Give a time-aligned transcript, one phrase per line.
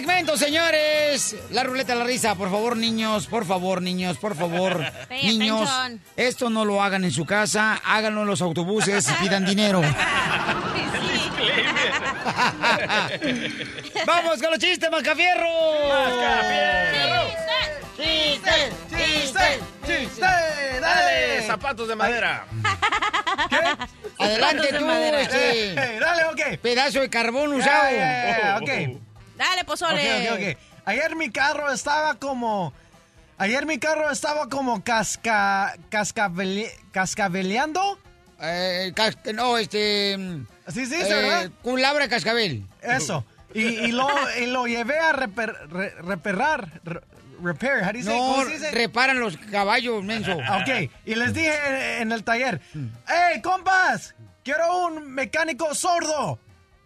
[0.00, 1.36] Segmento, señores.
[1.50, 2.34] La ruleta de la risa.
[2.34, 4.82] Por favor, niños, por favor, niños, por favor.
[5.10, 5.68] Niños,
[6.16, 9.82] esto no lo hagan en su casa, háganlo en los autobuses y pidan dinero.
[14.06, 15.46] Vamos con los chistes, Mascafierro.
[17.96, 18.72] ¡Chiste!
[18.88, 19.60] ¡Chiste!
[19.86, 20.26] ¡Chiste!
[20.80, 21.42] ¡Dale!
[21.46, 22.46] Zapatos de madera.
[24.18, 25.20] Adelante Zapatos de tú, madera.
[25.20, 25.72] este.
[25.72, 26.40] Eh, dale, ok.
[26.62, 27.88] Pedazo de carbón usado.
[28.62, 28.70] ok.
[29.40, 30.28] Dale, pozole.
[30.28, 30.58] Ok, ok, ok.
[30.86, 32.72] Ayer mi carro estaba como...
[33.38, 35.74] Ayer mi carro estaba como casca...
[35.88, 37.98] Cascabele, cascabeleando.
[38.42, 40.16] Eh, cas- no, este.
[40.72, 41.50] Sí, sí, eh, sí, ¿verdad?
[41.62, 42.64] Culabra cascabel.
[42.82, 43.24] Eso.
[43.54, 46.80] Y, y lo, y lo llevé a reper, re- reparar.
[46.84, 47.00] re-
[47.42, 48.14] repair, how do you say?
[48.18, 48.70] No, ¿Cómo se dice?
[48.70, 50.32] reparan los caballos, menso.
[50.36, 52.60] Ok, y les dije en, en el taller,
[53.08, 54.14] ¡Hey, compas!
[54.44, 56.38] Quiero un mecánico sordo.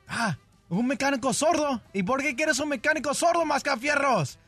[0.09, 0.37] Ah,
[0.75, 1.81] un mecánico sordo.
[1.93, 4.39] ¿Y por qué quieres un mecánico sordo, Mascafierros?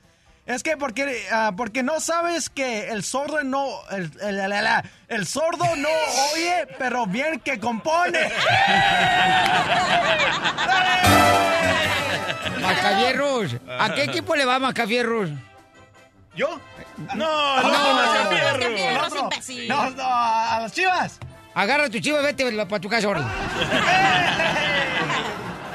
[0.47, 3.67] Es que porque, ah, porque no sabes que el sordo no...
[3.91, 4.67] El, el- el- el-
[5.09, 5.89] el sordo no
[6.35, 8.21] oye, pero bien que compone.
[12.61, 13.57] Mascafierros.
[13.79, 15.31] ¿A qué equipo le va Mascafierros?
[16.35, 16.61] ¿Yo?
[17.15, 18.59] No, no, No, Mascafierro.
[18.71, 19.69] Mascafierros, No, imbécil.
[19.69, 21.19] no, no, a las chivas.
[21.55, 23.23] Agarra tu chivo y vete para tu casa, ahora.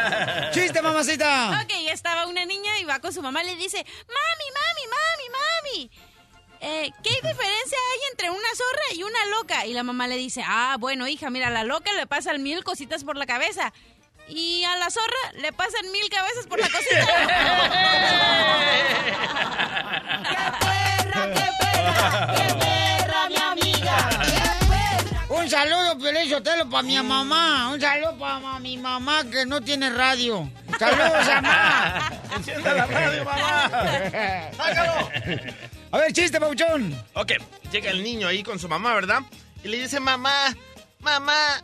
[0.54, 1.62] ¡Chiste, mamacita!
[1.64, 5.30] Ok, estaba una niña y va con su mamá y le dice, mami, mami, mami,
[5.38, 5.92] mami.
[6.62, 9.66] eh, ¿Qué diferencia hay entre una zorra y una loca?
[9.66, 12.64] Y la mamá le dice, ah, bueno, hija, mira, a la loca le pasan mil
[12.64, 13.74] cositas por la cabeza.
[14.28, 17.08] Y a la zorra le pasan mil cabezas por la cosita.
[25.42, 27.70] Un saludo, Pelé Sotelo, para mi mamá.
[27.74, 30.48] Un saludo para mi mamá que no tiene radio.
[30.78, 32.12] Saludos, mamá.
[32.36, 33.70] Encienda la radio, mamá.
[34.56, 35.10] ¡Sácalo!
[35.92, 36.96] A ver, chiste, Pauchón.
[37.16, 37.32] Ok,
[37.72, 39.22] llega el niño ahí con su mamá, ¿verdad?
[39.64, 40.56] Y le dice, mamá,
[41.00, 41.64] mamá,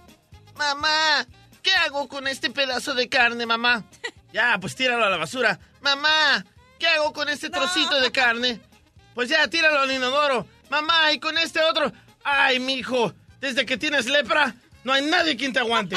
[0.56, 1.28] mamá,
[1.62, 3.84] ¿qué hago con este pedazo de carne, mamá?
[4.34, 5.58] Ya, pues tíralo a la basura.
[5.82, 6.46] Mamá,
[6.78, 8.60] ¿qué hago con este trocito de carne?
[9.16, 10.46] Pues ya, tíralo al inodoro.
[10.70, 11.92] Mamá, y con este otro.
[12.24, 15.96] Ay, mijo, desde que tienes lepra, no hay nadie quien te aguante.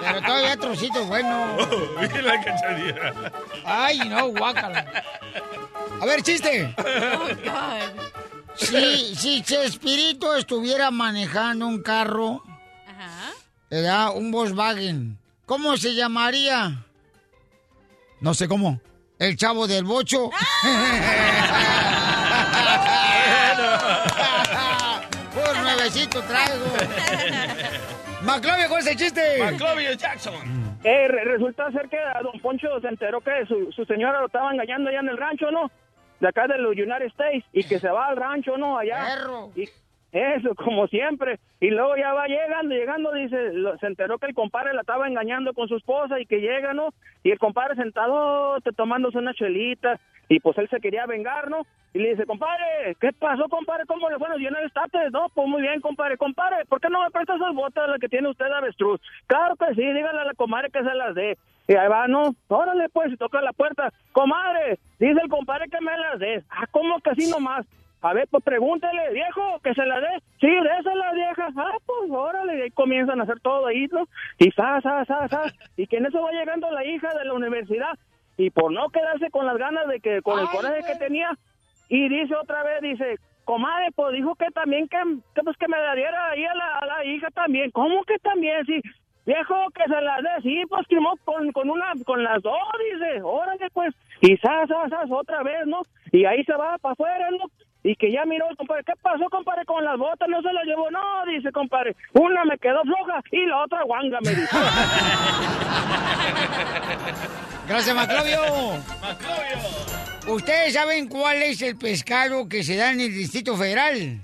[0.00, 1.56] Pero todavía trocito bueno.
[2.00, 3.32] Mira la cachanilla.
[3.64, 5.04] Ay, no, guácala.
[6.00, 6.74] A ver, chiste.
[6.78, 8.12] Oh, God.
[8.54, 12.42] Si, si Chespirito estuviera manejando un carro,
[12.86, 13.30] Ajá.
[13.70, 14.10] ¿verdad?
[14.14, 16.84] Un Volkswagen, ¿cómo se llamaría?
[18.20, 18.80] No sé cómo.
[19.18, 20.30] El chavo del bocho.
[25.92, 26.64] Nuevecito traigo.
[28.22, 29.38] Maclovio, ¿cuál es el chiste?
[29.38, 30.34] Maclovio Jackson.
[30.84, 34.26] Eh, re- resulta ser que a don Poncho se enteró que su, su señora lo
[34.26, 35.70] estaba engañando allá en el rancho, ¿no?
[36.20, 38.78] De acá de los United States y que se va al rancho, ¿no?
[38.78, 39.04] Allá.
[39.16, 39.50] Perro.
[39.56, 39.68] Y
[40.12, 41.38] eso, como siempre.
[41.60, 45.08] Y luego ya va llegando, llegando, dice, lo- se enteró que el compadre la estaba
[45.08, 46.90] engañando con su esposa y que llega, ¿no?
[47.22, 49.98] Y el compadre sentado, te tomándose una chelita.
[50.28, 51.62] Y pues él se quería vengar, ¿no?
[51.92, 53.84] Y le dice, compadre, ¿qué pasó, compadre?
[53.86, 55.12] ¿Cómo le fue a los United States?
[55.12, 56.16] No, pues muy bien, compadre.
[56.16, 59.00] Compadre, ¿por qué no me presta esas botas las que tiene usted avestruz?
[59.26, 61.36] Claro que sí, dígale a la comadre que se las dé.
[61.68, 62.34] Y ahí va, ¿no?
[62.48, 63.92] Órale, pues, y toca la puerta.
[64.12, 66.44] Comadre, dice el compadre que me las des.
[66.50, 67.66] Ah, ¿cómo que así nomás?
[68.02, 70.08] A ver, pues pregúntele, viejo, que se la dé.
[70.40, 71.48] Sí, désela, vieja.
[71.56, 74.08] Ah, pues órale, y ahí comienzan a hacer todo ahí, ¿no?
[74.38, 75.42] Y sa, sa, sa, sa.
[75.76, 77.96] Y que en eso va llegando la hija de la universidad.
[78.36, 80.92] Y por no quedarse con las ganas de que, con el Ay, coraje güey.
[80.92, 81.30] que tenía,
[81.88, 84.98] y dice otra vez, dice, comadre, pues dijo que también que,
[85.34, 87.70] que, pues, que me la diera ahí a la, a la hija también.
[87.70, 88.64] ¿Cómo que también?
[88.66, 88.80] Sí,
[89.26, 92.56] viejo, que se la dé, sí, pues no, con, con una, con las dos,
[92.92, 93.94] dice, órale pues.
[94.22, 95.82] Y sa, sa, sa, otra vez, ¿no?
[96.10, 97.44] Y ahí se va para afuera, ¿no?
[97.84, 100.28] Y que ya miró el compadre, ¿qué pasó, compadre, con las botas?
[100.28, 101.96] No se las llevó, no, dice, compadre.
[102.12, 104.48] Una me quedó floja y la otra guanga, me dice.
[107.68, 108.40] Gracias, Maclovio.
[109.00, 109.58] Maclovio.
[110.28, 114.20] ¿Ustedes saben cuál es el pescado que se da en el Distrito Federal?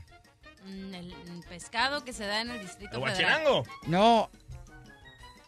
[0.65, 1.15] Mm, El,
[1.49, 3.43] pescado que se da en el Distrito ¿El Federal.
[3.87, 4.31] No.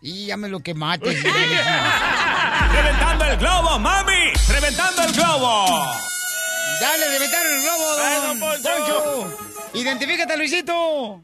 [0.02, 1.10] Y ya me lo quemaste.
[2.72, 4.32] ¡Reventando el globo, mami!
[4.48, 5.92] ¡Reventando el globo!
[6.80, 7.84] ¡Dale, reventaron el globo,
[8.26, 9.36] don Poncho.
[9.74, 11.22] Identifícate, Luisito.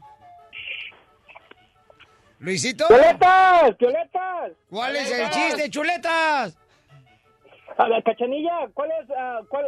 [2.39, 2.87] Luisito.
[2.87, 3.77] ¡Chuletas!
[3.79, 4.51] ¡Chuletas!
[4.69, 6.55] ¿Cuál es el chiste, chuletas?
[7.77, 9.65] A la cachanilla, ¿cuál es, ah, cuál,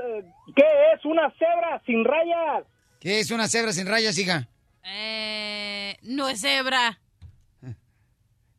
[0.56, 2.66] qué es una cebra sin rayas?
[3.00, 4.48] ¿Qué es una cebra sin rayas, hija?
[4.84, 7.00] Eh, no es cebra.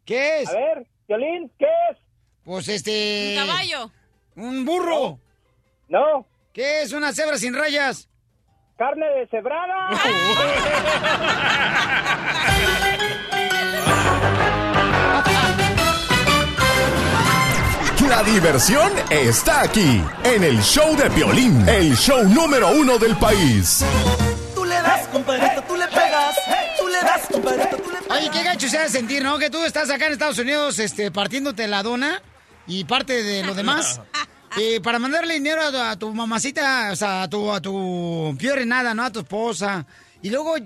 [0.04, 0.48] ¿Qué es?
[0.48, 1.98] A ver, Violín, ¿qué es?
[2.44, 3.36] Pues este...
[3.38, 3.92] Un caballo.
[4.36, 5.18] Un burro.
[5.88, 6.26] No,
[6.60, 8.06] ¿Qué es una cebra sin rayas?
[8.76, 9.88] carne de cebrada.
[18.10, 23.82] La diversión está aquí, en el show de Piolín, el show número uno del país.
[24.54, 26.36] Tú le das, compadrito, tú le pegas.
[26.78, 28.18] Tú le das, compadrito, tú le pegas.
[28.18, 29.38] Oye, qué gacho se ha de sentir, ¿no?
[29.38, 32.20] Que tú estás acá en Estados Unidos este, partiéndote la dona
[32.66, 34.02] y parte de lo demás.
[34.58, 38.36] eh, para mandarle dinero a tu, a tu mamacita, o sea, a tu, a tu
[38.66, 39.04] nada, ¿no?
[39.04, 39.86] A tu esposa.
[40.22, 40.56] Y luego,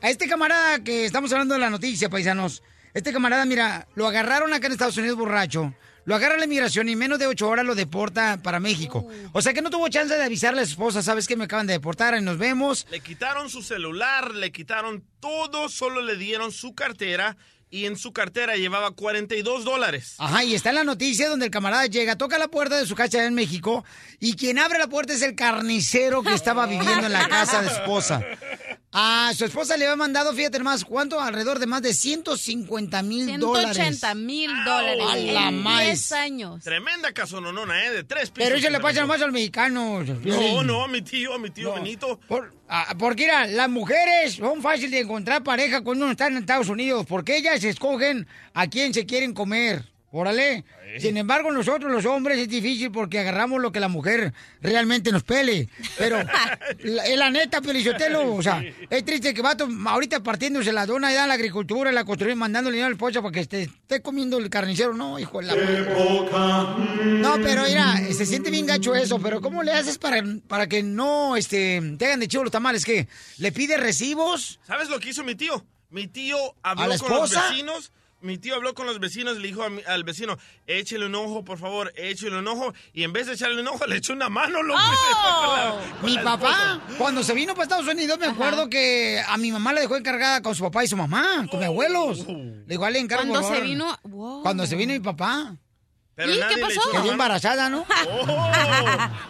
[0.00, 2.62] a este camarada que estamos hablando de la noticia, paisanos.
[2.94, 5.72] Este camarada, mira, lo agarraron acá en Estados Unidos borracho.
[6.04, 9.06] Lo agarra la inmigración y en menos de ocho horas lo deporta para México.
[9.32, 11.68] O sea que no tuvo chance de avisarle a su esposa, ¿sabes que me acaban
[11.68, 12.18] de deportar?
[12.18, 12.86] Y nos vemos.
[12.90, 17.36] Le quitaron su celular, le quitaron todo, solo le dieron su cartera
[17.72, 20.16] y en su cartera llevaba 42 dólares.
[20.18, 22.94] Ajá, y está en la noticia donde el camarada llega, toca la puerta de su
[22.94, 23.82] casa en México
[24.20, 27.68] y quien abre la puerta es el carnicero que estaba viviendo en la casa de
[27.68, 28.22] esposa.
[28.94, 31.18] A su esposa le había mandado, fíjate más, ¿cuánto?
[31.18, 33.74] Alrededor de más de 150 mil dólares.
[33.76, 35.02] 180 mil dólares.
[35.08, 35.88] A la en maíz.
[36.08, 36.62] 10 años.
[36.62, 37.90] Tremenda casononona, ¿eh?
[37.90, 38.44] De tres pisos.
[38.48, 40.06] Pero eso le pasa nomás a los mexicanos.
[40.08, 42.20] No, no, a mi tío, a mi tío Benito.
[42.28, 46.36] Por- ah, porque mira, las mujeres son fáciles de encontrar pareja cuando uno está en
[46.36, 49.90] Estados Unidos, porque ellas escogen a quién se quieren comer.
[50.14, 50.62] Órale.
[50.98, 55.22] Sin embargo, nosotros los hombres es difícil porque agarramos lo que la mujer realmente nos
[55.22, 55.70] pele.
[55.96, 56.18] Pero
[56.80, 58.34] la, es la neta, Pelichotelo.
[58.34, 59.56] O sea, es triste que va
[59.86, 63.32] ahorita partiéndose la dona y da la agricultura, la construcción, mandándole dinero al esposa para
[63.32, 64.92] que esté, esté comiendo el carnicero.
[64.92, 65.54] No, hijo de la...
[67.04, 70.82] No, pero mira, se siente bien gacho eso, pero ¿cómo le haces para, para que
[70.82, 72.84] no este, te hagan de chivo los tamales?
[72.84, 73.08] ¿Qué?
[73.38, 74.60] ¿Le pide recibos?
[74.66, 75.64] ¿Sabes lo que hizo mi tío?
[75.88, 77.92] Mi tío habló ¿A la con los vecinos.
[78.22, 81.14] Mi tío habló con los vecinos y le dijo a mi- al vecino, échele un
[81.16, 82.72] ojo, por favor, échele un ojo.
[82.92, 86.50] Y en vez de echarle un ojo, le echó una mano, la- con Mi papá,
[86.50, 86.80] esposa.
[86.98, 90.40] cuando se vino para Estados Unidos, me acuerdo que a mi mamá le dejó encargada
[90.42, 92.26] con su papá y su mamá, con mis abuelos.
[92.26, 93.28] Le dijo, le encargo.
[93.28, 93.66] Cuando se favor".
[93.68, 93.98] vino.
[94.04, 94.42] wow.
[94.42, 95.56] Cuando se vino mi papá.
[96.14, 96.80] Pero ¿Y nadie qué pasó?
[96.90, 97.86] Quedó embarazada, ¿no?
[98.08, 98.48] Oh,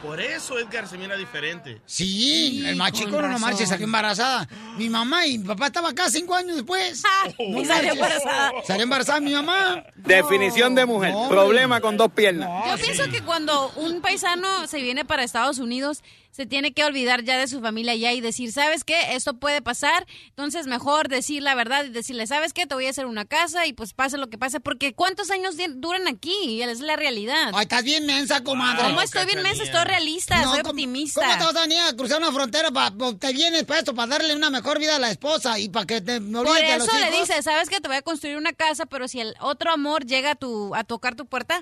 [0.02, 1.80] por eso Edgar se mira diferente.
[1.86, 4.48] Sí, el más chico no marche salió embarazada.
[4.76, 7.02] Mi mamá y mi papá estaban acá cinco años después.
[7.38, 8.52] No Y salió embarazada.
[8.66, 9.84] Salió embarazada mi mamá.
[9.94, 11.12] Definición de mujer.
[11.12, 12.48] No, Problema con dos piernas.
[12.68, 16.02] Yo pienso que cuando un paisano se viene para Estados Unidos,
[16.32, 19.14] se tiene que olvidar ya de su familia ya y decir, ¿sabes qué?
[19.14, 20.06] Esto puede pasar.
[20.28, 22.66] Entonces, mejor decir la verdad y decirle, ¿sabes qué?
[22.66, 24.58] Te voy a hacer una casa y pues pase lo que pase.
[24.58, 26.34] Porque ¿cuántos años duran aquí?
[26.44, 27.52] Y es la realidad.
[27.54, 28.82] Ay, estás bien mensa, comadre.
[28.88, 29.62] ¿Cómo estoy bien mensa?
[29.62, 31.20] Estoy realista, No, soy ¿cómo- optimista.
[31.20, 32.70] ¿Cómo te vas a venir a cruzar una frontera?
[32.70, 35.86] Pa, te vienes para esto, para darle una mejor vida a la esposa y para
[35.86, 37.28] que te me Por olvides de los eso le hijos?
[37.28, 37.80] dice, ¿sabes qué?
[37.80, 40.84] Te voy a construir una casa, pero si el otro amor llega a, tu, a
[40.84, 41.58] tocar tu puerta,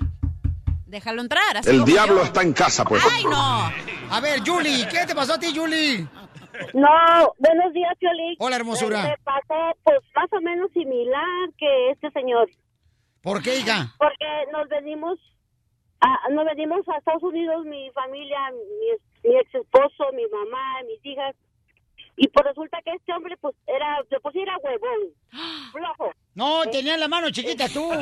[0.87, 1.57] déjalo entrar.
[1.57, 2.23] así El diablo yo.
[2.23, 3.03] está en casa, pues.
[3.11, 3.71] ¡Ay, no!
[4.09, 6.07] A ver, Julie, ¿qué te pasó a ti, Julie?
[6.73, 8.35] No, buenos días, Piolín.
[8.39, 9.03] Hola, hermosura.
[9.03, 12.49] Me pasó, pues, más o menos similar que este señor.
[13.21, 13.93] ¿Por qué, hija?
[13.97, 15.19] Porque nos venimos,
[15.99, 21.05] a, nos venimos a Estados Unidos, mi familia, mi, mi ex esposo, mi mamá, mis
[21.05, 21.35] hijas.
[22.17, 25.13] Y pues resulta que este hombre, pues, era, de era huevón,
[25.71, 26.11] flojo.
[26.33, 27.91] No, tenía la mano chiquita tú.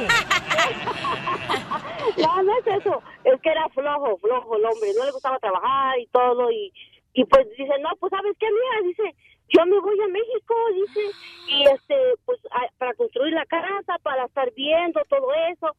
[2.18, 3.02] No, no es eso.
[3.24, 4.90] Es que era flojo, flojo el hombre.
[4.98, 6.50] No le gustaba trabajar y todo.
[6.52, 6.72] Y,
[7.14, 8.88] y pues dice, no, pues ¿sabes qué, mira?
[8.88, 9.16] Dice,
[9.50, 11.01] yo me voy a México, dice.
[11.48, 15.75] Y este, pues a- para construir la casa, para estar viendo todo eso.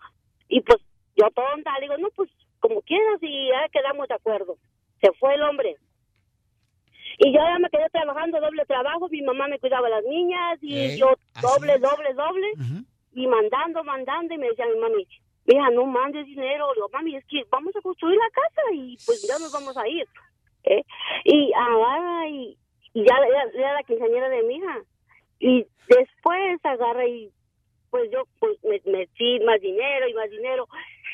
[0.48, 0.78] Y pues
[1.16, 4.56] yo tonta, le digo, no, pues como quieras y ya quedamos de acuerdo.
[5.00, 5.76] Se fue el hombre.
[7.18, 9.08] Y yo ya me quedé trabajando doble trabajo.
[9.10, 12.46] Mi mamá me cuidaba a las niñas y yo doble, doble, doble
[13.12, 15.06] y mandando, mandando, y me decía mi mami,
[15.46, 18.96] mija, no mandes dinero, le digo, mami, es que vamos a construir la casa y
[19.04, 20.06] pues ya nos vamos a ir.
[20.64, 20.82] ¿eh?
[21.24, 22.56] Y agarra y,
[22.92, 23.14] y ya
[23.54, 24.78] era, la quinceañera de mi hija.
[25.38, 27.30] Y después agarra y
[27.90, 30.66] pues yo pues me metí más dinero y más dinero.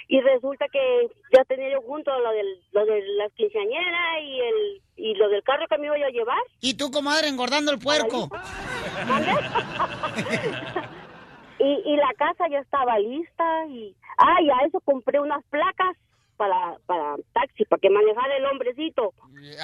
[0.09, 4.83] Y resulta que ya tenía yo junto lo, del, lo de las quinceañeras y, el,
[4.97, 6.42] y lo del carro que me iba yo a llevar.
[6.61, 8.28] Y tú, comadre, engordando el puerco.
[11.59, 15.97] y, y la casa ya estaba lista y ah y a eso compré unas placas
[16.36, 19.12] para para taxi para que manejara el hombrecito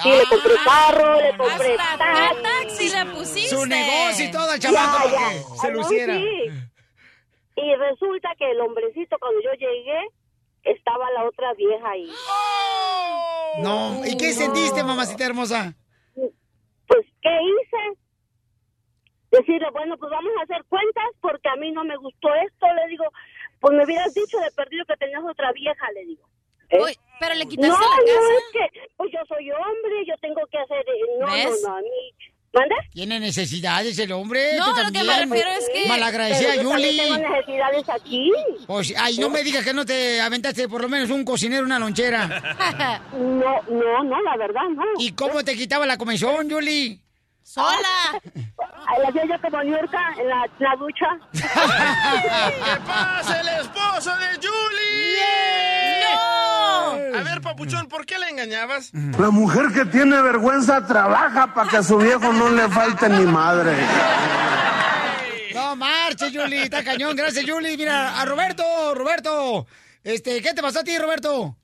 [0.01, 3.55] sí le compré carro le compré Hasta la pusiste.
[3.55, 5.29] Su negocio y todo Ya, chamaco ya.
[5.61, 6.15] se Ah, no, luciera.
[6.15, 6.49] sí.
[7.55, 9.99] Y resulta que el hombrecito, cuando yo llegué,
[10.63, 12.09] estaba la otra vieja ahí.
[13.61, 15.75] No, ¿y qué sentiste, mamacita hermosa?
[16.15, 17.99] Pues, ¿qué hice?
[19.31, 22.65] Decirle, bueno, pues vamos a hacer cuentas porque a mí no me gustó esto.
[22.73, 23.05] Le digo,
[23.59, 26.23] pues me hubieras dicho de perdido que tenías otra vieja, le digo.
[26.69, 26.79] ¿Eh?
[26.81, 28.33] Uy, pero le No, quitaste no, la casa.
[28.37, 30.79] es que pues yo soy hombre, yo tengo que hacer...
[30.79, 31.61] eh, No, ¿Ves?
[31.63, 31.87] no, no, a mí...
[32.55, 32.75] ¿Manda?
[32.91, 34.57] Tiene necesidades el hombre.
[34.59, 35.07] No, tú lo que también.
[35.07, 36.97] me refiero es que- Malagradecida, Yuli.
[36.97, 38.31] tengo necesidades aquí.
[38.67, 41.79] Pues, ay, no me digas que no te aventaste por lo menos un cocinero, una
[41.79, 43.01] lonchera.
[43.13, 44.83] No, no, no, la verdad, no.
[44.99, 46.99] ¿Y cómo te quitaba la comisión, Yuli?
[47.43, 48.21] Sola.
[49.01, 51.05] La hacía yo como Niurka en la, la ducha.
[51.31, 56.03] ¿Qué pasa, el esposo de Julie?
[56.03, 57.17] ¡No!
[57.17, 58.91] A ver, papuchón, ¿por qué le engañabas?
[58.93, 63.25] La mujer que tiene vergüenza trabaja para que a su viejo no le falte ni
[63.25, 63.75] madre.
[65.55, 67.15] No marche, Yuli, está cañón.
[67.15, 67.77] Gracias, Yuli.
[67.77, 69.65] Mira, a Roberto, Roberto.
[70.03, 71.55] Este, ¿qué te pasó a ti, Roberto?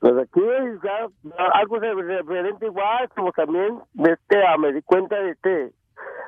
[0.00, 0.40] Pues aquí
[0.84, 1.08] ya,
[1.54, 5.72] algo referente igual, como también este, ah, me di cuenta de este,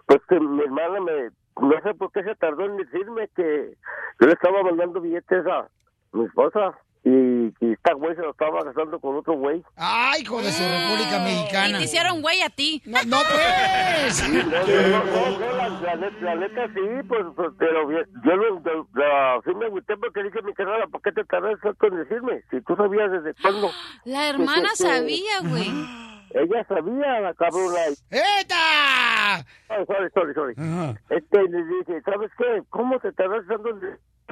[0.06, 3.74] pues que mi hermana me, no sé por qué se tardó en decirme que
[4.20, 5.68] yo le estaba mandando billetes a
[6.12, 9.62] mi esposa y, y esta güey se lo estaba gastando con otro güey.
[9.76, 11.78] Ay, hijo de su República Y Mexicana.
[11.78, 12.82] te hicieron güey a ti.
[12.84, 14.28] No, no, pues.
[14.28, 18.60] No, no, no, no, la, la net- la neta sí, pues, pues, pero yo lo,
[18.60, 21.96] lo- lo- sí me agüité porque dije mi carnal, ¿por qué te tardas tanto en
[21.96, 22.42] decirme?
[22.50, 23.70] Si tú sabías desde cuándo.
[24.04, 25.70] La hermana Que- sabía, güey.
[26.30, 27.78] Ella sabía, la cabrona.
[28.10, 29.36] ¡Eta!
[29.70, 30.54] Ay, sorry, sorry, sorry.
[31.08, 32.62] Este, le dije, ¿sabes qué?
[32.68, 33.80] ¿Cómo te tardas tanto en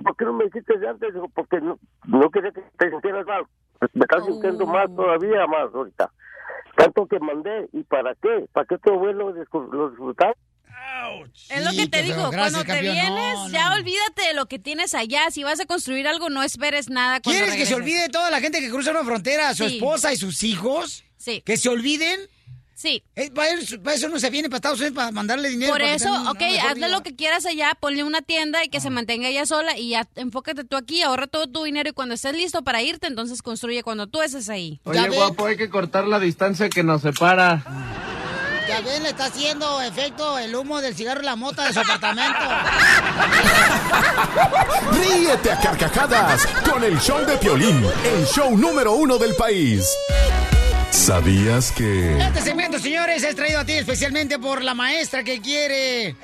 [0.02, 1.12] ¿Por qué no me dijiste de antes?
[1.14, 3.44] Digo, porque no, no quería que te sintieras mal.
[3.92, 6.10] Me estás sintiendo más todavía más ahorita.
[6.76, 8.46] Tanto que mandé, ¿y para qué?
[8.52, 10.34] ¿Para qué tu abuelo lo disfrutaba?
[11.48, 12.30] Es lo Sí, que te qué digo.
[12.30, 12.94] Gracias, cuando te campeón.
[12.94, 13.76] vienes, No, ya no.
[13.76, 15.30] olvídate de lo que tienes allá.
[15.30, 17.76] Si vas a construir algo, no esperes nada cuando ¿Quieres que se regreses.
[18.02, 19.76] olvide toda la gente que cruza una frontera, su Sí.
[19.76, 21.04] esposa y sus hijos?
[21.16, 21.42] Sí.
[21.44, 22.20] ¿Que se olviden?
[22.78, 23.02] Sí.
[23.16, 25.72] Eh, para, eso, para eso no se viene para Estados Unidos para mandarle dinero.
[25.72, 26.88] Por eso, tengan ok, hazle vida.
[26.88, 28.80] lo que quieras allá, ponle una tienda y que Ah.
[28.82, 32.14] se mantenga ella sola y ya enfócate tú aquí, ahorra todo tu dinero y cuando
[32.14, 34.78] estés listo para irte, entonces construye cuando tú estés ahí.
[34.84, 37.64] Oye, guapo, hay que cortar la distancia que nos separa.
[38.68, 41.80] Ya ven, le está haciendo efecto el humo del cigarro y la mota de su
[41.80, 42.36] apartamento.
[44.92, 49.88] Ríete a carcajadas con el show de Piolín, el show número uno del país.
[50.96, 52.18] ¿Sabías que...
[52.18, 56.16] Este segmento, señores, es traído a ti especialmente por la maestra que quiere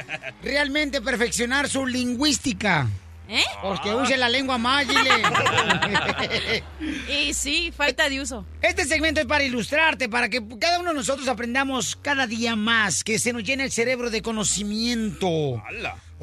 [0.43, 2.89] realmente perfeccionar su lingüística.
[3.29, 3.45] ¿Eh?
[3.61, 5.11] Porque use la lengua más, dile.
[7.09, 8.47] Y sí, falta de uso.
[8.63, 13.05] Este segmento es para ilustrarte, para que cada uno de nosotros aprendamos cada día más,
[13.05, 15.63] que se nos llene el cerebro de conocimiento.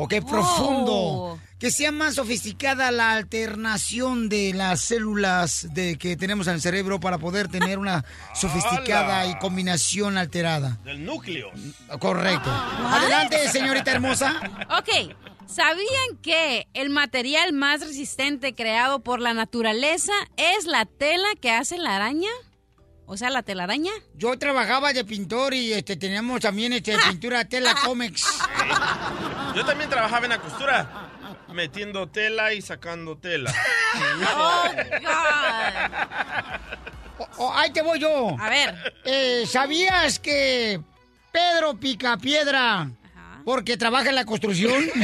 [0.01, 0.94] O que profundo.
[0.94, 1.39] Oh.
[1.60, 7.01] Que sea más sofisticada la alternación de las células de que tenemos en el cerebro
[7.01, 10.77] para poder tener una sofisticada y combinación alterada.
[10.86, 11.51] Del núcleo.
[12.00, 12.50] Correcto.
[12.50, 14.39] Adelante, señorita hermosa.
[14.70, 15.13] Ok,
[15.48, 21.77] ¿sabían que el material más resistente creado por la naturaleza es la tela que hace
[21.77, 22.32] la araña?
[23.11, 23.91] O sea, la telaraña.
[24.13, 28.23] Yo trabajaba de pintor y este teníamos también este pintura tela comics.
[29.55, 31.09] Yo también trabajaba en la costura,
[31.51, 33.51] metiendo tela y sacando tela.
[34.37, 34.63] Oh,
[37.17, 38.35] O- o, ahí te voy yo.
[38.39, 38.93] A ver.
[39.03, 40.79] Eh, ¿Sabías que
[41.31, 42.15] Pedro pica
[43.46, 44.84] porque trabaja en la construcción?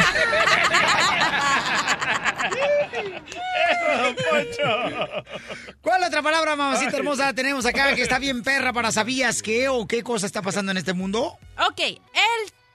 [5.82, 9.88] ¿Cuál otra palabra, mamacita hermosa, tenemos acá que está bien perra para sabías qué o
[9.88, 11.38] qué cosa está pasando en este mundo?
[11.68, 12.00] Ok, el,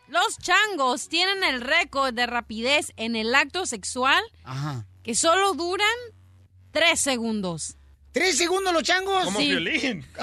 [0.09, 4.87] los changos tienen el récord de rapidez en el acto sexual Ajá.
[5.02, 5.87] que solo duran
[6.71, 7.76] tres segundos.
[8.12, 9.25] ¿Tres segundos los changos?
[9.25, 9.47] Como Sí.
[9.50, 10.05] violín.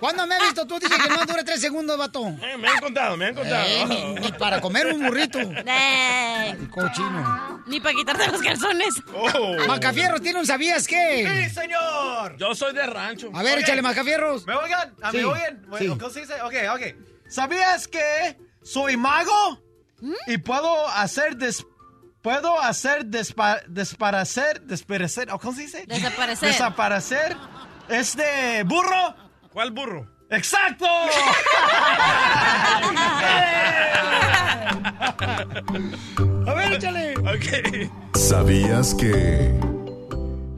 [0.00, 0.78] ¿Cuándo me has visto tú?
[0.78, 2.26] Dices que no dura tres segundos, vato.
[2.42, 3.64] Eh, me han contado, me han contado.
[3.64, 5.38] Eh, ni, ni para comer un burrito.
[5.40, 7.62] Eh, Cochino.
[7.66, 8.94] ni para quitarte los calzones.
[9.14, 9.56] Oh.
[9.68, 11.44] Macafierro, ¿tiene un sabías qué?
[11.48, 12.36] ¡Sí, señor!
[12.36, 13.30] Yo soy de rancho.
[13.34, 13.64] A ver, Ok.
[13.64, 14.46] échale Macafierros.
[14.46, 14.94] ¿Me oigan?
[15.02, 15.62] ¿A Sí, ¿Me oigan?
[15.78, 15.86] sí.
[15.88, 16.34] ¿Cómo se dice?
[16.42, 16.82] Ok, ok.
[17.28, 19.62] ¿Sabías que soy mago?
[20.26, 21.64] Y puedo hacer des...
[22.24, 23.60] Puedo hacer despa...
[23.68, 24.62] desparecer...
[24.62, 25.30] Desparecer...
[25.30, 25.84] ¿o ¿Cómo se dice?
[25.86, 26.48] Desaparecer.
[26.48, 27.36] Desaparecer.
[27.86, 29.14] ¿Este burro?
[29.52, 30.10] ¿Cuál burro?
[30.30, 30.86] ¡Exacto!
[36.46, 37.14] A ver, échale.
[37.18, 38.16] Ok.
[38.16, 39.52] ¿Sabías que...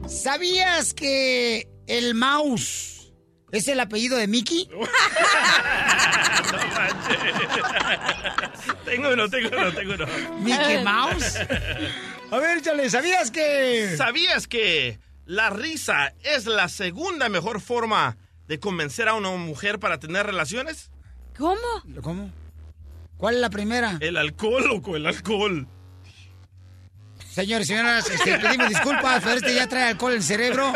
[0.07, 2.97] ¿Sabías que el mouse
[3.51, 4.69] ¿Es el apellido de Mickey?
[8.85, 10.05] tengo uno, tengo uno, tengo uno.
[10.39, 11.39] Mickey Mouse.
[12.31, 13.95] A ver, chale, ¿sabías que...?
[13.95, 19.99] ¿Sabías que la risa es la segunda mejor forma de convencer a una mujer para
[19.99, 20.91] tener relaciones?
[21.37, 21.57] ¿Cómo?
[22.01, 22.31] ¿Cómo?
[23.17, 23.97] ¿Cuál es la primera?
[23.99, 25.67] El alcohol, loco, el alcohol.
[27.37, 30.73] Señores y señoras, este, pedimos disculpas, pero este ya trae alcohol en el cerebro.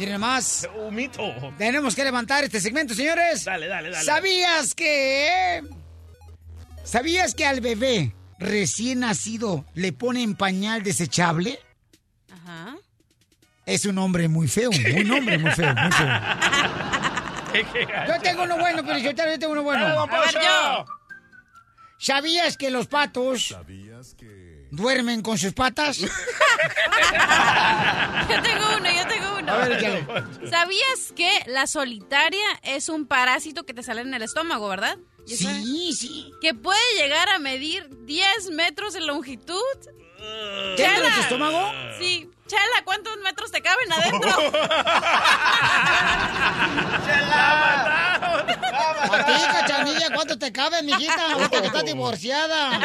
[0.00, 0.68] Miren más.
[0.74, 1.22] Un mito.
[1.56, 3.44] Tenemos que levantar este segmento, señores.
[3.44, 4.04] Dale, dale, dale.
[4.04, 5.62] ¿Sabías que...
[6.82, 11.60] ¿Sabías que al bebé recién nacido le ponen pañal desechable?
[12.32, 12.74] Ajá.
[13.64, 16.08] Es un hombre muy feo, un hombre muy feo, muy feo.
[18.08, 19.86] Yo tengo uno bueno, pero yo también tengo uno bueno.
[19.86, 20.86] A ver, yo.
[21.98, 23.54] ¿Sabías que los patos
[24.72, 25.98] duermen con sus patas?
[28.28, 29.52] Yo tengo uno, yo tengo uno.
[29.52, 30.06] A ver, échale.
[30.48, 34.96] ¿Sabías que la solitaria es un parásito que te sale en el estómago, verdad?
[35.26, 36.32] Sí, sí.
[36.40, 39.60] Que puede llegar a medir 10 metros en longitud.
[40.76, 41.70] ¿Dentro de tu estómago?
[41.98, 42.30] Sí.
[42.52, 44.28] Chela, ¿cuántos metros te caben adentro?
[49.10, 51.32] A ti, cachanilla, ¿cuánto te cabe, mijita?
[51.32, 52.78] Ahorita que estás divorciada.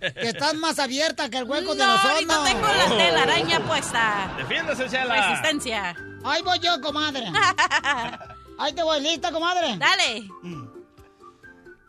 [0.00, 2.44] Que estás más abierta que el hueco de no, los hornos.
[2.44, 4.34] tengo la telaraña puesta.
[4.38, 5.14] Defiéndase, Chela.
[5.28, 5.94] Resistencia.
[6.24, 7.24] Ahí voy yo, comadre.
[8.58, 9.76] Ahí te voy, ¿lista, comadre?
[9.78, 10.24] Dale.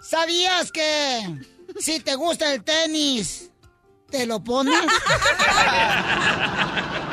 [0.01, 1.35] ¿Sabías que
[1.79, 3.49] si te gusta el tenis,
[4.11, 4.79] te lo pones?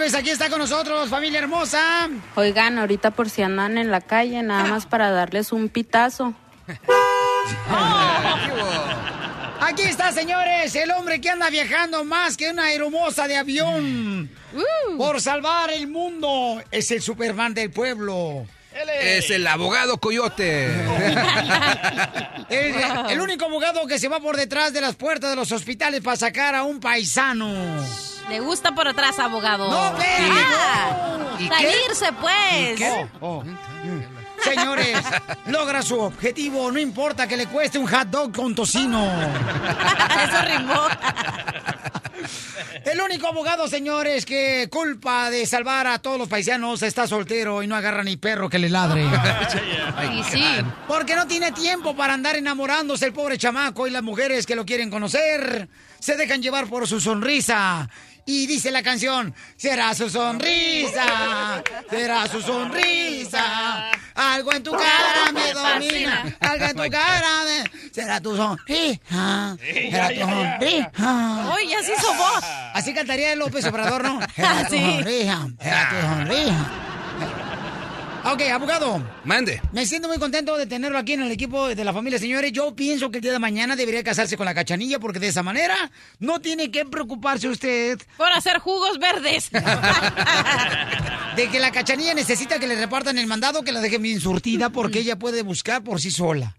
[0.00, 0.14] Galvez.
[0.14, 2.08] Aquí está con nosotros, familia hermosa.
[2.34, 6.32] Oigan, ahorita por si andan en la calle, nada más para darles un pitazo.
[9.60, 14.30] Aquí está, señores, el hombre que anda viajando más que una aeromoza de avión.
[14.96, 16.62] Por salvar el mundo.
[16.70, 18.46] Es el Superman del pueblo.
[19.02, 20.66] Es el abogado Coyote.
[22.48, 22.74] El,
[23.10, 26.16] el único abogado que se va por detrás de las puertas de los hospitales para
[26.16, 27.84] sacar a un paisano.
[28.30, 29.68] Le gusta por atrás, abogado.
[29.68, 31.40] No, ve, Ah, no.
[31.40, 31.54] ¿Y qué?
[31.56, 32.80] salirse, pues.
[33.20, 33.44] Oh, oh.
[34.42, 34.98] Señores,
[35.46, 39.04] logra su objetivo, no importa que le cueste un hot dog con tocino.
[39.04, 40.80] Eso rimó.
[42.84, 47.66] El único abogado, señores, que culpa de salvar a todos los paisanos está soltero y
[47.66, 49.04] no agarra ni perro que le ladre.
[49.04, 50.44] Y sí.
[50.88, 54.64] Porque no tiene tiempo para andar enamorándose el pobre chamaco y las mujeres que lo
[54.64, 57.88] quieren conocer se dejan llevar por su sonrisa.
[58.32, 63.90] Y dice la canción, será su sonrisa, será su sonrisa.
[64.14, 67.90] Algo en tu cara me domina, algo en tu cara me...
[67.92, 71.54] Será tu sonrisa, será tu sonrisa.
[71.56, 72.44] Uy, ya se hizo voz.
[72.72, 74.20] Así cantaría López Obrador, ¿no?
[74.36, 76.89] Será tu sonrisa, será tu sonrisa.
[78.32, 79.04] Ok, abogado.
[79.24, 79.60] Mande.
[79.72, 82.52] Me siento muy contento de tenerlo aquí en el equipo de la familia, señores.
[82.52, 85.42] Yo pienso que el día de mañana debería casarse con la cachanilla porque de esa
[85.42, 85.74] manera
[86.18, 89.50] no tiene que preocuparse usted Por hacer jugos verdes.
[91.36, 94.70] de que la cachanilla necesita que le repartan el mandado, que la dejen bien surtida
[94.70, 96.56] porque ella puede buscar por sí sola.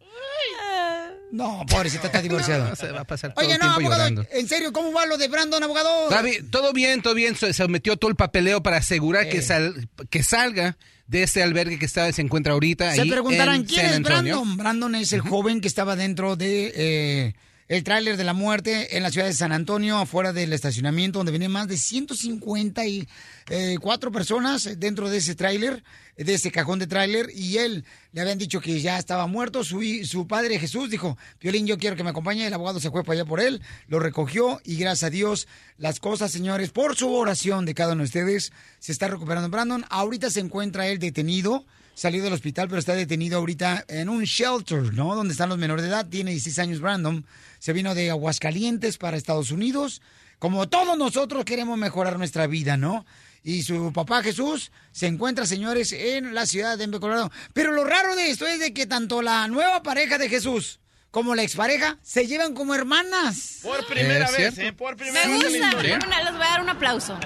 [1.31, 2.69] No, pobrecita, está divorciada.
[2.71, 4.25] No, se va a pasar todo Oye, no, abogado, llorando.
[4.31, 6.10] en serio, ¿cómo va lo de Brandon, abogado?
[6.49, 7.36] Todo bien, todo bien.
[7.38, 10.77] Se sometió todo el papeleo para asegurar que, sal- que salga
[11.12, 12.95] de ese albergue que está, se encuentra ahorita.
[12.95, 14.02] Se ahí preguntarán en quién San es.
[14.02, 14.56] Brandon.
[14.56, 17.34] Brandon es el joven que estaba dentro de eh,
[17.71, 21.31] el tráiler de la muerte en la ciudad de San Antonio, afuera del estacionamiento, donde
[21.31, 25.81] venían más de 154 personas dentro de ese tráiler,
[26.17, 29.63] de ese cajón de tráiler, y él le habían dicho que ya estaba muerto.
[29.63, 32.45] Su, su padre Jesús dijo, Violín, yo quiero que me acompañe.
[32.45, 36.01] El abogado se fue para allá por él, lo recogió, y gracias a Dios, las
[36.01, 39.86] cosas, señores, por su oración de cada uno de ustedes, se está recuperando Brandon.
[39.89, 44.93] Ahorita se encuentra él detenido salió del hospital, pero está detenido ahorita en un shelter,
[44.93, 45.15] ¿no?
[45.15, 46.07] Donde están los menores de edad.
[46.07, 47.25] Tiene 16 años Brandon.
[47.62, 50.02] Se vino de Aguascalientes para Estados Unidos.
[50.39, 53.06] Como todos nosotros queremos mejorar nuestra vida, ¿no?
[53.43, 57.32] Y su papá Jesús se encuentra, señores, en la ciudad de Denver, Colorado.
[57.54, 60.80] Pero lo raro de esto es de que tanto la nueva pareja de Jesús
[61.12, 63.60] como la expareja se llevan como hermanas.
[63.62, 64.58] Por primera ¿Es vez?
[64.58, 64.74] ¿eh?
[64.74, 65.84] Por primera Me vez gusta.
[65.84, 67.19] les voy a dar un aplauso.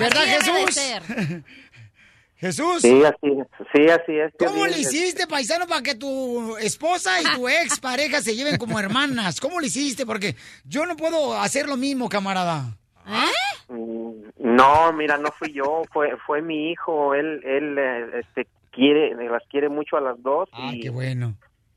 [0.00, 0.80] ¿Verdad, Así Jesús?
[2.44, 2.82] Jesús.
[2.82, 3.46] Sí, así es.
[3.72, 4.32] Sí, así es.
[4.38, 8.78] ¿Cómo le hiciste, paisano, para que tu esposa y tu ex pareja se lleven como
[8.78, 9.40] hermanas?
[9.40, 10.04] ¿Cómo le hiciste?
[10.04, 10.34] Porque
[10.66, 12.76] yo no puedo hacer lo mismo, camarada.
[13.68, 17.14] Mm, No, mira, no fui yo, fue fue mi hijo.
[17.14, 21.34] Él él eh, este quiere las quiere mucho a las dos Ah, y qué bueno.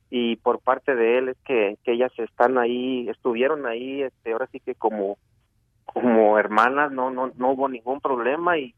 [0.10, 4.48] y por parte de él es que, que ellas están ahí, estuvieron ahí, este, ahora
[4.52, 5.18] sí que como
[6.02, 8.74] como hermanas, no no no hubo ningún problema y,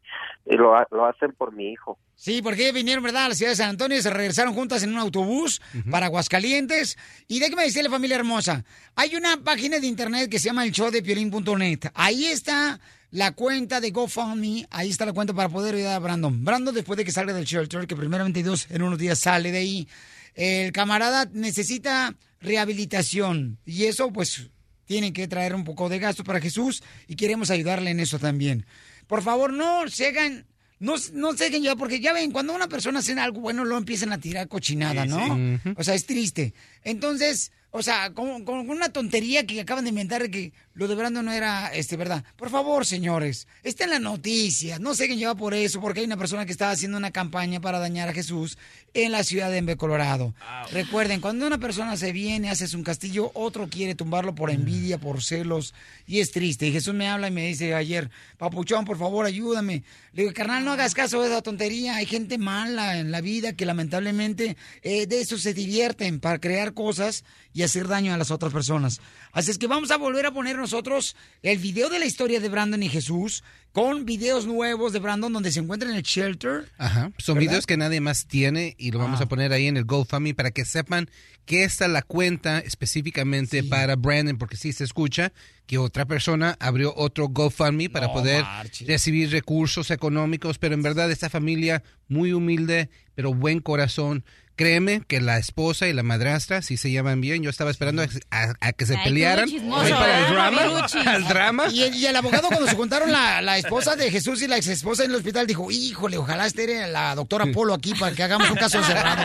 [0.45, 1.97] y lo, ha- lo hacen por mi hijo.
[2.15, 4.84] Sí, porque ellos vinieron, ¿verdad?, a la ciudad de San Antonio y se regresaron juntas
[4.84, 6.97] en un autobús para Aguascalientes.
[7.29, 11.91] Y déjeme decirle, familia hermosa, hay una página de internet que se llama el showdepiolín.net.
[11.93, 12.79] Ahí está
[13.12, 16.43] la cuenta de GoFundMe, ahí está la cuenta para poder ayudar a Brandon.
[16.43, 19.58] Brandon, después de que salga del shelter, que primeramente Dios en unos días sale de
[19.60, 19.88] ahí,
[20.36, 23.58] el camarada necesita rehabilitación.
[23.65, 24.49] Y eso, pues,
[24.89, 28.65] tiene que traer un poco de gasto para Jesús y queremos ayudarle en eso también.
[29.06, 30.47] Por favor, no se hagan,
[30.80, 33.78] no, no se dejen llevar, porque ya ven, cuando una persona hace algo bueno, lo
[33.78, 35.60] empiezan a tirar cochinada, Sí, ¿no?
[35.63, 35.73] sí.
[35.78, 36.56] O sea, es triste.
[36.84, 41.21] Entonces, o sea, con, con una tontería que acaban de inventar que lo de Brando
[41.21, 42.23] no era, este, ¿verdad?
[42.38, 46.05] Por favor, señores, está en la noticia, no se dejen llevar por eso, porque hay
[46.05, 48.58] una persona que está haciendo una campaña para dañar a Jesús
[48.93, 50.34] en la ciudad de Denver, Colorado.
[50.71, 55.21] Recuerden, cuando una persona se viene, haces un castillo, otro quiere tumbarlo por envidia, por
[55.21, 55.73] celos,
[56.08, 56.67] y es triste.
[56.67, 59.84] Y Jesús me habla y me dice ayer, Papuchón, por favor, ayúdame.
[60.13, 61.97] Le digo, carnal, no hagas caso de esa tontería.
[61.97, 66.73] Hay gente mala en la vida que lamentablemente eh, de eso se divierten para crear
[66.73, 69.00] cosas y hacer daño a las otras personas.
[69.32, 72.50] Así es que vamos a volver a poner nosotros el video de la historia de
[72.50, 76.72] Brandon y Jesús con videos nuevos de Brandon donde se encuentra en el shelter.
[76.78, 77.12] Ajá.
[77.19, 77.50] Son ¿Verdad?
[77.52, 79.26] videos que nadie más tiene y lo vamos Ah.
[79.26, 81.10] a poner ahí en el GoFundMe para que sepan
[81.45, 85.32] que esta es la cuenta específicamente para Brandon, porque sí se escucha
[85.67, 88.43] que otra persona abrió otro GoFundMe para No poder
[88.88, 94.24] recibir recursos económicos, pero en verdad esta familia muy humilde, pero buen corazón.
[94.60, 97.41] Créeme que la esposa y la madrastra sí se llevan bien.
[97.43, 100.88] Yo estaba esperando a, a- a que se Ay, pelearan chismoso, para el ¿verdad, drama,
[101.13, 101.63] al drama.
[101.72, 104.58] Y el, y el abogado cuando se juntaron la, la esposa de Jesús y la
[104.58, 108.22] ex esposa en el hospital dijo, híjole, ojalá esté la doctora Polo aquí para que
[108.22, 109.24] hagamos un caso cerrado.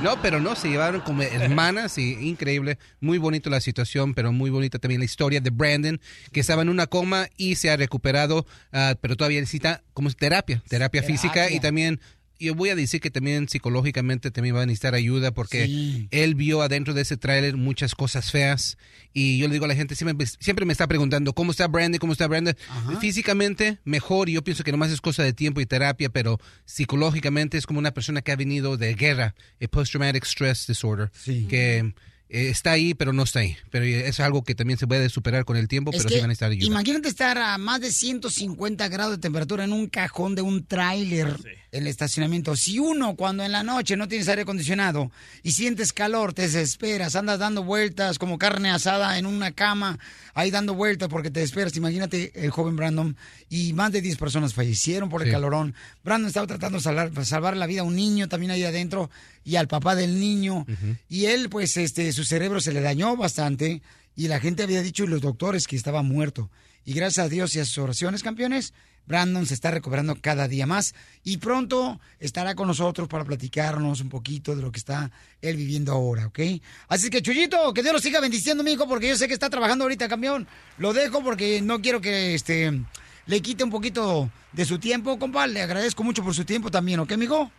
[0.00, 2.78] No, pero no, se llevaron como hermanas y increíble.
[3.00, 6.00] Muy bonito la situación, pero muy bonita también la historia de Brandon,
[6.32, 10.62] que estaba en una coma y se ha recuperado, ah, pero todavía necesita como terapia,
[10.68, 12.00] terapia física y también...
[12.42, 16.62] Yo voy a decir que también psicológicamente también va a necesitar ayuda porque él vio
[16.62, 18.76] adentro de ese tráiler muchas cosas feas
[19.12, 21.98] y yo le digo a la gente, siempre, siempre me está preguntando, ¿cómo está Brandon?
[21.98, 22.56] ¿Cómo está Brandon?
[23.00, 27.58] Físicamente mejor y yo pienso que nomás es cosa de tiempo y terapia, pero psicológicamente
[27.58, 31.10] es como una persona que ha venido de guerra, el post-traumatic stress disorder,
[31.48, 31.94] que
[32.32, 33.56] eh, está ahí pero no está ahí.
[33.70, 36.20] Pero es algo que también se puede superar con el tiempo, Es pero que sí
[36.20, 36.66] van a necesitar ayuda.
[36.66, 41.36] imagínate estar a más de 150 grados de temperatura en un cajón de un tráiler
[41.72, 42.56] en el estacionamiento.
[42.56, 45.10] Si uno cuando en la noche no tienes aire acondicionado
[45.42, 49.98] y sientes calor, te desesperas, andas dando vueltas como carne asada en una cama,
[50.34, 51.76] ahí dando vueltas porque te desesperas.
[51.76, 53.16] Imagínate el joven Brandon
[53.48, 55.32] y más de 10 personas fallecieron por el Sí.
[55.32, 55.74] calorón.
[56.04, 59.10] Brandon estaba tratando de salvar, salvar la vida a un niño también ahí adentro
[59.44, 60.66] y al papá del niño.
[61.08, 63.82] Y él, pues, este, su cerebro se le dañó bastante
[64.14, 66.50] y la gente había dicho y los doctores que estaba muerto.
[66.84, 68.74] Y gracias a Dios y a sus oraciones, campeones,
[69.06, 74.08] Brandon se está recuperando cada día más y pronto estará con nosotros para platicarnos un
[74.08, 76.40] poquito de lo que está él viviendo ahora, ¿ok?
[76.88, 79.50] Así que, Chuyito, que Dios lo siga bendiciendo, mi hijo, porque yo sé que está
[79.50, 80.46] trabajando ahorita, campeón.
[80.78, 82.80] Lo dejo porque no quiero que este
[83.26, 85.46] le quite un poquito de su tiempo, compa.
[85.46, 87.50] Le agradezco mucho por su tiempo también, ¿ok, amigo?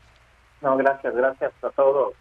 [0.63, 2.13] No, gracias, gracias a todos.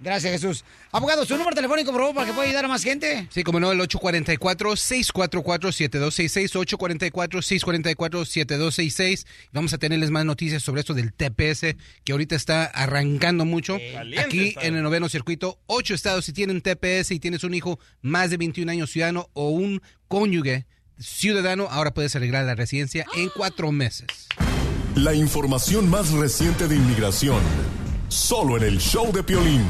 [0.00, 0.64] Gracias, Jesús.
[0.92, 3.26] Abogado, su número telefónico, por favor, para que pueda ayudar a más gente.
[3.30, 9.26] Sí, como no, el 844-644-7266, 844-644-7266.
[9.52, 13.76] Vamos a tenerles más noticias sobre esto del TPS, que ahorita está arrancando mucho.
[13.92, 14.60] Caliente Aquí está.
[14.62, 18.36] en el noveno circuito, ocho estados, si tienen TPS y tienes un hijo más de
[18.36, 20.66] 21 años ciudadano o un cónyuge
[20.98, 24.06] ciudadano, ahora puedes arreglar la residencia en cuatro meses.
[24.94, 27.40] La información más reciente de inmigración,
[28.08, 29.66] solo en el show de Piolín.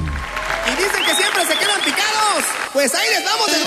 [0.66, 2.44] Y dicen que siempre se quedan picados.
[2.72, 3.58] Pues ahí les vamos de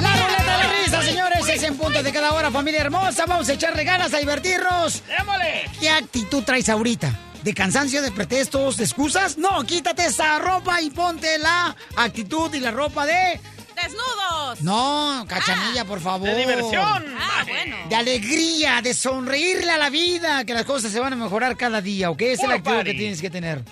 [0.00, 3.24] La ruleta de la risa, señores, es en punto de cada hora, familia hermosa.
[3.26, 5.02] Vamos a echarle ganas a divertirnos.
[5.06, 5.70] ¡Démosle!
[5.80, 7.18] ¿Qué actitud traes ahorita?
[7.42, 9.36] ¿De cansancio, de pretextos, de excusas?
[9.36, 13.40] No, quítate esa ropa y ponte la actitud y la ropa de...
[13.74, 14.62] ¡Desnudos!
[14.62, 16.28] No, cachanilla, por favor.
[16.28, 17.04] ¡De diversión!
[17.18, 17.76] Ah, bueno.
[17.88, 21.80] De alegría, de sonreírle a la vida, que las cosas se van a mejorar cada
[21.80, 22.22] día, ¿ok?
[22.22, 23.62] Esa es la actitud que tienes que tener.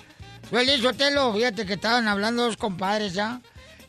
[0.49, 3.41] Feliz Sotelo, fíjate que estaban hablando dos compadres ya,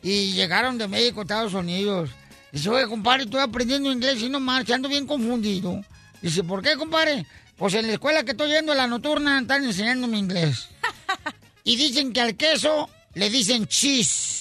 [0.02, 2.10] y llegaron de México a Estados Unidos.
[2.52, 5.82] Dice, oye, compadre, estoy aprendiendo inglés y no marcha, ando bien confundido.
[6.22, 7.26] Dice, ¿por qué, compadre?
[7.56, 10.68] Pues en la escuela que estoy yendo, a la nocturna, están enseñándome inglés.
[11.66, 14.33] Y dicen que al queso le dicen cheese.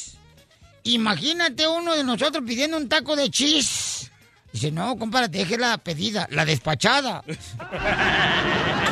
[0.83, 4.11] Imagínate uno de nosotros pidiendo un taco de cheese.
[4.51, 7.23] Dice, no, compadre, te deje la pedida, la despachada.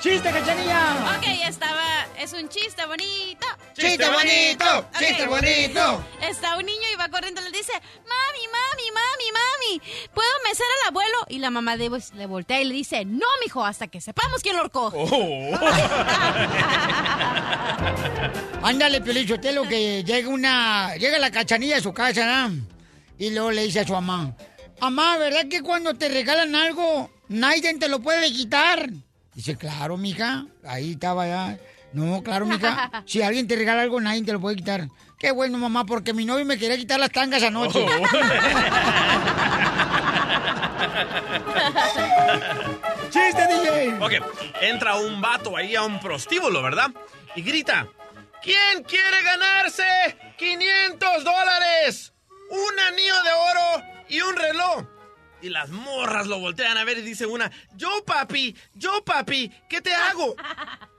[0.00, 1.14] ¡Chiste, cachanilla!
[1.16, 2.06] Ok, estaba.
[2.18, 3.46] Es un chiste bonito.
[3.74, 4.88] ¡Chiste bonito!
[4.98, 6.04] ¡Chiste bonito!
[6.20, 9.80] Está un niño y va corriendo y le dice: Mami, mami, mami, mami,
[10.12, 11.16] ¿puedo mecer al abuelo?
[11.28, 14.42] Y la mamá de pues, le voltea y le dice: No, mijo, hasta que sepamos
[14.42, 14.92] quién lo ahorcó.
[18.62, 20.94] Ándale, Piolichotelo, que llega una...
[20.96, 22.54] Llega la cachanilla a su casa, ¿no?
[23.18, 24.36] Y luego le dice a su mamá,
[24.80, 28.90] Mamá, ¿verdad que cuando te regalan algo, nadie te lo puede quitar?
[29.34, 30.46] Dice, claro, mija.
[30.64, 31.58] Ahí estaba ya.
[31.92, 32.90] No, claro, mija.
[33.06, 34.88] Si alguien te regala algo, nadie te lo puede quitar.
[35.18, 37.86] Qué bueno, mamá, porque mi novio me quería quitar las tangas anoche.
[43.10, 43.98] ¡Chiste, DJ!
[44.00, 44.12] Ok,
[44.60, 46.90] entra un vato ahí a un prostíbulo, ¿verdad?
[47.36, 47.86] Y grita,
[48.42, 49.84] ¿quién quiere ganarse
[50.38, 52.12] 500 dólares?
[52.50, 54.84] Un anillo de oro y un reloj.
[55.42, 59.80] Y las morras lo voltean a ver y dice una, yo papi, yo papi, ¿qué
[59.80, 60.36] te hago?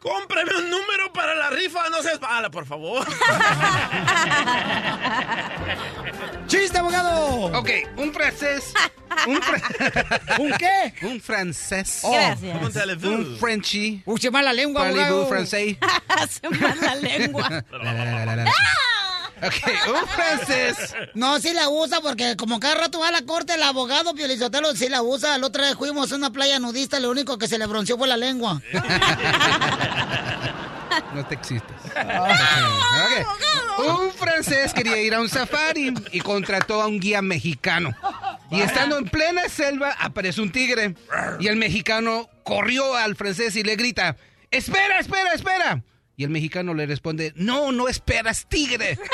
[0.01, 3.07] Cómprame un número para la rifa, no seas mala, por favor.
[6.47, 7.45] ¡Chiste, abogado!
[7.57, 8.73] Ok, un francés.
[9.27, 10.93] Un, fra- ¿Un qué?
[11.05, 11.99] un francés.
[12.03, 12.11] Oh.
[12.11, 13.03] Gracias.
[13.03, 14.01] Un Frenchy.
[14.05, 15.27] Use mala lengua, abogado.
[15.27, 15.77] francés?
[16.09, 17.63] Hace mala lengua.
[17.71, 18.51] La, la, la, la, la, la.
[19.45, 19.55] Ok,
[19.89, 20.95] un francés.
[21.13, 24.75] No, sí la usa porque como cada rato va a la corte el abogado Piolizotelo
[24.75, 25.37] sí la usa.
[25.37, 28.07] La otra vez fuimos a una playa nudista lo único que se le bronceó fue
[28.07, 28.61] la lengua.
[31.13, 31.75] No te existes.
[33.79, 37.95] Un francés quería ir a un safari y contrató a un guía mexicano.
[38.51, 40.95] Y estando en plena selva aparece un tigre.
[41.39, 44.17] Y el mexicano corrió al francés y le grita,
[44.51, 45.83] espera, espera, espera.
[46.15, 48.97] Y el mexicano le responde, no, no esperas, tigre.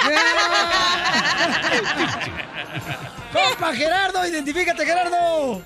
[3.31, 4.27] ¡Compa, Gerardo!
[4.27, 5.63] ¡Identifícate, Gerardo!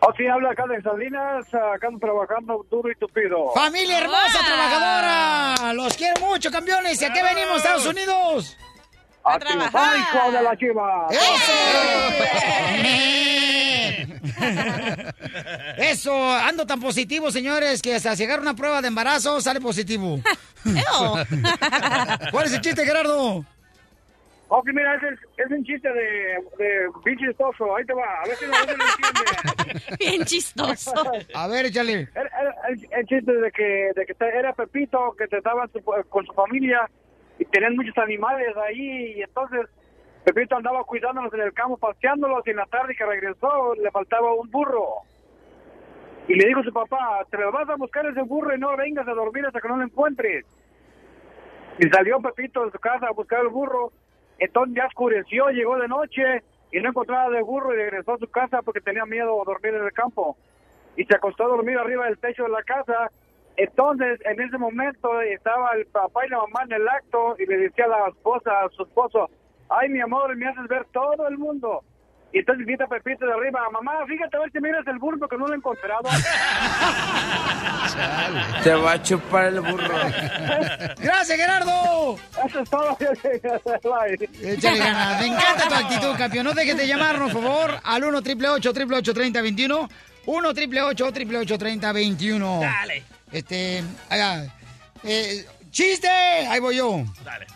[0.00, 3.52] Oh, sí, habla acá de Salinas, acá ando trabajando duro y tupido.
[3.54, 5.72] ¡Familia hermosa, trabajadora!
[5.74, 7.02] ¡Los quiero mucho, campeones!
[7.02, 8.56] ¿Y a qué venimos, Estados Unidos?
[9.24, 11.08] A triunfar, hijo de la chiva.
[11.10, 11.52] Eso,
[16.32, 20.20] ando tan positivo, señores, que hasta llegar a una prueba de embarazo sale positivo.
[22.30, 23.44] ¿Cuál es el chiste, Gerardo?
[24.50, 26.02] Ok, mira, es, el- es un chiste de,
[26.58, 27.76] de bien chistoso.
[27.76, 29.96] Ahí te va, a ver si no a ver si lo entiende.
[29.98, 31.12] Bien chistoso.
[31.34, 31.92] A ver, échale.
[31.92, 35.82] El, el- el- el chiste de que, de que era Pepito, que te estaba su-
[36.08, 36.88] con su familia
[37.38, 39.16] y tenían muchos animales ahí.
[39.18, 39.66] Y entonces
[40.28, 42.46] Pepito andaba cuidándolos en el campo, paseándolos.
[42.46, 44.86] Y en la tarde que regresó, le faltaba un burro.
[46.26, 48.76] Y le dijo a su papá: Te lo vas a buscar ese burro y no
[48.76, 50.44] vengas a dormir hasta que no lo encuentres.
[51.78, 53.90] Y salió Pepito de su casa a buscar el burro.
[54.38, 58.28] Entonces ya oscureció, llegó de noche y no encontraba de burro y regresó a su
[58.28, 60.36] casa porque tenía miedo a dormir en el campo.
[60.96, 63.10] Y se acostó a dormir arriba del techo de la casa.
[63.56, 67.56] Entonces, en ese momento estaba el papá y la mamá en el acto y le
[67.56, 69.30] decía a la esposa, a su esposo,
[69.70, 71.82] ay mi amor, me haces ver todo el mundo.
[72.30, 75.38] Y entonces grita Pepito de arriba, mamá, fíjate a ver si miras el burro que
[75.38, 76.02] no lo he encontrado.
[78.62, 79.94] Te va a chupar el burro.
[80.98, 82.18] ¡Gracias, Gerardo!
[82.46, 82.98] Eso es todo.
[84.42, 85.20] Échale ganas.
[85.22, 86.44] Me encanta tu actitud, campeón.
[86.44, 89.88] No dejes de llamarnos, por favor, al 1 888 888 3021
[90.26, 93.02] 1 888 888 3021 Dale.
[93.32, 94.44] Este, haga,
[95.02, 96.08] eh, ¡Chiste!
[96.08, 97.04] Ahí voy yo.
[97.24, 97.46] Dale.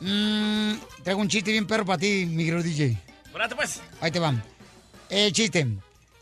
[0.00, 2.96] Mm, traigo un chiste bien perro para ti, mi querido DJ.
[3.26, 3.80] Espérate, pues.
[4.00, 4.42] Ahí te van.
[5.08, 5.66] El chiste.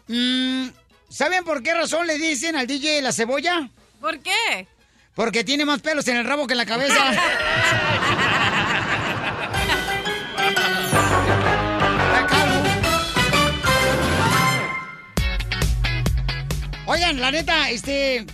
[0.08, 0.68] Mm,
[1.08, 3.70] ¿Saben por qué razón le dicen al DJ la cebolla?
[4.00, 4.66] ¿Por qué?
[5.14, 7.12] Porque tiene más pelos en el rabo que en la cabeza.
[16.86, 18.24] Oigan, la neta, este.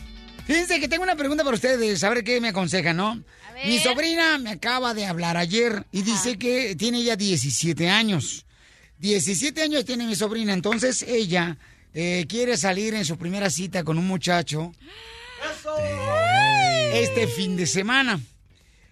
[0.46, 3.22] Fíjense que tengo una pregunta para ustedes, a ver qué me aconsejan, ¿no?
[3.66, 8.44] Mi sobrina me acaba de hablar ayer y dice que tiene ya 17 años.
[8.98, 11.56] 17 años tiene mi sobrina, entonces ella
[11.94, 14.72] eh, quiere salir en su primera cita con un muchacho
[16.92, 18.20] este fin de semana.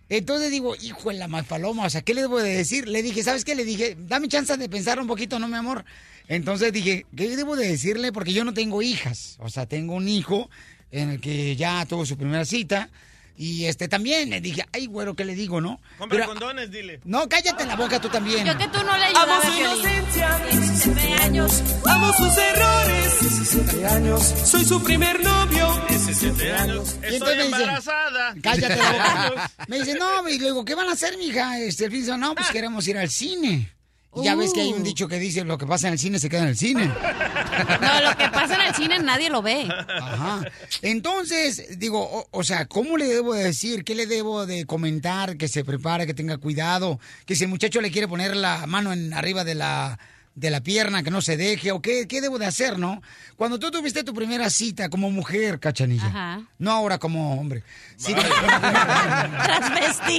[0.09, 2.89] Entonces digo, hijo de la más paloma, o sea, ¿qué le debo de decir?
[2.89, 3.55] Le dije, ¿sabes qué?
[3.55, 5.85] Le dije, dame chance de pensar un poquito, ¿no, mi amor?
[6.29, 8.13] Entonces dije, ¿qué debo de decirle?
[8.13, 10.51] Porque yo no tengo hijas, o sea, tengo un hijo
[10.91, 12.91] en el que ya tuvo su primera cita.
[13.37, 15.81] Y este también le dije, ay, güero, ¿qué le digo, no?
[15.99, 17.01] Compra Pero- condones, dile.
[17.05, 18.47] no, cállate la boca tú también.
[18.47, 20.39] Yo que tú no le Amo ayudabas, su inocencia.
[20.51, 21.63] 17 años.
[21.87, 23.21] Amo sus errores.
[23.21, 24.23] 17 años.
[24.45, 25.83] Soy su primer novio.
[25.89, 26.89] 17 años.
[27.03, 28.35] Y Estoy entonces me dice, embarazada.
[28.43, 29.51] Cállate la boca.
[29.69, 31.59] Me dice, no, y le digo, ¿qué van a hacer, mija?
[31.59, 33.73] Este, el fin semana, no, pues queremos ir al cine.
[34.15, 34.85] Ya ves que hay un Uh.
[34.85, 36.85] dicho que dice, lo que pasa en el cine se queda en el cine.
[36.87, 39.67] No, lo que pasa en el cine nadie lo ve.
[40.01, 40.43] Ajá.
[40.83, 43.85] Entonces, digo, o, o sea, ¿cómo le debo de decir?
[43.85, 45.37] ¿Qué le debo de comentar?
[45.37, 48.93] Que se prepare, que tenga cuidado, que si el muchacho le quiere poner la mano
[48.93, 49.99] en arriba de la
[50.35, 53.03] de la pierna, que no se deje, o qué, qué debo de hacer, ¿no?
[53.37, 56.43] Cuando tú tuviste tu primera cita como mujer, cachanilla, Ajá.
[56.59, 57.63] no ahora como hombre.
[57.97, 58.15] Sí,
[59.45, 60.19] Transvesti.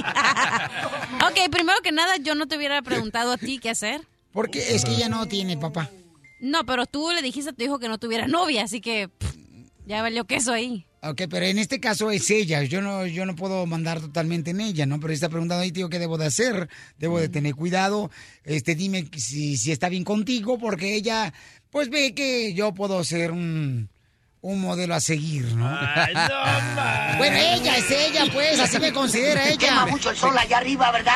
[1.26, 4.02] ok, primero que nada, yo no te hubiera preguntado a ti qué hacer.
[4.32, 5.90] Porque es que ella no tiene papá.
[6.40, 9.34] No, pero tú le dijiste a tu hijo que no tuviera novia, así que pff,
[9.86, 10.86] ya valió queso ahí.
[11.02, 12.62] Ok, pero en este caso es ella.
[12.62, 14.98] Yo no, yo no puedo mandar totalmente en ella, ¿no?
[15.00, 16.68] Pero está preguntando ahí, tío, ¿qué debo de hacer?
[16.98, 18.10] Debo de tener cuidado.
[18.42, 21.34] Este, dime si, si está bien contigo, porque ella,
[21.68, 23.90] pues ve que yo puedo ser un,
[24.46, 25.66] un modelo a seguir, ¿no?
[25.66, 27.14] Ay, no.
[27.16, 29.56] Bueno, ella es ella, pues, así me considera ella.
[29.56, 31.14] Quema mucho el sol allá arriba, ¿verdad?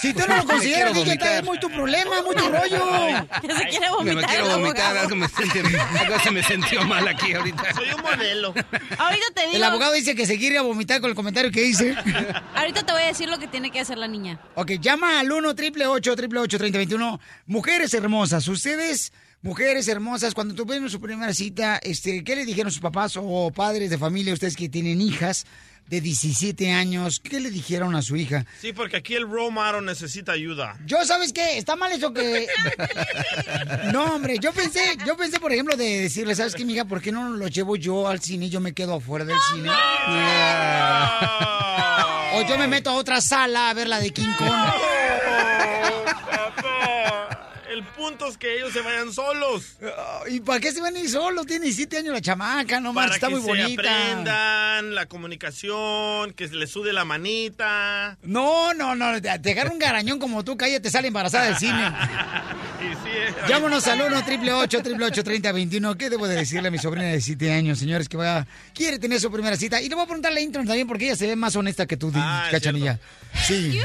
[0.00, 3.26] Si tú no lo consideras, está- es muy tu problema, muy tu rollo.
[3.42, 4.16] Que se quiere vomitar.
[4.16, 7.74] me quiero vomitar, algo, me sentí- algo se me sintió mal aquí ahorita.
[7.74, 8.54] Soy un modelo.
[8.98, 9.56] Ahorita te digo.
[9.56, 11.94] El abogado dice que se quiere a vomitar con el comentario que hice.
[12.54, 14.40] Ahorita te voy a decir lo que tiene que hacer la niña.
[14.54, 21.00] Ok, llama al 1 888 888 3021 Mujeres hermosas, ustedes, mujeres hermosas, cuando tuvieron su
[21.00, 25.00] primera cita, este, ¿qué le dijeron sus papás o padres de familia, ustedes que tienen
[25.00, 25.46] hijas
[25.88, 28.46] de 17 años, qué le dijeron a su hija?
[28.60, 30.78] Sí, porque aquí el model necesita ayuda.
[30.86, 31.58] Yo, ¿sabes qué?
[31.58, 32.46] Está mal eso que...
[33.92, 36.84] No, hombre, yo pensé, yo pensé, por ejemplo, de decirle, ¿sabes qué, mija?
[36.84, 39.70] ¿Por qué no lo llevo yo al cine y yo me quedo afuera del cine?
[42.34, 44.48] O yo me meto a otra sala a ver la de King Kong.
[48.38, 49.76] Que ellos se vayan solos.
[50.28, 51.46] ¿Y para qué se van a ir solos?
[51.46, 53.82] Tiene 17 años la chamaca, no manches, está que muy se bonita.
[53.82, 58.18] aprendan la comunicación, que se les sude la manita.
[58.22, 61.92] No, no, no, agarra un garañón como tú, cállate, sale embarazada del cine.
[62.80, 63.34] Y sí, eh.
[63.46, 67.78] Llámanos al 1 888 3021 ¿Qué debo de decirle a mi sobrina de 7 años,
[67.78, 69.82] señores, que va, quiere tener su primera cita?
[69.82, 71.84] Y le voy a preguntar a la intern también porque ella se ve más honesta
[71.86, 72.98] que tú, Ah, cachanilla.
[73.46, 73.78] Sí.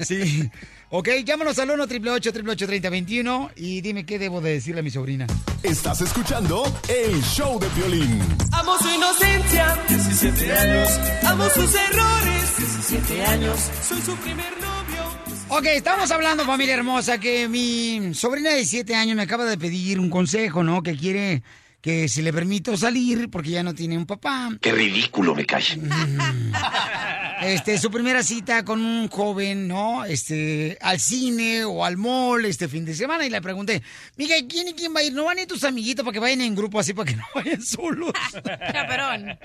[0.00, 0.50] Sí.
[0.96, 5.26] Ok, llámanos al 1 888 3021 y dime qué debo de decirle a mi sobrina.
[5.60, 8.20] Estás escuchando el show de violín.
[8.52, 9.76] Amo su inocencia.
[9.88, 10.88] 17 años.
[11.24, 12.56] Amo sus errores.
[12.58, 13.58] 17 años.
[13.82, 15.02] Soy su primer novio.
[15.48, 19.98] Ok, estamos hablando, familia hermosa, que mi sobrina de 7 años me acaba de pedir
[19.98, 20.80] un consejo, ¿no?
[20.84, 21.42] Que quiere
[21.80, 24.48] que si le permito salir porque ya no tiene un papá.
[24.60, 25.64] Qué ridículo me cae.
[27.44, 30.06] Este, su primera cita con un joven, ¿no?
[30.06, 33.82] Este, al cine o al mall este fin de semana y le pregunté,
[34.16, 35.12] mija, ¿quién y quién va a ir?
[35.12, 37.24] ¿No van a ir tus amiguitos para que vayan en grupo así para que no
[37.34, 38.12] vayan solos?
[38.72, 39.38] Caperón.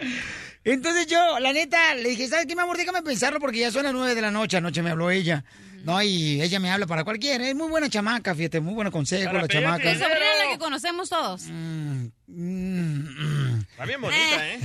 [0.63, 2.77] Entonces yo, la neta, le dije, ¿sabes qué, mi amor?
[2.77, 4.55] Déjame pensarlo porque ya son las nueve de la noche.
[4.55, 5.43] Anoche me habló ella.
[5.83, 7.49] No, y ella me habla para cualquiera.
[7.49, 9.91] Es muy buena chamaca, fíjate, muy buen consejo Para la pedirte chamaca.
[9.91, 10.07] Es la
[10.51, 11.41] que conocemos todos.
[11.41, 11.51] Está
[13.85, 14.59] bien bonita, ¿eh?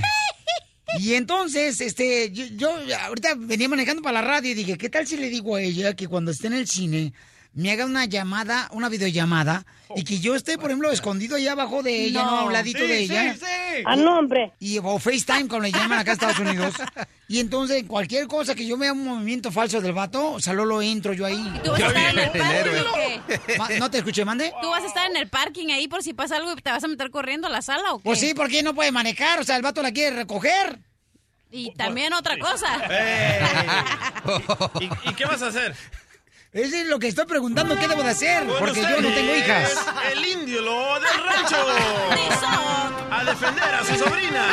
[0.99, 2.71] Y entonces, este, yo, yo
[3.01, 5.95] ahorita venía manejando para la radio y dije, ¿qué tal si le digo a ella
[5.95, 7.13] que cuando esté en el cine
[7.55, 9.65] me haga una llamada, una videollamada,
[9.95, 12.37] y que yo esté, por ejemplo, escondido allá abajo de ella, no, No.
[12.39, 13.33] a un ladito Sí, de sí, ella?
[13.33, 13.83] sí.
[13.85, 14.51] A nombre.
[14.59, 16.75] Y o FaceTime, como le llaman acá en Estados Unidos.
[17.27, 20.79] Y entonces, cualquier cosa que yo vea un movimiento falso del vato, o sea, lo
[20.79, 21.43] entro yo ahí.
[21.63, 23.57] ¿Tú vas a estar en el parking o qué?
[23.57, 24.53] Ma- ¿No te escuché, mande?
[24.61, 26.83] ¿Tú vas a estar en el parking ahí por si pasa algo y te vas
[26.83, 28.03] a meter corriendo a la sala o qué?
[28.03, 30.77] Pues sí, porque no puede manejar, o sea, el vato la quiere recoger.
[31.49, 32.67] Y también otra cosa.
[32.91, 33.41] Ey.
[35.05, 35.75] ¿Y, y qué vas a hacer?
[36.55, 38.47] Eso es lo que estoy preguntando, ¿qué debo de hacer?
[38.47, 39.75] Con Porque yo no tengo hijas.
[40.09, 41.57] El indio lo del rancho.
[43.11, 44.45] A defender a su sobrina.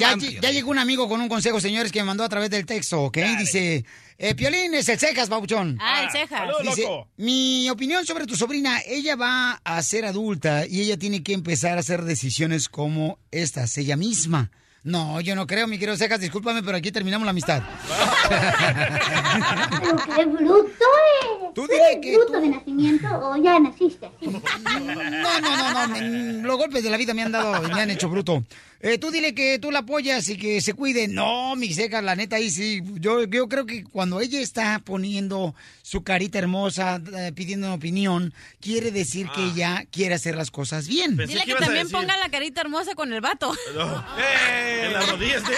[0.00, 2.66] Ya, ya llegó un amigo con un consejo, señores, que me mandó a través del
[2.66, 3.18] texto, ¿ok?
[3.38, 3.84] Dice,
[4.18, 5.78] eh, Piolín es el cejas, babuchón.
[5.80, 6.40] Ah, el cejas.
[6.40, 7.08] Saludos, Dice, loco.
[7.18, 11.76] mi opinión sobre tu sobrina, ella va a ser adulta y ella tiene que empezar
[11.76, 14.50] a hacer decisiones como estas, ella misma.
[14.84, 17.62] No, yo no creo, mi querido Cejas, discúlpame, pero aquí terminamos la amistad.
[19.80, 20.84] Pero qué bruto
[21.22, 21.54] eres.
[21.54, 24.10] Tú ¿Tú dile que bruto tú- de nacimiento o ya naciste?
[24.22, 28.08] No, no, no, no, los golpes de la vida me han dado, me han hecho
[28.08, 28.42] bruto.
[28.84, 31.06] Eh, tú dile que tú la apoyas y que se cuide.
[31.06, 32.82] No, mi seca, la neta, ahí sí.
[32.94, 38.34] Yo, yo creo que cuando ella está poniendo su carita hermosa, eh, pidiendo una opinión,
[38.60, 41.16] quiere decir que ella quiere hacer las cosas bien.
[41.16, 43.54] Dile que también ponga la carita hermosa con el vato.
[43.74, 44.04] No.
[44.82, 45.54] En las rodillas de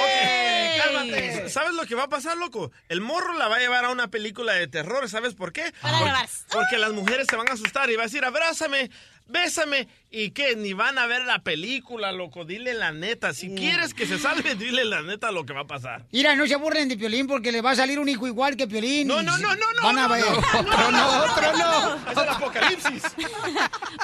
[0.00, 1.48] Ok, cálmate.
[1.48, 2.72] ¿Sabes lo que va a pasar, loco?
[2.88, 5.08] El morro la va a llevar a una película de terror.
[5.08, 5.72] ¿Sabes por qué?
[5.80, 6.28] Para porque, grabar.
[6.50, 8.90] porque las mujeres se van a asustar y va a decir, abrázame,
[9.30, 9.88] bésame.
[10.10, 10.56] ¿Y qué?
[10.56, 12.44] Ni van a ver la película, loco.
[12.44, 13.32] Dile la neta.
[13.32, 16.06] Si quieres que se salve, dile la neta lo que va a pasar.
[16.12, 18.66] Mira, no se aburren de Piolín porque le va a salir un hijo igual que
[18.66, 19.08] Piolín.
[19.08, 20.24] No, no, no, no, no, Van a no, ver.
[20.24, 22.10] no, otro no, otro no.
[22.10, 23.02] Es el apocalipsis.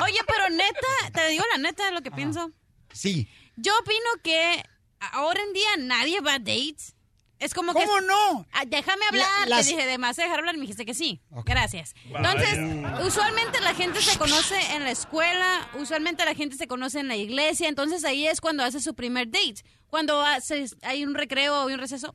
[0.03, 2.51] Oye, pero neta, te digo la neta de lo que pienso.
[2.93, 3.29] Sí.
[3.57, 4.63] Yo opino que
[4.99, 6.96] ahora en día nadie va a dates.
[7.39, 7.85] Es como que...
[7.85, 8.47] ¿Cómo no?
[8.53, 9.27] Ah, déjame hablar.
[9.49, 11.21] La- las- Te dije, además de dejar hablar, me dijiste que sí.
[11.45, 11.95] Gracias.
[12.07, 12.59] Entonces,
[13.07, 17.17] usualmente la gente se conoce en la escuela, usualmente la gente se conoce en la
[17.17, 19.63] iglesia, entonces ahí es cuando hace su primer date.
[19.89, 20.23] Cuando
[20.83, 22.15] hay un recreo o un receso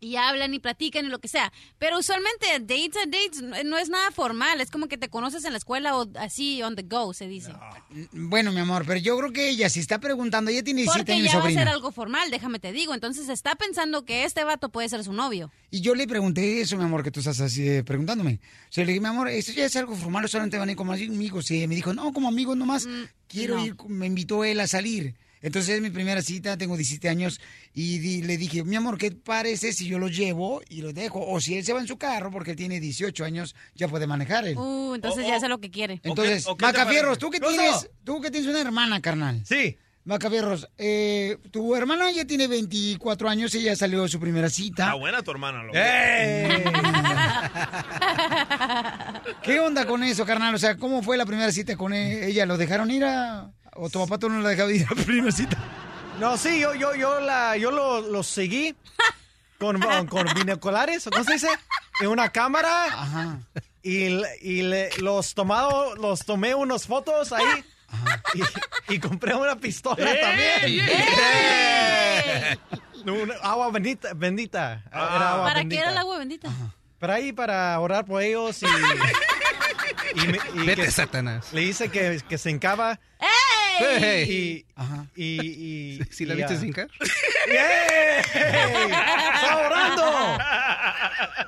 [0.00, 1.52] y hablan y platican y lo que sea.
[1.78, 5.52] Pero usualmente dates a dates no- es nada formal, es como que te conoces en
[5.52, 7.52] la escuela o así on the go, se dice.
[8.12, 11.12] Bueno, mi amor, pero yo creo que ella, si está preguntando, ella tiene 17 Porque
[11.20, 12.94] años, ya va a ser algo formal, déjame te digo.
[12.94, 15.50] Entonces está pensando que este vato puede ser su novio.
[15.70, 18.40] Y yo le pregunté eso, mi amor, que tú estás así eh, preguntándome.
[18.42, 20.72] O sea, le dije, mi amor, ¿esto ya es algo formal o solamente van a
[20.72, 21.50] ir como amigos?
[21.50, 22.86] Y me dijo, no, como amigos nomás.
[23.28, 23.66] Quiero no.
[23.66, 25.14] ir, me invitó él a salir.
[25.42, 27.40] Entonces es mi primera cita, tengo 17 años.
[27.72, 31.24] Y di- le dije, mi amor, ¿qué parece si yo lo llevo y lo dejo?
[31.26, 34.06] O si él se va en su carro, porque él tiene 18 años, ya puede
[34.06, 34.56] manejar él.
[34.56, 36.00] Uh, entonces ya sé lo que quiere.
[36.02, 39.00] Entonces, ¿O qué- o qué te Macafierros, tú que tienes, tú que tienes una hermana,
[39.00, 39.42] carnal.
[39.46, 39.76] Sí.
[40.04, 44.84] Macafierros, eh, tu hermana ya tiene 24 años, ella salió de su primera cita.
[44.84, 45.78] Está buena tu hermana, loco.
[49.42, 50.54] ¿Qué onda con eso, carnal?
[50.54, 52.46] O sea, ¿cómo fue la primera cita con e- ella?
[52.46, 53.50] ¿Lo dejaron ir a...
[53.78, 55.56] o tu papá tú no lo dejado ir a la primera cita?
[56.20, 58.74] No, sí, yo, yo, yo, la, yo lo, lo seguí
[59.58, 61.48] con, con binoculares, ¿no se dice?
[62.00, 63.38] En una cámara.
[63.82, 67.64] Y, le- y le- los, tomado, los tomé unas fotos ahí.
[68.34, 70.20] Y, y compré una pistola ¡Ey!
[70.20, 70.88] también.
[70.90, 72.58] ¡Ey!
[73.06, 74.12] Una agua bendita.
[74.14, 74.82] bendita.
[74.92, 75.12] Ah.
[75.16, 76.50] Era agua ¿Para qué era el agua bendita?
[76.98, 78.66] Para ahí, para orar por ellos y...
[80.20, 81.52] y me- y Vete, que- Satanás.
[81.52, 82.98] Le dice que, que se encaba.
[83.20, 83.27] ¡Ey!
[84.26, 84.64] Y,
[85.16, 86.88] y, y, ¿Sí la y, viste ah, hincar?
[87.52, 88.22] ¡Yay!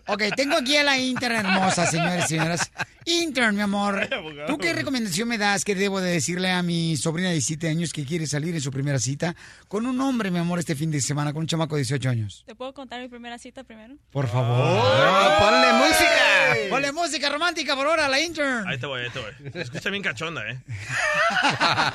[0.06, 2.70] Ok, tengo aquí a la intern hermosa, señores y señoras.
[3.04, 4.08] Intern, mi amor,
[4.46, 7.92] ¿tú qué recomendación me das que debo de decirle a mi sobrina de 17 años
[7.92, 9.34] que quiere salir en su primera cita
[9.68, 12.44] con un hombre, mi amor, este fin de semana, con un chamaco de 18 años?
[12.46, 13.94] ¿Te puedo contar mi primera cita primero?
[14.10, 14.60] Por favor.
[14.60, 16.68] Oh, ponle música.
[16.68, 18.68] Ponle música romántica por ahora, la intern.
[18.68, 19.52] Ahí te voy, ahí te voy.
[19.52, 20.58] Se escucha bien cachonda, ¿eh?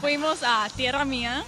[0.00, 1.44] Fuimos a Tierra Mía.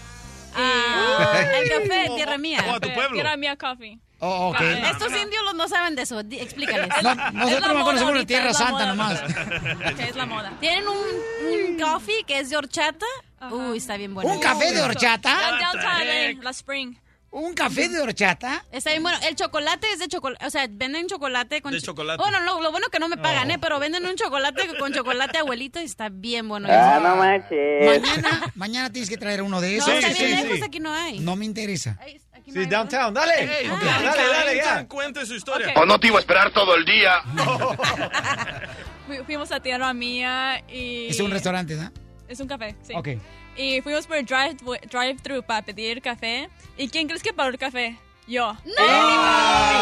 [0.54, 2.64] Ah, y- el café, tierra mía.
[2.68, 3.12] Oh, a tu pueblo.
[3.14, 3.98] Tierra Mía Coffee.
[4.20, 4.60] Oh, ok.
[4.90, 6.88] Estos indios los no saben de eso, explícales.
[7.02, 9.22] No, Es nosotros no moda conocemos de Tierra es la Santa moda nomás.
[10.08, 10.52] es la moda.
[10.60, 13.06] Tienen un, un coffee que es de horchata.
[13.50, 14.30] Uy, está bien bueno.
[14.32, 15.36] ¿Un café de horchata?
[15.60, 16.96] Downtown LA, Spring.
[17.30, 18.64] ¿Un café de horchata?
[18.72, 19.18] Está bien bueno.
[19.22, 20.46] El chocolate es de chocolate.
[20.46, 21.72] O sea, venden chocolate con.
[21.72, 22.20] De cho- chocolate.
[22.20, 23.58] Bueno, lo, lo bueno que no me pagan, ¿eh?
[23.60, 26.68] Pero venden un chocolate con chocolate abuelito y está bien bueno.
[26.72, 28.00] Ah, no manches.
[28.00, 29.90] Mañana, mañana tienes que traer uno de No, esos.
[29.94, 30.44] está sí, bien sí.
[30.48, 31.20] lejos, aquí no hay.
[31.20, 31.98] No me interesa.
[32.00, 33.14] Ay, aquí no Sí, downtown.
[33.14, 33.60] Dale.
[33.60, 34.86] Ey, Ok, deja Dale, dale, ya.
[34.88, 35.68] cuente su historia.
[35.70, 35.78] Ok.
[35.78, 37.22] O no te iba a esperar todo el día.
[39.06, 41.06] Fu- Fuimos a Tierra Mía y...
[41.08, 41.90] Es un restaurante, ¿no?
[42.28, 42.92] Es un café, sí.
[42.94, 43.08] Ok.
[43.56, 44.56] Y fuimos por drive-
[44.90, 46.48] drive-thru para pedir café.
[46.76, 47.96] ¿Y quién crees que pagó el café?
[48.26, 48.54] Yo.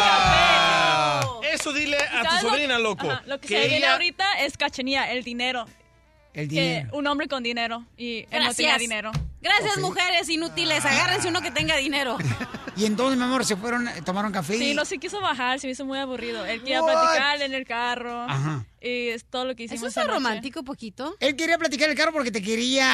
[0.09, 1.21] Ah.
[1.51, 3.09] Eso dile a ¿Sabes tu lo- sobrina, loco.
[3.09, 5.65] Ajá, Lo que, que se viene ella- ahorita es cachenía, el dinero.
[6.33, 6.89] El Que dinero.
[6.93, 8.55] un hombre con dinero y él no Gracias.
[8.57, 9.11] tenía dinero.
[9.41, 10.85] Gracias, mujeres inútiles.
[10.85, 12.17] Agárrense uno que tenga dinero.
[12.77, 14.55] Y entonces, mi amor, se fueron, tomaron café.
[14.55, 16.45] Sí, no se quiso bajar, se me hizo muy aburrido.
[16.45, 16.91] Él quería What?
[16.91, 18.21] platicar en el carro.
[18.29, 18.65] Ajá.
[18.79, 19.89] Y es todo lo que hicimos.
[19.89, 21.15] ¿Eso es romántico poquito?
[21.19, 22.85] Él quería platicar en el carro porque te quería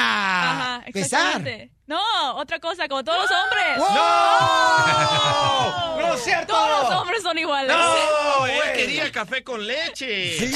[0.78, 1.44] Ajá, besar.
[1.86, 2.00] No,
[2.36, 3.78] otra cosa, como todos los hombres.
[3.78, 5.98] ¡No!
[6.00, 6.54] ¡No es cierto!
[6.54, 7.76] Todos los hombres son iguales.
[7.76, 10.38] No, él quería café con leche.
[10.40, 10.56] Sí.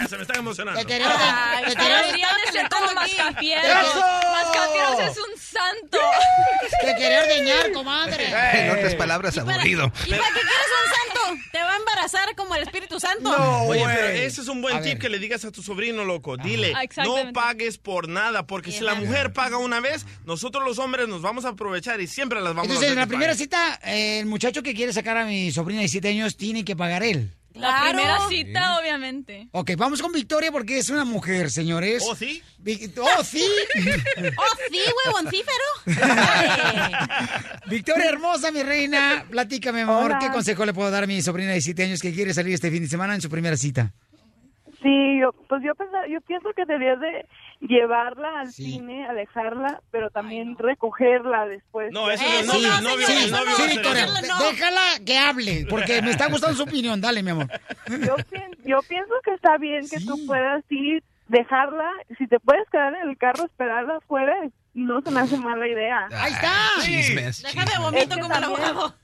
[0.00, 0.80] Ya, se me están emocionando.
[0.80, 5.00] Te quería, Ay, te como Mascafieros.
[5.00, 5.98] Es un santo.
[6.80, 8.26] te quería ordeñar, comadre.
[8.54, 9.86] En otras palabras, aburrido.
[10.06, 11.42] ¿Y para qué quieres un santo?
[11.52, 13.30] Te va a embarazar como el Espíritu Santo.
[13.66, 16.36] Oye, pero ese es un buen tip que le digas a tu sobrino, loco.
[16.36, 20.78] Dile, Ah, no pagues por nada, porque si la mujer paga una vez, nosotros los
[20.78, 23.34] hombres nos vamos a aprovechar y siempre las vamos Entonces, a en hacer la primera
[23.34, 26.76] cita, eh, el muchacho que quiere sacar a mi sobrina de 7 años tiene que
[26.76, 27.32] pagar él.
[27.54, 27.84] La Claro.
[27.96, 29.48] primera cita, obviamente.
[29.52, 32.04] Ok, vamos con Victoria porque es una mujer, señores.
[32.08, 32.42] ¿Oh, sí?
[32.58, 33.44] Vi- ¡Oh, sí!
[34.36, 35.64] ¡Oh, sí, huevoncífero!
[37.66, 40.18] Victoria hermosa, mi reina, platícame, amor, Hola.
[40.18, 42.70] ¿qué consejo le puedo dar a mi sobrina de 7 años que quiere salir este
[42.70, 43.92] fin de semana en su primera cita?
[44.82, 45.72] Sí, yo, pues yo,
[46.10, 47.26] yo pienso que deberías de
[47.60, 51.92] llevarla al cine, a dejarla, pero también recogerla después.
[51.92, 54.06] No, eso no es novio, novio, sí, novio Victoria,
[54.50, 57.00] déjala que hable, porque me está gustando su opinión.
[57.00, 57.48] Dale, mi amor.
[57.88, 62.68] Yo, pien- yo pienso que está bien que tú puedas ir, dejarla, si te puedes
[62.70, 64.34] quedar en el carro, esperarla afuera,
[64.74, 66.06] no se me hace mala idea.
[66.12, 66.52] ¡Ahí está!
[66.82, 67.42] Chismes.
[67.42, 68.94] Déjame vomito Es que como el abogado.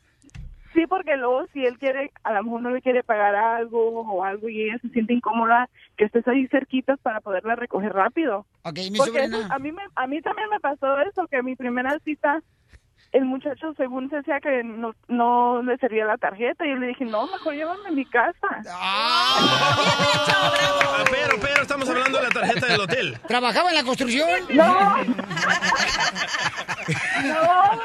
[0.82, 4.24] Sí, porque luego si él quiere, a lo mejor no le quiere pagar algo o
[4.24, 8.46] algo y ella se siente incómoda, que estés ahí cerquitas para poderla recoger rápido.
[8.64, 9.38] Ok, mi Porque sobrina.
[9.42, 12.42] eso- a mí me, a mí también me pasó eso, que mi primera cita,
[13.12, 16.88] el muchacho según se decía que no, no le servía la tarjeta y yo le
[16.88, 18.62] dije, no, mejor llévame a mi casa.
[18.70, 19.38] Ah,
[21.10, 23.18] pero, pero, estamos hablando de la tarjeta del hotel.
[23.28, 24.28] ¿Trabajaba en la construcción?
[24.54, 24.64] No.
[27.22, 27.82] No,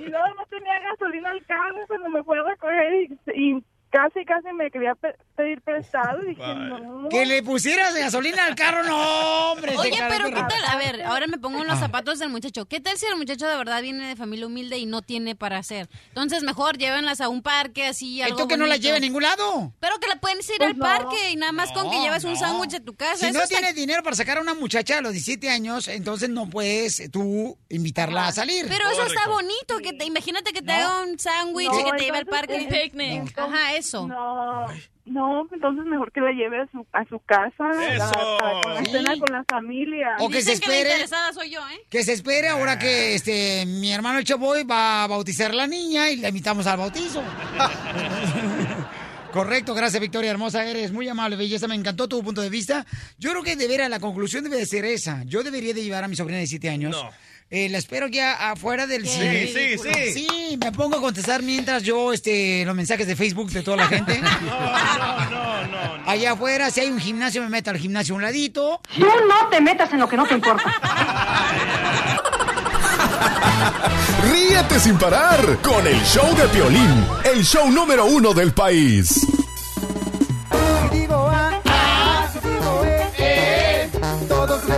[0.00, 4.24] y luego no tenía gasolina al carro cuando me fue a recoger y, y casi,
[4.24, 6.22] casi me quería pe- pedir prestado.
[6.22, 7.08] Y dije, no.
[7.08, 9.76] Que le pusieras gasolina al carro, no, hombre.
[9.76, 10.64] Oye, pero ¿qué tal?
[10.68, 11.80] A ver, ahora me pongo en los Ah.
[11.80, 12.66] zapatos del muchacho.
[12.66, 15.58] ¿Qué tal si el muchacho de verdad viene de familia humilde y no tiene para
[15.58, 15.88] hacer?
[16.08, 19.22] Entonces, mejor llévenlas a un parque así, algo Esto que no la lleve a ningún
[19.22, 19.72] lado.
[19.80, 20.84] Pero que la pueden ir Pues al no.
[20.84, 23.26] parque y nada más con que No, lleves un sándwich a tu casa.
[23.26, 26.28] Si no está- tienes dinero para sacar a una muchacha a los 17 años, entonces
[26.28, 28.66] no puedes tú invitarla a salir.
[28.68, 32.04] Pero eso está bonito, que te, imagínate que te haga un sándwich y que te
[32.04, 32.56] lleve al parque.
[32.56, 33.36] eh, Picnic.
[33.38, 34.06] Ajá, eso.
[34.06, 34.66] No,
[35.06, 38.36] no, entonces mejor que la lleve a su, a su casa, la- Eso.
[38.38, 38.92] para la Sí.
[38.92, 40.08] cena con la familia.
[40.20, 40.92] O que se Dicen que la espere.
[40.94, 41.80] interesada soy yo, ¿eh?
[41.90, 45.66] Que se espere ahora que este mi hermano el Chaboy va a bautizar a la
[45.66, 47.22] niña y la invitamos al bautizo.
[49.32, 52.84] Correcto, gracias Victoria Hermosa, eres muy amable, belleza, me encantó tu punto de vista.
[53.18, 55.22] Yo creo que de veras la conclusión debe de ser esa.
[55.24, 56.90] Yo debería de llevar a mi sobrina de 7 años.
[56.90, 57.10] No.
[57.52, 59.46] Eh, la espero que a- afuera del Sí, cine.
[59.48, 60.12] sí, sí.
[60.28, 63.88] Sí, me pongo a contestar mientras yo este los mensajes de Facebook de toda la
[63.88, 64.20] gente.
[64.40, 66.10] No, no, no, no.
[66.10, 68.80] Allá afuera, si hay un gimnasio, me meto al gimnasio a un ladito.
[68.96, 70.64] Tú no te metas en lo que no te importa.
[74.30, 79.26] Ríete sin parar con el show de Piolín, el show número uno del país.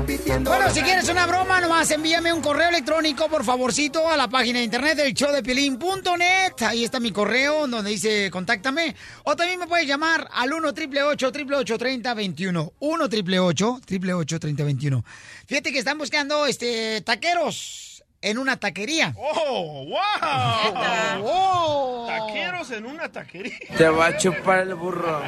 [0.04, 4.58] Bueno, si quieres una broma, nomás envíame un correo electrónico, por favorcito, a la página
[4.58, 6.66] de internet del showdepiolín.net.
[6.66, 8.96] Ahí está mi correo donde dice contáctame.
[9.24, 15.04] O también me puedes llamar al 1 888 3021 1 888 3021
[15.46, 17.91] Fíjate que están buscando este taqueros
[18.22, 19.14] en una taquería.
[19.16, 21.24] ¡Oh, wow!
[21.24, 22.06] ¡Oh!
[22.08, 23.58] Taqueros en una taquería.
[23.76, 25.22] Te va a chupar el burro.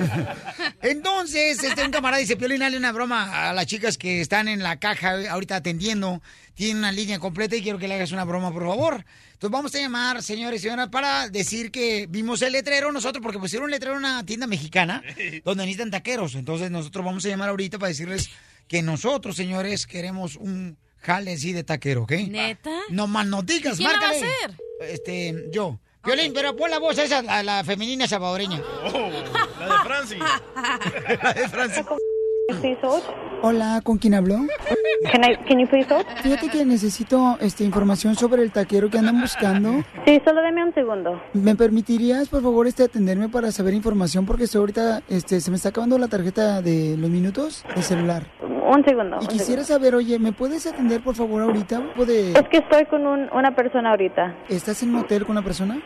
[0.81, 4.63] Entonces, este, un camarada dice, Piolín, dale una broma a las chicas que están en
[4.63, 6.23] la caja ahorita atendiendo.
[6.55, 9.05] Tienen una línea completa y quiero que le hagas una broma, por favor.
[9.33, 13.41] Entonces vamos a llamar, señores y señoras, para decir que vimos el letrero nosotros, porque
[13.41, 15.03] pusieron un letrero en una tienda mexicana
[15.45, 16.37] donde necesitan taqueros.
[16.37, 18.31] Entonces nosotros vamos a llamar ahorita para decirles
[18.69, 22.13] que nosotros, señores, queremos un jale así de taquero, ¿ok?
[22.29, 22.71] ¿Neta?
[22.89, 24.27] No más no digas, ¿Quién la va a márcale.
[24.27, 24.57] hacer?
[24.81, 25.79] Este, yo.
[26.05, 28.61] Violín, pero pon la voz esa, la, la femenina salvadoreña.
[28.93, 29.11] Oh,
[29.59, 30.19] la de Francis.
[31.23, 31.85] la de Francis.
[33.43, 34.37] Hola, ¿con quién habló?
[35.11, 36.05] Can, I, can you please hold?
[36.23, 39.83] Fíjate que necesito este, información sobre el taquero que andan buscando.
[40.07, 41.21] Sí, solo deme un segundo.
[41.33, 44.25] ¿Me permitirías, por favor, este, atenderme para saber información?
[44.27, 48.25] Porque estoy ahorita este, se me está acabando la tarjeta de los minutos de celular.
[48.43, 49.17] Un segundo.
[49.21, 51.83] Y un quisiera saber, oye, ¿me puedes atender, por favor, ahorita?
[51.97, 52.33] ¿Puede...
[52.33, 54.35] Es que estoy con un- una persona ahorita.
[54.49, 55.81] ¿Estás en un hotel con una persona?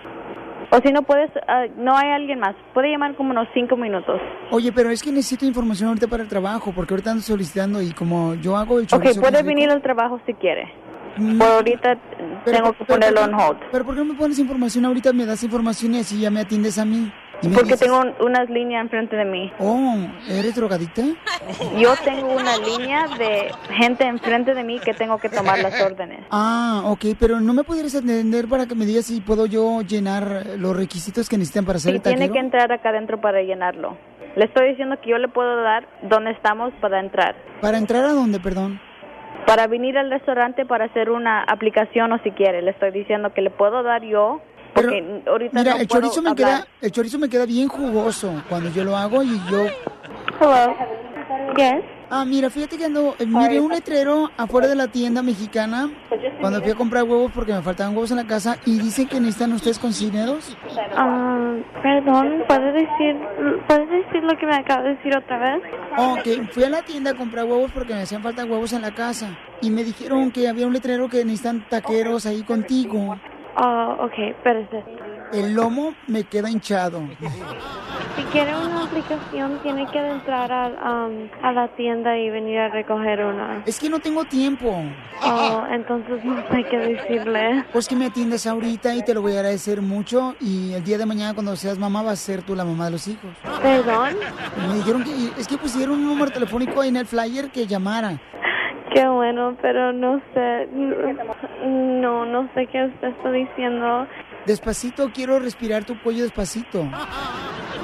[0.71, 2.55] O si no puedes, ah, no hay alguien más.
[2.75, 4.21] Puede llamar como unos cinco minutos.
[4.51, 7.93] Oye, pero es que necesito información ahorita para el trabajo, porque ahorita ando solicitando y
[7.93, 10.71] como yo hago el Ok, chorizo puede bien rico- venir al trabajo si quiere.
[11.17, 11.97] Mm, Por ahorita
[12.45, 13.59] pero- tengo que pero- ponerlo pero- on hold.
[13.73, 15.13] Pero ¿por qué no me pones información ahorita?
[15.15, 17.11] Me das información y así ya me atiendes a mí.
[17.43, 19.53] Porque dices, tengo un- unas líneas enfrente de mí.
[19.61, 19.97] Oh,
[20.29, 21.03] ¿eres drogadicta?
[21.79, 26.21] Yo tengo una línea de gente enfrente de mí que tengo que tomar las órdenes.
[26.31, 30.45] Ah, ok, pero ¿no me pudieras atender para que me digas si puedo yo llenar
[30.59, 33.97] los requisitos que necesitan para ser Sí, tiene que entrar acá adentro para llenarlo.
[34.37, 37.35] Le estoy diciendo que yo le puedo dar dónde estamos para entrar.
[37.61, 38.81] ¿Para entrar a dónde, perdón?
[39.47, 42.63] Para venir al restaurante para hacer una aplicación o si quiere.
[42.63, 44.41] Le estoy diciendo que le puedo dar yo
[44.75, 46.49] Porque ahorita Mira, no el puedo chorizo me hablar.
[46.63, 49.67] queda, el chorizo me queda bien jugoso cuando yo lo hago y yo.
[50.41, 50.75] Hello.
[51.57, 51.83] Yes.
[52.11, 55.91] Ah, mira, fíjate que ando, eh, miré un letrero afuera de la tienda mexicana
[56.41, 59.21] cuando fui a comprar huevos porque me faltaban huevos en la casa y dicen que
[59.21, 60.57] necesitan ustedes cocineros.
[60.97, 63.17] Ah, perdón, ¿puedes decir,
[63.67, 65.63] ¿puedes decir lo que me acabas de decir otra vez?
[65.99, 68.95] Ok, fui a la tienda a comprar huevos porque me hacían falta huevos en la
[68.95, 73.19] casa y me dijeron que había un letrero que necesitan taqueros ahí contigo.
[73.61, 74.85] Ah, ok, espérate.
[75.33, 77.03] El lomo me queda hinchado.
[78.17, 80.69] Si quiere una aplicación, tiene que entrar a,
[81.07, 83.63] um, a la tienda y venir a recoger una.
[83.67, 84.81] Es que no tengo tiempo.
[85.25, 87.65] Oh, entonces no sé qué decirle.
[87.73, 90.97] Pues que me atiendas ahorita y te lo voy a agradecer mucho y el día
[90.97, 93.31] de mañana cuando seas mamá vas a ser tú la mamá de los hijos.
[93.61, 94.17] ¿Perdón?
[94.69, 98.21] Me dijeron que es que pusieron un número telefónico ahí en el flyer que llamara.
[98.93, 100.67] Qué bueno, pero no sé.
[101.65, 104.07] No, no sé qué usted está diciendo.
[104.47, 106.85] Despacito, quiero respirar tu cuello despacito.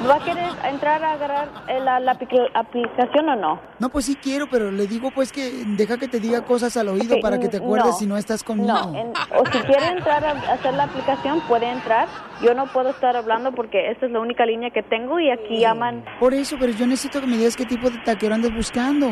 [0.09, 3.61] ¿Va a querer entrar a agarrar eh, la, la apli- aplicación o no?
[3.79, 6.89] No, pues sí quiero, pero le digo pues que deja que te diga cosas al
[6.89, 7.93] oído para que te acuerdes no.
[7.99, 8.73] si no estás conmigo.
[8.73, 12.09] No, en- o si quiere entrar a hacer la aplicación, puede entrar.
[12.45, 15.61] Yo no puedo estar hablando porque esta es la única línea que tengo y aquí
[15.61, 19.09] llaman Por eso, pero yo necesito que me digas qué tipo de taquero andas buscando.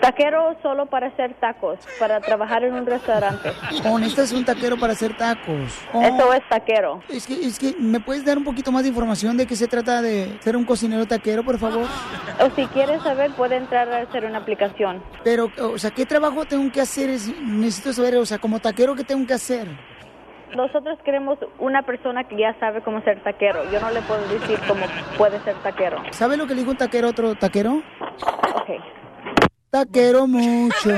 [0.00, 3.50] taquero solo para hacer tacos, para trabajar en un restaurante.
[3.90, 5.72] O necesitas un taquero para hacer tacos.
[5.94, 7.00] O- Eso es taquero.
[7.08, 9.66] Es que, es que, ¿me puedes dar un poquito más de información de qué se
[9.66, 11.86] trata de ser un cocinero taquero, por favor?
[12.40, 15.02] O si quiere saber, puede entrar a hacer una aplicación.
[15.22, 17.08] Pero, o sea, ¿qué trabajo tengo que hacer?
[17.08, 19.68] Es- necesito saber, o sea, como taquero, ¿qué tengo que hacer?
[20.54, 23.68] Nosotros queremos una persona que ya sabe cómo ser taquero.
[23.72, 24.86] Yo no le puedo decir cómo
[25.18, 26.00] puede ser taquero.
[26.12, 27.82] ¿Sabe lo que le dijo un taquero a otro taquero?
[28.54, 28.70] Ok.
[29.70, 30.90] Taquero mucho.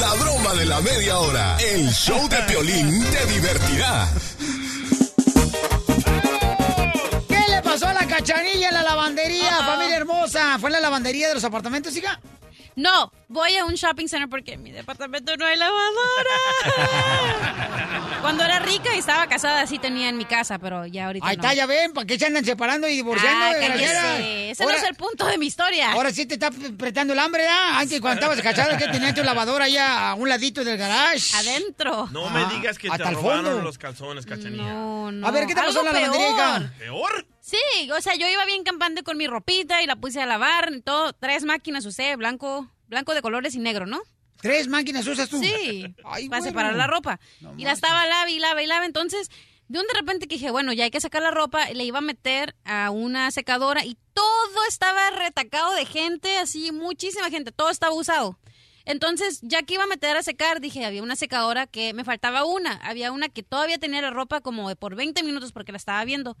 [0.00, 1.56] La broma de la media hora.
[1.58, 4.06] El show de Piolín te divertirá.
[7.28, 10.58] ¿Qué le pasó a la cachanilla en la lavandería, familia hermosa?
[10.60, 12.20] ¿Fue en la lavandería de los apartamentos, hija?
[12.76, 16.36] No, voy a un shopping center porque en mi departamento no hay lavadora.
[18.20, 21.36] Cuando era rica y estaba casada, sí tenía en mi casa, pero ya ahorita Ahí
[21.38, 21.42] no.
[21.42, 23.44] está, ya ven, ¿para qué se andan separando y divorciando?
[23.46, 24.50] Ah, cállese.
[24.50, 25.92] Ese no Ahora- es el punto de mi historia.
[25.92, 27.78] Ahora sí te está apretando el hambre, ¿ah?
[27.78, 31.34] Antes cuando estabas casada, que tenías tu lavadora allá a un ladito del garage.
[31.36, 32.08] Adentro.
[32.12, 33.62] No me Ah, digas que te robaron fondo.
[33.62, 34.64] los calzones, cachanilla.
[34.64, 35.26] No, no.
[35.26, 36.72] A ver, ¿qué te pasó en la lavandería, hija?
[36.78, 37.26] peor.
[37.46, 40.72] Sí, o sea, yo iba bien campante con mi ropita y la puse a lavar,
[40.74, 44.00] y todo, tres máquinas usé, blanco, blanco de colores y negro, ¿no?
[44.40, 45.38] ¿Tres máquinas usas tú?
[45.40, 46.44] Sí, Ay, para bueno.
[46.44, 47.20] separar la ropa.
[47.56, 49.30] y la estaba lava y lava y lava, entonces,
[49.68, 51.84] de un de repente que dije, bueno, ya hay que sacar la ropa, y le
[51.84, 57.52] iba a meter a una secadora y todo estaba retacado de gente, así, muchísima gente,
[57.52, 58.40] todo estaba usado.
[58.86, 62.44] Entonces, ya que iba a meter a secar, dije, había una secadora que me faltaba
[62.44, 62.74] una.
[62.84, 66.04] Había una que todavía tenía la ropa como de por 20 minutos porque la estaba
[66.04, 66.36] viendo.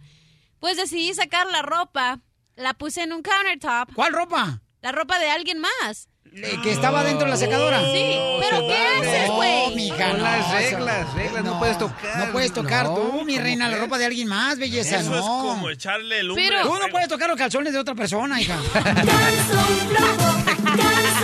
[0.60, 2.20] Pues decidí sacar la ropa,
[2.56, 3.94] la puse en un countertop.
[3.94, 4.62] ¿Cuál ropa?
[4.80, 6.08] La ropa de alguien más.
[6.34, 7.80] Eh, que estaba dentro de la secadora.
[7.80, 9.68] Sí, pero ¿qué haces, güey?
[9.70, 12.18] No, mija, no, las reglas, reglas, no puedes tocar.
[12.26, 15.10] No puedes tocar No, tú, mi ¿cómo reina, la ropa de alguien más, belleza, Eso
[15.10, 15.16] no.
[15.16, 16.48] es como echarle el lumbre.
[16.62, 18.56] Tú no puedes tocar los calzones de otra persona, hija.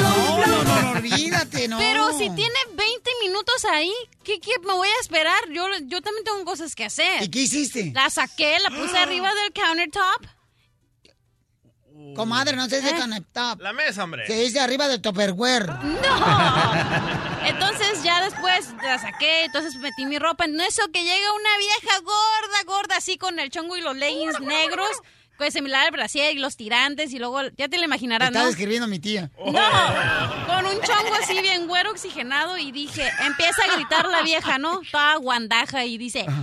[0.01, 1.79] no, no, no, no, olvídate, no.
[1.79, 3.93] Pero si tiene 20 minutos ahí,
[4.25, 5.39] ¿qué, qué me voy a esperar?
[5.51, 7.23] Yo, yo también tengo cosas que hacer.
[7.23, 7.93] ¿Y qué hiciste?
[7.95, 10.42] La saqué, la puse arriba del countertop.
[12.15, 12.81] Comadre, no se ¿Eh?
[12.83, 13.63] dice conectado.
[13.63, 14.27] La mesa, hombre.
[14.27, 15.67] Se dice arriba del topperware.
[15.67, 16.73] No.
[17.47, 20.45] Entonces ya después la saqué, entonces metí mi ropa.
[20.45, 24.41] En eso que llega una vieja gorda, gorda, así con el chongo y los leggings
[24.41, 24.91] negros,
[25.39, 28.47] pues similar al brasier y los tirantes y luego, ya te lo imaginarás, Está ¿no?
[28.47, 29.31] describiendo a mi tía.
[29.39, 34.59] No, con un chongo así bien güero oxigenado y dije, empieza a gritar la vieja,
[34.59, 34.81] ¿no?
[34.91, 36.35] Toda guandaja y dice, ¿quién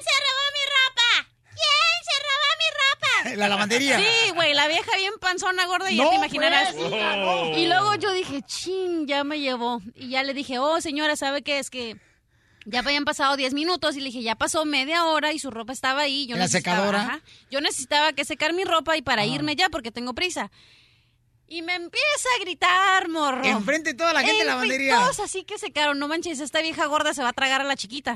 [0.00, 1.28] se robó mi ropa?
[1.64, 3.36] ¿Quién se robó mi ropa?
[3.40, 3.98] La lavandería.
[3.98, 6.72] Sí, güey, la vieja bien panzona gorda y ya No, te imaginarás.
[6.74, 7.56] pues, hija, no.
[7.58, 9.80] Y luego yo dije, chin, ya me llevó.
[9.94, 11.58] Y ya le dije, oh, señora, ¿sabe qué?
[11.58, 11.96] Es que
[12.66, 15.72] ya habían pasado 10 minutos y le dije, ya pasó media hora y su ropa
[15.72, 16.26] estaba ahí.
[16.26, 17.02] Yo ¿En la necesitaba- secadora?
[17.02, 17.20] ajá.
[17.50, 20.50] yo necesitaba que secar mi ropa y para irme ya porque tengo prisa.
[21.46, 23.44] Y me empieza a gritar, morro.
[23.44, 24.96] Enfrente de toda la gente de la lavandería.
[24.96, 25.98] Todos así que secaron.
[25.98, 28.14] No manches, esta vieja gorda se va a tragar a la chiquita.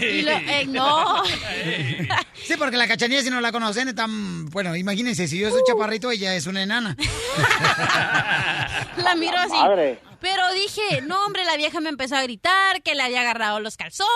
[0.00, 1.22] Y lo- eh, no.
[2.34, 4.46] Sí, porque la cachanilla, si no la conocen, es tan...
[4.46, 6.96] Bueno, imagínense, si yo soy chaparrito, ella es una enana.
[8.96, 9.52] La miro así.
[9.52, 10.00] Madre.
[10.24, 13.76] Pero dije, no, hombre, la vieja me empezó a gritar que le había agarrado los
[13.76, 14.08] calzones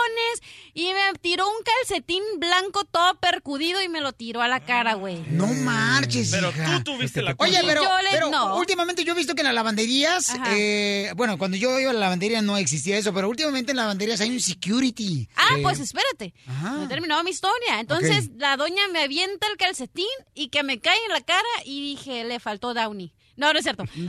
[0.72, 4.94] y me tiró un calcetín blanco todo percudido y me lo tiró a la cara,
[4.94, 5.22] güey.
[5.28, 6.78] No marches, Pero hija.
[6.82, 7.44] tú tuviste la culpa.
[7.44, 8.56] Oye, pero, Yo le- pero no.
[8.56, 10.46] últimamente yo he visto que en las lavanderías, Ajá.
[10.56, 13.84] eh, bueno, cuando yo iba a la lavandería no existía eso, pero últimamente en las
[13.84, 15.28] lavanderías hay un security.
[15.36, 16.32] Ah, Eh, pues espérate.
[16.62, 17.80] No he terminado mi historia.
[17.80, 21.82] Entonces la doña me avienta el calcetín y que me cae en la cara y
[21.82, 23.12] dije, le faltó Downy.
[23.38, 23.84] No, no es cierto.
[23.94, 24.08] Pero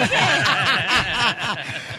[0.00, 0.16] dije,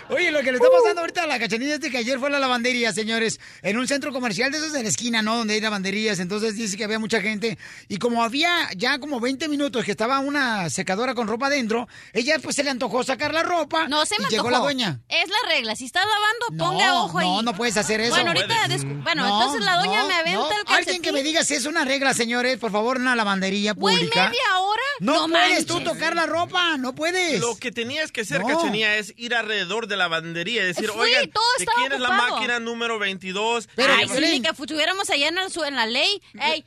[0.10, 2.28] Oye, lo que le está pasando ahorita a la cachanilla es de que ayer fue
[2.28, 5.36] a la lavandería, señores, en un centro comercial de esos de la esquina, ¿no?
[5.38, 6.20] Donde hay lavanderías.
[6.20, 7.58] Entonces dice que había mucha gente.
[7.88, 12.36] Y como había ya como 20 minutos que estaba una secadora con ropa adentro, ella
[12.42, 13.88] pues se le antojó sacar la ropa.
[13.88, 15.00] no se me y llegó la dueña.
[15.10, 15.76] Es la regla.
[15.76, 17.28] Si estás lavando, No, ponga ojo ahí.
[17.28, 18.12] no, no puedes hacer eso.
[18.14, 18.56] Bueno, ahorita...
[19.04, 20.46] Bueno, No, entonces la doña no, me avienta no.
[20.60, 20.76] el calcetín.
[20.76, 23.96] Alguien que me diga si es una regla, señores, por favor, en una lavandería Güey,
[23.98, 24.26] pública.
[24.30, 24.82] media hora.
[25.00, 27.40] No, No puedes tú tocar la ropa, no puedes.
[27.40, 28.48] Lo que tenías que hacer, No.
[28.48, 32.10] Cachanía, es ir alrededor de la lavandería y decir, oigan, todo ¿de quién es la
[32.10, 33.70] máquina número 22?
[33.78, 36.22] Ay, sí, ni que estuviéramos allá en, el, su- en la ley.
[36.40, 36.66] Ey,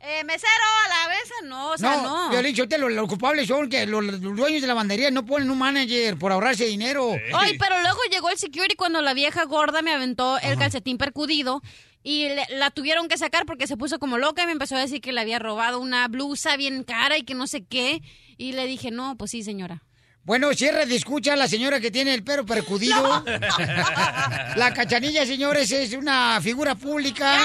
[0.00, 0.50] eh, mesero,
[0.84, 2.24] a la vez, no, o sea, no.
[2.26, 5.10] no, Violín, yo te lo, los culpables son que los, los dueños de la lavandería
[5.10, 7.12] no ponen un manager por ahorrarse dinero.
[7.34, 11.60] Ay, pero luego llegó el security cuando la vieja gorda me aventó el calcetín percudido
[12.08, 14.80] y le- la tuvieron que sacar porque se puso como loca y me empezó a
[14.80, 18.00] decir que le había robado una blusa bien cara y que no sé qué.
[18.38, 19.82] Y le dije, no, pues sí, señora.
[20.22, 23.24] Bueno, cierra de escucha a la señora que tiene el pelo percudido.
[24.56, 27.40] La cachanilla, señores, es una figura pública.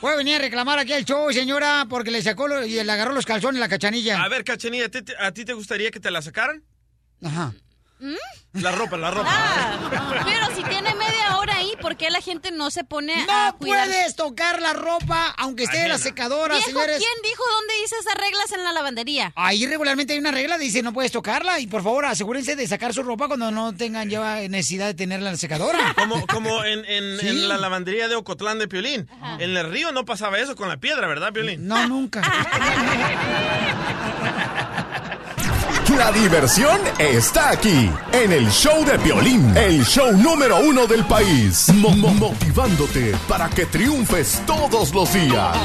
[0.00, 3.12] Puede venir a reclamar aquí al show, señora, porque le sacó lo- y le agarró
[3.12, 4.22] los calzones la cachanilla.
[4.22, 6.62] A ver, Cachanilla, ¿a ti, te- ¿a ti te gustaría que te la sacaran?
[7.24, 7.54] Ajá.
[8.52, 9.28] La ropa, la ropa.
[9.30, 13.50] Ah, pero si tiene media hora ahí, ¿por qué la gente no se pone a
[13.50, 16.98] No puedes tocar la ropa, aunque esté en la secadora, Viejo, señores.
[16.98, 19.32] ¿quién dijo dónde dice esas reglas en la lavandería?
[19.36, 22.92] Ahí regularmente hay una regla, dice no puedes tocarla y por favor asegúrense de sacar
[22.94, 25.94] su ropa cuando no tengan ya necesidad de tenerla en la secadora.
[25.96, 27.28] Como, como en, en- Sí.
[27.28, 29.08] en la lavandería de Ocotlán de Piolín.
[29.38, 31.66] En el río no pasaba eso con la piedra, ¿verdad, Piolín?
[31.66, 32.22] No, nunca.
[35.94, 41.68] La diversión está aquí, en el show de Piolín, el show número uno del país.
[41.74, 45.56] Mo- mo- motivándote para que triunfes todos los días.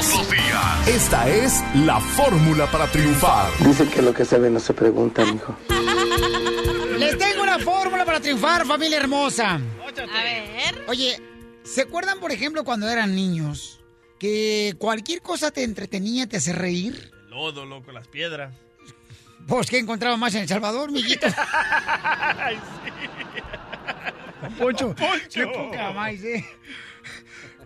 [0.86, 3.50] Esta es la fórmula para triunfar.
[3.60, 5.56] Dicen que lo que se ve no se pregunta, mijo.
[6.98, 9.54] Les tengo una fórmula para triunfar, familia hermosa.
[9.56, 10.84] A ver.
[10.88, 11.20] Oye,
[11.64, 13.80] ¿se acuerdan, por ejemplo, cuando eran niños?
[14.18, 17.10] Que cualquier cosa te entretenía, te hace reír.
[17.24, 18.54] El lodo, loco, las piedras.
[19.46, 21.26] Pues, ¿qué encontraba más en El Salvador, mijito?
[21.36, 22.58] Ay,
[24.58, 24.94] Poncho.
[24.94, 25.28] Poncho.
[25.32, 26.44] Qué poca más, ¿eh?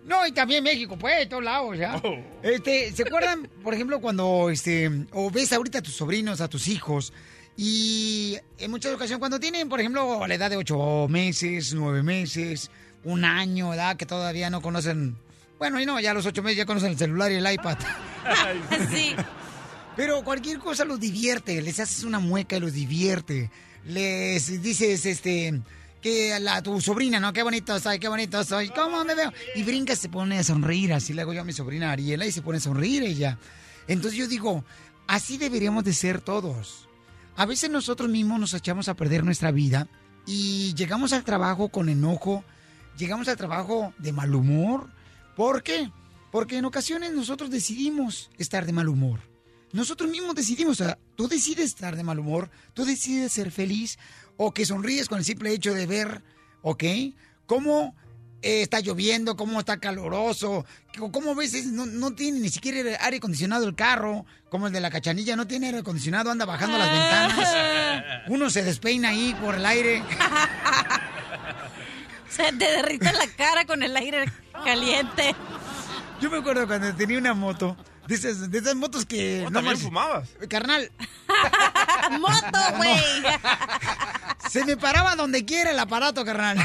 [0.05, 2.01] No, y también México, pues, de todos lados, ¿ya?
[2.03, 2.17] Oh.
[2.43, 6.69] Este, ¿se acuerdan, por ejemplo, cuando, este, o ves ahorita a tus sobrinos, a tus
[6.69, 7.13] hijos,
[7.57, 12.71] y en muchas ocasiones, cuando tienen, por ejemplo, la edad de ocho meses, nueve meses,
[13.03, 15.17] un año, edad que todavía no conocen,
[15.59, 17.79] bueno, y no, ya a los ocho meses ya conocen el celular y el iPad.
[18.91, 19.17] sí.
[19.97, 23.51] Pero cualquier cosa los divierte, les haces una mueca y los divierte.
[23.87, 25.63] Les dices, este,
[26.03, 27.33] que la, tu sobrina, ¿no?
[27.33, 28.69] Qué bonito soy, qué bonito soy.
[28.69, 29.33] ¿Cómo me veo?
[29.55, 30.93] Y brinca, se pone a sonreír.
[30.93, 33.39] Así le hago yo a mi sobrina Ariela y se pone a sonreír ella.
[33.89, 34.65] Entonces yo digo,
[35.07, 36.89] así deberíamos de ser todos.
[37.37, 39.89] A veces nosotros mismos nos echamos a perder nuestra vida
[40.27, 42.45] y llegamos al trabajo con enojo,
[42.99, 44.91] llegamos al trabajo de mal humor.
[45.37, 45.91] ¿Por qué?
[46.33, 49.36] Porque en ocasiones nosotros decidimos estar de mal humor.
[49.73, 53.99] Nosotros mismos decidimos, o sea, tú decides estar de mal humor, tú decides ser feliz
[54.37, 56.23] o que sonríes con el simple hecho de ver,
[56.63, 56.85] ¿ok?
[57.47, 57.95] Cómo
[58.43, 60.65] eh, está lloviendo, cómo está caloroso,
[61.13, 64.81] cómo a veces no, no tiene ni siquiera aire acondicionado el carro, como el de
[64.81, 69.57] la cachanilla, no tiene aire acondicionado, anda bajando las ventanas, uno se despeina ahí por
[69.57, 70.03] el aire.
[72.29, 74.31] Se te derrite la cara con el aire
[74.65, 75.35] caliente.
[76.21, 77.77] Yo me acuerdo cuando tenía una moto,
[78.09, 79.45] de esas, de esas motos que...
[79.47, 80.29] Oh, ¿también más- fumabas?
[80.49, 80.91] Carnal,
[82.21, 82.97] ¡Moto, güey!
[84.51, 86.59] se me paraba donde quiera el aparato, carnal.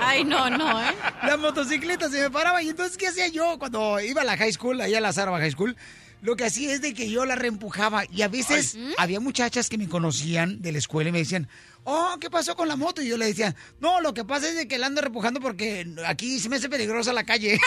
[0.00, 0.94] Ay, no, no, ¿eh?
[1.24, 4.52] La motocicleta se me paraba y entonces, ¿qué hacía yo cuando iba a la high
[4.52, 5.76] school, allá a la Sarva High School?
[6.22, 9.78] Lo que hacía es de que yo la reempujaba y a veces había muchachas que
[9.78, 11.48] me conocían de la escuela y me decían,
[11.84, 13.02] oh, ¿qué pasó con la moto?
[13.02, 15.86] Y yo le decía, no, lo que pasa es de que la ando reempujando porque
[16.06, 17.58] aquí se me hace peligrosa la calle.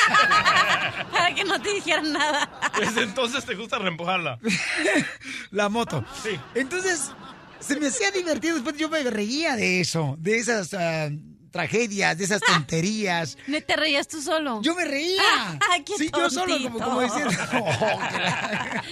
[1.12, 2.72] Para que no te dijeran nada.
[2.80, 4.40] Desde entonces te gusta reempujarla.
[5.52, 6.06] la moto.
[6.54, 7.12] Entonces,
[7.60, 8.56] se me hacía divertido.
[8.56, 11.10] Después yo me reía de eso, de esas ah,
[11.54, 13.38] tragedias, de esas tonterías.
[13.48, 14.62] ¿No te reías tú solo?
[14.62, 15.22] Yo me reía.
[15.98, 16.98] Sí, yo solo, como, como.
[17.00, 18.84] "Oh, que la-".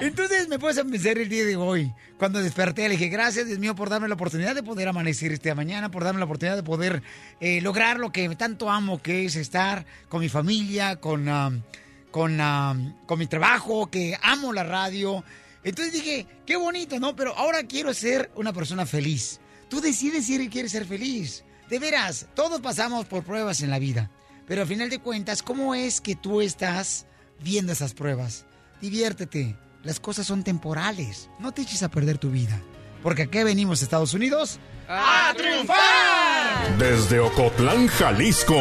[0.00, 1.92] Entonces me puse a pensar el día de hoy.
[2.18, 5.54] Cuando desperté, le dije, gracias, Dios mío, por darme la oportunidad de poder amanecer esta
[5.54, 7.02] mañana, por darme la oportunidad de poder
[7.40, 11.62] eh, lograr lo que tanto amo, que es estar con mi familia, con, um,
[12.10, 15.24] con, um, con mi trabajo, que amo la radio.
[15.64, 17.16] Entonces dije, qué bonito, ¿no?
[17.16, 19.40] Pero ahora quiero ser una persona feliz.
[19.68, 21.44] Tú decides si quieres ser feliz.
[21.68, 24.10] De veras, todos pasamos por pruebas en la vida.
[24.46, 27.06] Pero al final de cuentas, ¿cómo es que tú estás
[27.42, 28.46] viendo esas pruebas?
[28.80, 29.56] Diviértete.
[29.84, 31.28] Las cosas son temporales.
[31.38, 32.60] No te eches a perder tu vida.
[33.02, 36.78] Porque aquí venimos, Estados Unidos, a triunfar.
[36.78, 38.56] Desde Ocotlán, Jalisco.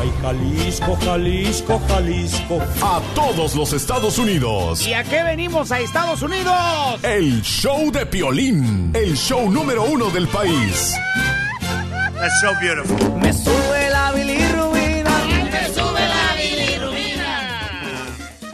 [0.00, 2.60] Ay, Jalisco, Jalisco, Jalisco.
[2.82, 4.86] A todos los Estados Unidos.
[4.86, 6.54] ¿Y a qué venimos a Estados Unidos?
[7.02, 8.90] El show de Piolín.
[8.94, 10.94] El show número uno del país.
[12.14, 12.96] That's so beautiful.
[13.20, 15.10] Me sube la bilirrubina.
[15.50, 16.30] Me sube la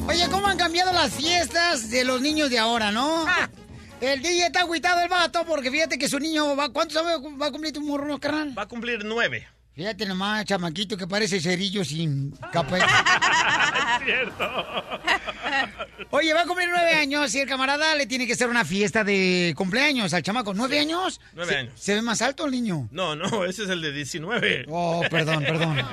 [0.08, 3.26] Oye, ¿cómo han cambiado las fiestas de los niños de ahora, no?
[4.00, 6.68] El DJ está agüitado el vato porque fíjate que su niño va...
[6.68, 8.56] ¿Cuántos años va a cumplir tu morro, carnal?
[8.56, 9.48] Va a cumplir nueve.
[9.74, 12.78] Fíjate nomás, chamaquito, que parece cerillo sin capa.
[12.78, 14.64] es cierto.
[16.10, 19.02] Oye, va a cumplir nueve años y el camarada le tiene que hacer una fiesta
[19.04, 20.54] de cumpleaños al chamaco.
[20.54, 21.20] ¿Nueve años?
[21.34, 21.72] Nueve Se- años.
[21.76, 22.88] ¿Se ve más alto el niño?
[22.90, 24.66] No, no, ese es el de 19.
[24.68, 25.76] Oh, perdón, perdón.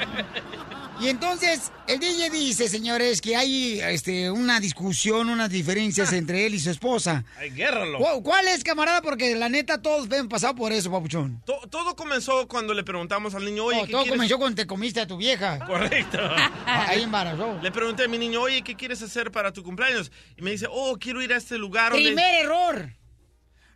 [1.04, 6.54] Y entonces, el DJ dice, señores, que hay este, una discusión, unas diferencias entre él
[6.54, 7.26] y su esposa.
[7.38, 8.06] Hay guerra, loco.
[8.06, 9.02] ¿Cu- ¿Cuál es, camarada?
[9.02, 11.42] Porque la neta todos ven pasado por eso, papuchón.
[11.46, 14.18] To- todo comenzó cuando le preguntamos al niño, oye, ¿qué todo quieres?
[14.18, 15.60] comenzó cuando te comiste a tu vieja.
[15.66, 16.20] Correcto.
[16.66, 17.60] Ahí embarazó.
[17.62, 20.10] Le pregunté a mi niño, oye, ¿qué quieres hacer para tu cumpleaños?
[20.38, 22.06] Y me dice, oh, quiero ir a este lugar donde...
[22.06, 22.94] Primer error.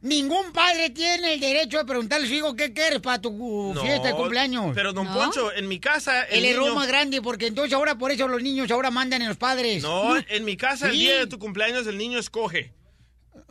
[0.01, 3.81] Ningún padre tiene el derecho de preguntarle a su hijo qué quieres para tu No,
[3.81, 4.71] fiesta de cumpleaños.
[4.75, 6.23] Pero, don Poncho, en mi casa...
[6.23, 9.29] El, El, error más grande, porque entonces ahora por eso los niños ahora mandan en
[9.29, 9.81] los padres.
[9.81, 12.73] No, en mi casa el día de tu cumpleaños el niño escoge.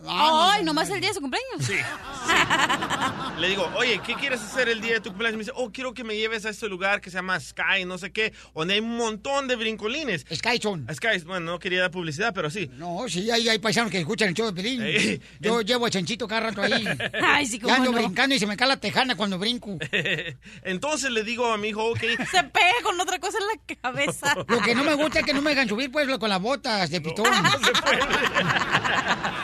[0.07, 1.65] Ay, nomás el día de su cumpleaños.
[1.67, 1.75] Sí.
[3.41, 5.37] Le digo, oye, ¿qué quieres hacer el día de tu cumpleaños?
[5.39, 7.97] Me dice, oh, quiero que me lleves a este lugar que se llama Sky, no
[7.99, 10.25] sé qué, donde hay un montón de brincolines.
[10.35, 10.87] Sky son.
[10.95, 12.71] Sky, bueno, no quería dar publicidad, pero sí.
[12.75, 14.81] No, sí, hay, hay paisanos que escuchan el show de Pelín.
[14.85, 16.87] Eh, Yo llevo a Chanchito cada rato ahí.
[17.23, 17.99] Ay, sí, Y cómo ando no.
[17.99, 19.79] brincando y se me cae la tejana cuando brinco.
[20.63, 22.01] Entonces le digo a mi hijo, ok.
[22.31, 24.35] Se pega con otra cosa en la cabeza.
[24.47, 26.41] Lo que no me gusta es que no me dejan subir, pues, lo- con las
[26.41, 27.27] botas de pitón.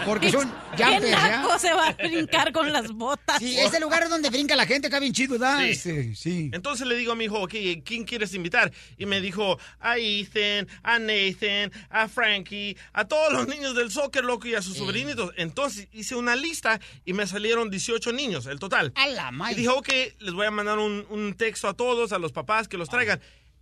[0.07, 0.42] Porque son
[0.77, 1.43] ¿Qué jumpers, ¿ya?
[1.43, 3.39] naco se va a brincar con las botas?
[3.39, 5.59] Sí, ese lugar es donde brinca la gente, acá bien chido, ¿verdad?
[5.59, 5.69] Sí.
[5.71, 6.51] Este, sí.
[6.53, 8.73] Entonces le digo a mi hijo, ok, ¿quién quieres invitar?
[8.97, 14.25] Y me dijo a Ethan, a Nathan, a Frankie, a todos los niños del soccer,
[14.25, 15.33] loco, y a sus sobrinitos.
[15.37, 18.93] Entonces hice una lista y me salieron 18 niños, el total.
[18.97, 19.53] A la madre.
[19.53, 19.89] Y dije, ok,
[20.19, 23.21] les voy a mandar un, un texto a todos, a los papás que los traigan.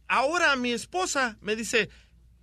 [0.08, 1.88] Ahora mi esposa me dice,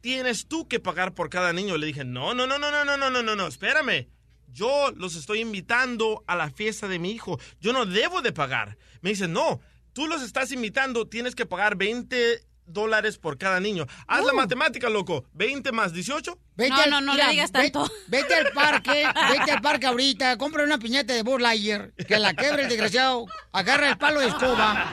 [0.02, 1.78] tienes tú que pagar por cada niño.
[1.78, 4.08] Le dije, no, no, no, no, no, no, no, no, no, no, espérame.
[4.48, 7.40] Yo los estoy invitando a la fiesta de mi hijo.
[7.60, 8.78] Yo no debo de pagar.
[9.02, 9.62] Me dice, no,
[9.94, 13.86] tú los estás invitando, tienes que pagar 20 dólares por cada niño.
[14.08, 15.26] Haz la matemática, loco.
[15.34, 16.38] 20 más 18.
[16.56, 17.92] Vete No, al- no, no le digas ve- tanto.
[18.08, 19.06] Vete al parque,
[19.38, 23.26] vete al parque ahorita, compra una piñata de Buzz Lightyear, que la quebre el desgraciado,
[23.52, 24.92] agarra el palo de escoba.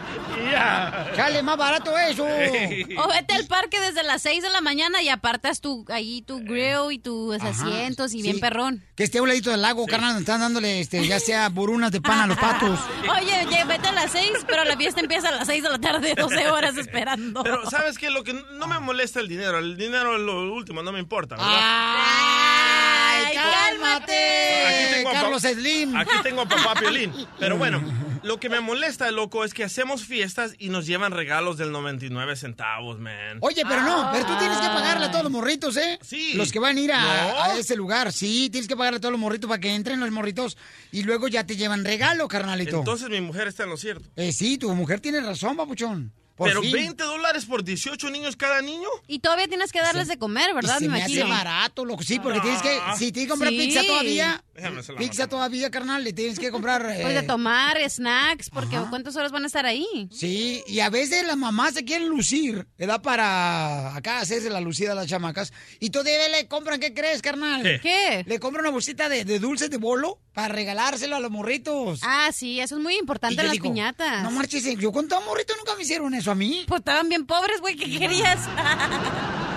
[1.16, 2.24] Sale más barato eso.
[2.24, 6.38] O vete al parque desde las 6 de la mañana y apartas tu, ahí tu
[6.40, 8.40] grill y tus asientos y bien sí.
[8.40, 8.84] perrón.
[8.94, 11.92] Que esté a un ladito del lago, carnal, donde están dándole, este, ya sea burunas
[11.92, 12.78] de pan a los patos.
[13.18, 15.78] Oye, oye, vete a las 6, pero la fiesta empieza a las 6 de la
[15.78, 17.42] tarde, 12 horas esperando.
[17.42, 18.10] Pero, ¿sabes qué?
[18.10, 19.58] Lo que no me molesta el dinero.
[19.58, 21.50] El dinero es lo último, no me importa, ¿verdad?
[21.60, 24.66] ¡Ay, cálmate!
[24.66, 25.96] Aquí tengo a Carlos Slim.
[25.96, 27.12] Aquí tengo a papá Piolín.
[27.38, 27.82] Pero bueno,
[28.22, 32.36] lo que me molesta, loco, es que hacemos fiestas y nos llevan regalos del 99
[32.36, 33.38] centavos, man.
[33.40, 35.98] Oye, pero no, pero tú tienes que pagarle a todos los morritos, ¿eh?
[36.02, 36.32] Sí.
[36.34, 37.42] Los que van a ir a, No.
[37.42, 38.12] a ese lugar.
[38.12, 40.56] Sí, tienes que pagarle a todos los morritos para que entren los morritos
[40.90, 42.78] y luego ya te llevan regalo, carnalito.
[42.78, 44.08] Entonces mi mujer está en lo cierto.
[44.16, 46.12] Eh, sí, tu mujer tiene razón, papuchón.
[46.36, 46.72] Por Pero fin.
[46.72, 48.88] 20 dólares por 18 niños cada niño.
[49.06, 50.76] Y todavía tienes que darles de comer, ¿verdad?
[50.80, 51.24] Y se me, imagino.
[51.24, 51.86] hace barato.
[52.00, 53.58] Sí, porque tienes que, si tienes que comprar Sí.
[53.58, 56.82] pizza todavía, Déjame hacer la pizza todavía, carnal, le tienes que comprar...
[57.04, 60.08] Pues eh, de tomar snacks, porque ¿cuántas horas van a estar ahí?
[60.10, 63.00] Sí, y a veces las mamás se quieren lucir, ¿verdad?
[63.00, 65.52] Para acá hacerse la lucida a las chamacas.
[65.78, 67.62] Y todavía le compran, ¿qué crees, carnal?
[67.62, 67.80] ¿Qué?
[67.80, 68.24] ¿Qué?
[68.26, 72.00] Le compran una bolsita de, de dulces de bolo para regalárselo a los morritos.
[72.02, 74.22] Ah, sí, eso es muy importante en las digo, piñatas.
[74.22, 76.64] No marches, yo con todo morrito nunca me hicieron eso a mí.
[76.66, 78.48] Pues estaban bien pobres, güey, ¿qué querías?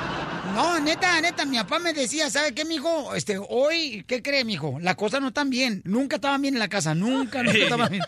[0.57, 3.13] No, neta, neta, mi papá me decía, ¿sabe qué, mijo?
[3.13, 4.79] Este, hoy, ¿qué cree, mijo?
[4.81, 5.83] Las cosas no están bien.
[5.85, 8.01] Nunca estaban bien en la casa, nunca, nunca estaban bien.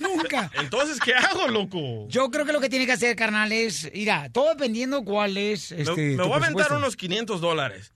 [0.00, 0.50] Nunca.
[0.60, 2.06] Entonces, ¿qué hago, loco?
[2.10, 5.72] Yo creo que lo que tiene que hacer, carnal, es, mira, todo dependiendo cuál es,
[5.72, 7.90] Me- este, me, voy a aventar unos 500 dólares.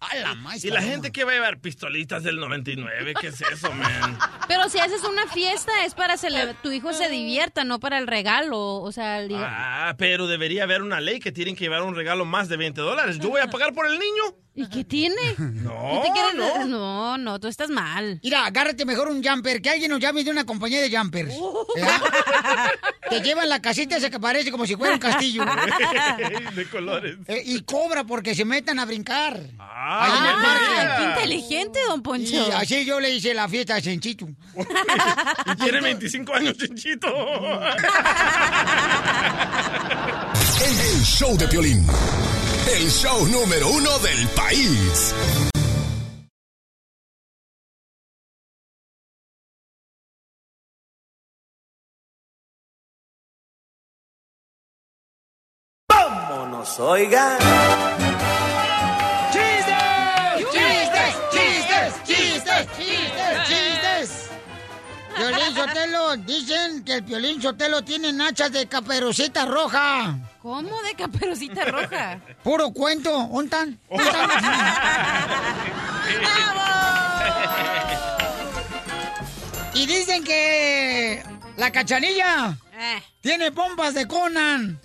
[0.63, 3.13] ¿Y la gente que va a llevar pistolitas del 99?
[3.21, 4.19] ¿Qué es eso, man?
[4.49, 8.07] Pero si haces una fiesta es para que tu hijo se divierta, no para el
[8.07, 8.59] regalo.
[8.77, 12.25] O sea, el- Ah, pero debería haber una ley que tienen que llevar un regalo
[12.25, 13.19] más de 20 dólares.
[13.19, 14.23] ¿Yo voy a pagar por el niño?
[14.55, 15.15] ¿y qué tiene?
[15.39, 16.65] No, ¿Tú te quieres- no.
[16.67, 18.19] no, no, tú estás mal.
[18.25, 21.33] Mira, agárrate mejor un jumper, que alguien nos llame de una compañía de jumpers.
[21.77, 22.01] ¿verdad?
[23.09, 25.45] Te llevan la casita esa que parece como si fuera un castillo.
[26.55, 27.17] de colores.
[27.27, 29.41] Eh, y cobra porque se metan a brincar.
[29.59, 32.35] Ah, qué inteligente, don Poncho.
[32.49, 34.27] Y así yo le hice la fiesta a Chenchito.
[34.27, 37.07] Y tiene 25 años, chinchito.
[40.61, 41.87] El, el show de Piolín.
[42.71, 45.15] El show número uno del país.
[55.89, 57.78] Vámonos, oigan.
[65.59, 70.17] Sotelo, dicen que el Piolín Sotelo tiene nachas de caperucita roja.
[70.41, 72.21] ¿Cómo de caperucita roja?
[72.43, 73.79] Puro cuento, ¿un tan?
[73.89, 74.31] ¿Un tan?
[79.75, 81.23] Y dicen que
[81.57, 84.81] la cachanilla Eh, tiene pompas de Conan.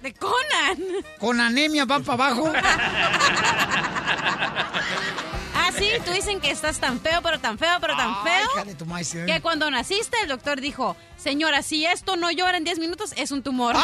[0.00, 0.78] ¿De Conan?
[1.20, 2.52] Con anemia va para abajo.
[5.74, 8.48] Ah, sí, tú dicen que estás tan feo, pero tan feo, pero tan feo.
[8.54, 9.24] hija de tu maíz, eh.
[9.26, 13.30] Que cuando naciste, el doctor dijo, señora, si esto no llora en 10 minutos, es
[13.30, 13.74] un tumor.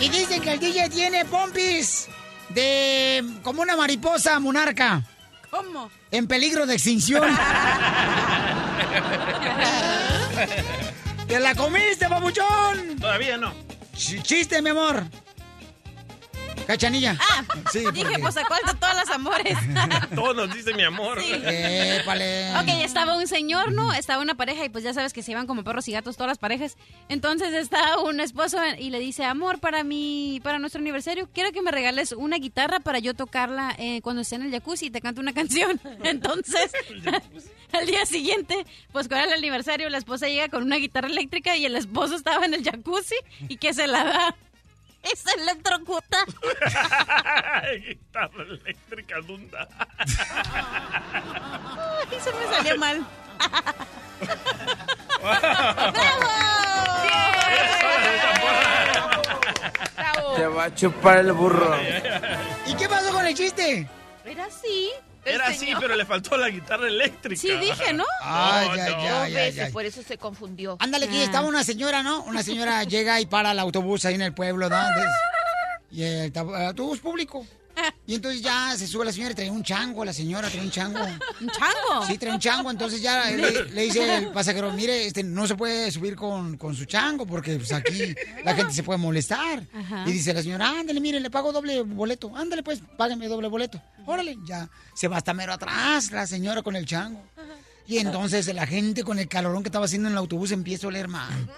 [0.00, 2.08] Y dicen que el DJ tiene pompis
[2.48, 5.02] de como una mariposa monarca.
[5.50, 5.90] ¿Cómo?
[6.10, 7.28] En peligro de extinción.
[11.28, 12.96] ¡Te la comiste, babuchón!
[13.00, 13.52] Todavía no.
[13.94, 15.04] Ch- Chiste, mi amor.
[16.66, 17.16] Cachanilla.
[17.20, 19.56] Ah, Sí, dije, porque- pues, ¿a cuál de todas las amores?
[20.14, 21.18] Todos nos dice mi amor.
[21.20, 22.50] Épale.
[22.56, 23.92] Ok, estaba un señor, ¿no?
[23.92, 26.28] Estaba una pareja y pues ya sabes que se iban como perros y gatos todas
[26.28, 26.76] las parejas.
[27.08, 31.62] Entonces está un esposo y le dice, amor, para mi, para nuestro aniversario, quiero que
[31.62, 35.00] me regales una guitarra para yo tocarla eh, cuando esté en el jacuzzi y te
[35.00, 35.80] canto una canción.
[36.04, 36.72] Entonces,
[37.72, 41.64] al día siguiente, pues con el aniversario, la esposa llega con una guitarra eléctrica y
[41.66, 43.16] el esposo estaba en el jacuzzi
[43.48, 44.36] y que se la da.
[45.02, 46.24] Es electrocuta.
[47.86, 49.68] Guitarra eléctrica dunda.
[49.98, 53.04] Ay, se me salió mal.
[60.36, 61.76] Te va a chupar el burro.
[62.66, 63.86] ¿Y qué pasó con el chiste?
[64.24, 64.90] Era así.
[65.24, 67.40] Era así, pero le faltó la guitarra eléctrica.
[67.40, 68.04] Sí, dije, ¿no?
[68.22, 69.04] Ay, No, ya, no.
[69.04, 70.76] ya, ya, veces, por eso se confundió.
[70.80, 72.22] Ándale, aquí estaba una señora, ¿no?
[72.24, 74.76] Una señora llega y para el autobús ahí en el pueblo, ¿no?
[74.78, 75.12] Entonces,
[75.90, 77.46] y el tab- autobús público.
[78.06, 80.70] Y entonces ya se sube la señora y trae un chango, la señora trae un
[80.70, 80.98] chango.
[81.40, 82.06] ¿Un chango?
[82.06, 85.54] Sí, trae un chango, entonces ya le, le dice el pasajero, mire, este no se
[85.54, 88.14] puede subir con, con su chango porque pues, aquí
[88.44, 89.66] la gente se puede molestar.
[89.72, 90.04] Ajá.
[90.06, 92.36] Y dice la señora, ándale, mire, le pago doble boleto.
[92.36, 93.80] Ándale, pues, págame doble boleto.
[94.04, 94.68] Órale, ya.
[94.94, 97.22] Se va hasta mero atrás la señora con el chango.
[97.86, 100.88] Y entonces la gente con el calorón que estaba haciendo en el autobús empieza a
[100.88, 101.48] oler mal.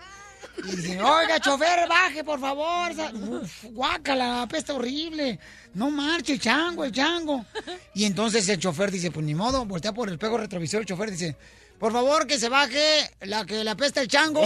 [0.59, 2.93] Y dice, oiga, chofer, baje, por favor.
[3.15, 5.39] Uf, guácala, apesta horrible.
[5.75, 7.45] No marche, el chango, el chango.
[7.95, 11.11] Y entonces el chofer dice, pues ni modo, voltea por el espejo retrovisor, el chofer
[11.11, 11.37] dice,
[11.79, 14.43] por favor, que se baje la que le apesta el chango.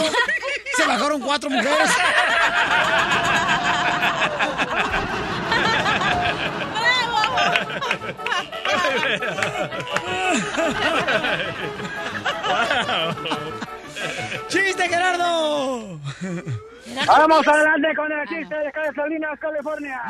[0.76, 1.90] Se bajaron cuatro mujeres.
[14.49, 15.99] ¡Chiste, Gerardo!
[17.07, 20.01] Vamos adelante con el chiste de Salinas, California.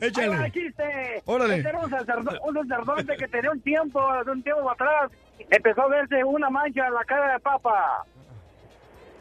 [0.00, 0.32] Échale.
[0.34, 1.22] Ahí va el chiste.
[1.24, 1.56] Órale.
[1.56, 5.10] Este era un, sacerdo- un sacerdote que tenía un tiempo, de un tiempo atrás,
[5.50, 8.04] empezó a verse una mancha en la cara de papa.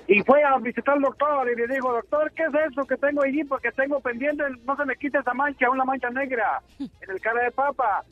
[0.08, 3.24] Y fue a visitar al doctor y le dijo, doctor, ¿qué es eso que tengo
[3.24, 3.44] allí?
[3.46, 7.44] Porque tengo pendiente, no se me quita esa mancha, una mancha negra en el cara
[7.44, 8.04] de papa.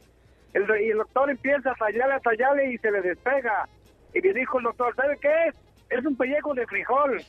[0.53, 3.67] El, y el doctor empieza a tallarle, a tallarle y se le despega.
[4.13, 5.55] Y le dijo el doctor, ¿sabe qué es?
[5.89, 7.23] Es un pellejo de frijol.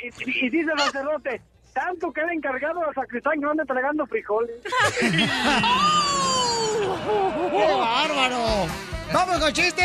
[0.00, 4.56] Y dice el sacerdote, tanto que era encargado al sacristán que no anda entregando frijoles.
[7.50, 8.66] ¡Qué bárbaro!
[9.12, 9.82] ¡Vamos con chiste!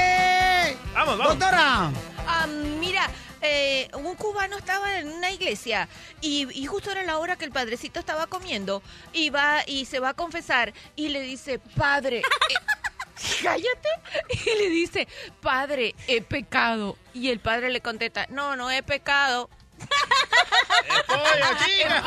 [0.94, 1.38] Vamos, vamos.
[1.38, 1.92] ¡Doctora!
[2.28, 2.48] Ah,
[2.80, 3.10] mira,
[3.42, 5.88] eh, un cubano estaba en una iglesia
[6.22, 8.82] y, y justo era la hora que el padrecito estaba comiendo
[9.14, 12.24] y va y se va a confesar y le dice, padre, eh,
[13.44, 13.90] cállate.
[14.30, 15.08] Y le dice,
[15.42, 16.98] padre, he pecado.
[17.14, 19.50] Y el padre le contesta, no, no he pecado.
[21.08, 22.04] ¡Pollo, chica!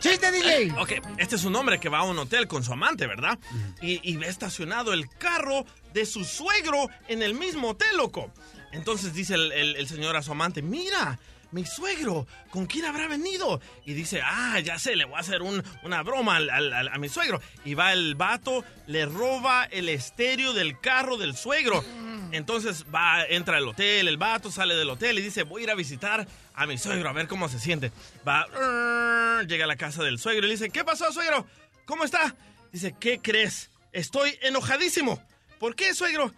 [0.00, 0.72] ¡Chiste, DJ!
[0.78, 3.38] Ok, este es un hombre que va a un hotel con su amante, ¿verdad?
[3.82, 8.32] Y, y ve estacionado el carro de su suegro en el mismo hotel, loco.
[8.72, 11.18] Entonces dice el, el- el señor a su amante, mira,
[11.52, 13.60] mi suegro, ¿con quién habrá venido?
[13.84, 16.88] Y dice, ah, ya sé, le voy a hacer un- una broma al- al- al-
[16.88, 17.40] a mi suegro.
[17.64, 21.84] Y va el vato, le roba el estéreo del carro del suegro.
[22.32, 25.70] Entonces va, entra al hotel, el vato sale del hotel y dice, voy a ir
[25.70, 27.90] a visitar a mi suegro a ver cómo se siente.
[28.26, 31.46] Va, llega a la casa del suegro y le dice, ¿qué pasó, suegro?
[31.86, 32.36] ¿Cómo está?
[32.72, 33.70] Dice, ¿qué crees?
[33.92, 35.20] Estoy enojadísimo.
[35.58, 36.32] ¿Por qué, suegro?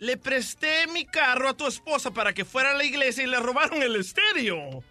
[0.00, 3.40] Le presté mi carro a tu esposa para que fuera a la iglesia y le
[3.40, 4.84] robaron el estéreo.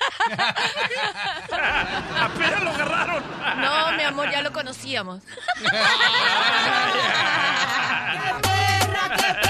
[2.20, 3.24] Apenas lo agarraron.
[3.60, 5.20] No, mi amor, ya lo conocíamos.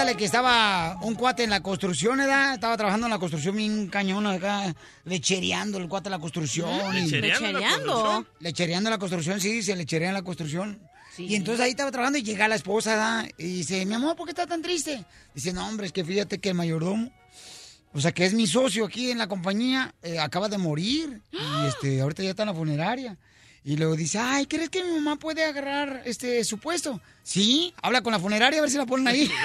[0.00, 2.54] ándale, que estaba un cuate en la construcción, ¿verdad?
[2.54, 4.74] Estaba trabajando en la construcción bien cañón acá,
[5.04, 6.68] lechereando el cuate en la construcción.
[6.96, 7.92] y- ¿Lechereando en la ¿Lechereando?
[7.92, 8.28] construcción?
[8.40, 10.80] Lechereando la construcción, sí, se lecherea en la construcción.
[11.18, 13.28] Y entonces ahí estaba trabajando y llega la esposa, ¿verdad?
[13.36, 15.04] Y dice, mi amor, ¿por qué estás tan triste?
[15.34, 17.12] Dice, no, hombre, es que fíjate que el mayordomo,
[17.92, 21.20] o sea, que es mi socio aquí en la compañía, eh, acaba de morir.
[21.32, 21.36] Y
[21.68, 23.18] este, ahorita ya está en la funeraria.
[23.62, 27.00] Y luego dice, ay, ¿crees que mi mamá puede agarrar este su puesto?
[27.22, 29.30] Sí, habla con la funeraria a ver si la ponen ahí.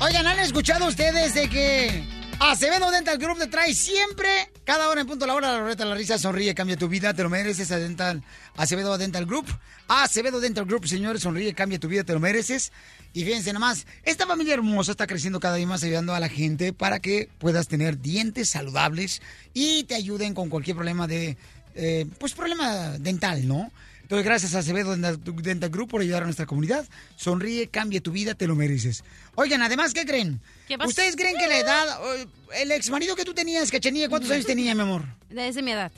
[0.00, 4.28] Oigan, ¿han escuchado ustedes de que Acevedo Dental Group te trae siempre,
[4.62, 7.24] cada hora en punto la hora, la ruleta, la risa, sonríe, cambia tu vida, te
[7.24, 8.22] lo mereces a Dental,
[8.56, 9.46] Acevedo Dental Group.
[9.88, 12.70] Acevedo Dental Group, señores, sonríe, cambia tu vida, te lo mereces.
[13.12, 16.72] Y fíjense nomás, esta familia hermosa está creciendo cada día más ayudando a la gente
[16.72, 19.20] para que puedas tener dientes saludables
[19.52, 21.36] y te ayuden con cualquier problema de,
[21.74, 23.72] eh, pues problema dental, ¿no?
[24.08, 26.86] Entonces, gracias a Acevedo Dental Group por ayudar a nuestra comunidad.
[27.16, 29.04] Sonríe, cambia tu vida, te lo mereces.
[29.34, 30.40] Oigan, además, ¿qué creen?
[30.66, 30.78] ¿Qué?
[30.82, 31.86] ¿Ustedes creen que la edad,
[32.16, 35.04] eh, el ex marido que tú tenías, Cachanilla, cuántos años tenía, mi amor?
[35.28, 35.92] Desde mi edad.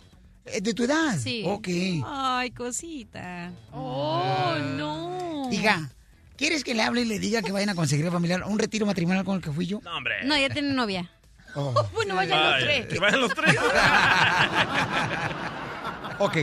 [0.44, 1.16] Eh, ¿De tu edad?
[1.22, 1.44] Sí.
[1.46, 1.68] Ok.
[2.04, 3.52] Ay, cosita.
[3.70, 5.48] Oh, no.
[5.52, 5.88] Hija,
[6.36, 9.24] ¿quieres que le hable y le diga que vayan a conseguir familiar un retiro matrimonial
[9.24, 9.80] con el que fui yo?
[9.84, 10.24] No, hombre.
[10.24, 11.08] No, ya tiene novia.
[11.54, 11.88] Oh.
[11.94, 12.86] Bueno, vayan los tres.
[12.86, 13.54] Que vayan los tres.
[16.20, 16.36] Ok.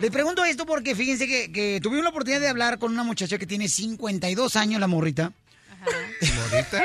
[0.00, 3.38] Les pregunto esto porque fíjense que, que tuve la oportunidad de hablar con una muchacha
[3.38, 5.32] que tiene 52 años, la morrita.
[6.36, 6.82] ¿Morrita?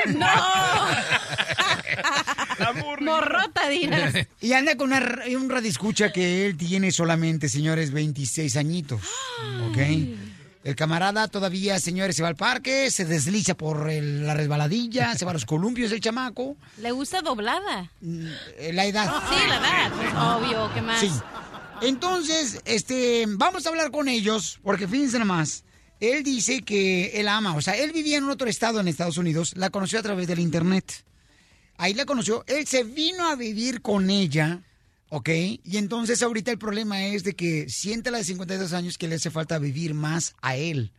[3.00, 4.14] Morrota, dirás.
[4.40, 9.00] Y anda con una, un radiscucha que él tiene solamente, señores, 26 añitos.
[9.70, 9.78] ¿Ok?
[10.64, 15.24] El camarada todavía, señores, se va al parque, se desliza por el- la resbaladilla, se
[15.24, 16.56] va a los columpios el chamaco.
[16.78, 17.90] ¿Le gusta doblada?
[18.02, 19.10] Eh, La edad.
[19.30, 19.92] Sí, la edad.
[19.96, 21.00] Pues, obvio, ¿qué más?
[21.00, 21.10] Sí.
[21.80, 25.64] Entonces, este, vamos a hablar con ellos, porque fíjense nomás.
[26.00, 29.56] Él dice que él ama, o sea, él vivía en otro estado en Estados Unidos,
[29.56, 31.04] la conoció a través del internet.
[31.76, 34.62] Ahí la conoció, él se vino a vivir con ella,
[35.10, 35.28] ¿ok?
[35.64, 39.06] Y entonces ahorita el problema es de que siente a la de 52 años que
[39.06, 40.92] le hace falta vivir más a él.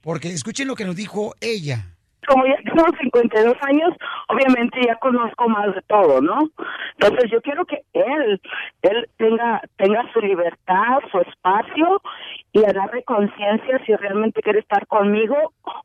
[0.00, 1.95] Porque escuchen lo que nos dijo ella.
[2.26, 3.94] Como ya tengo 52 años,
[4.28, 6.50] obviamente ya conozco más de todo, ¿no?
[6.98, 8.40] Entonces yo quiero que él,
[8.82, 12.02] él tenga, tenga su libertad, su espacio
[12.52, 15.36] y agarre conciencia si realmente quiere estar conmigo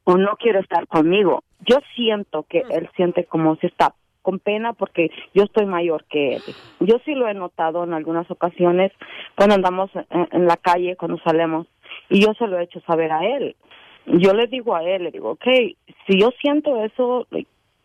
[0.03, 1.43] o no quiere estar conmigo.
[1.61, 6.35] Yo siento que él siente como si está con pena porque yo estoy mayor que
[6.35, 6.41] él.
[6.79, 8.91] Yo sí lo he notado en algunas ocasiones
[9.35, 11.67] cuando andamos en, en la calle, cuando salemos,
[12.09, 13.55] y yo se lo he hecho saber a él
[14.05, 15.45] yo le digo a él, le digo, ok,
[16.07, 17.27] si yo siento eso,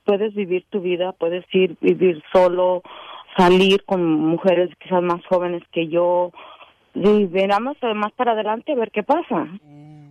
[0.04, 2.82] puedes vivir tu vida, puedes ir vivir solo,
[3.36, 6.32] salir con mujeres quizás más jóvenes que yo,
[6.94, 9.46] y veramos más para adelante a ver qué pasa.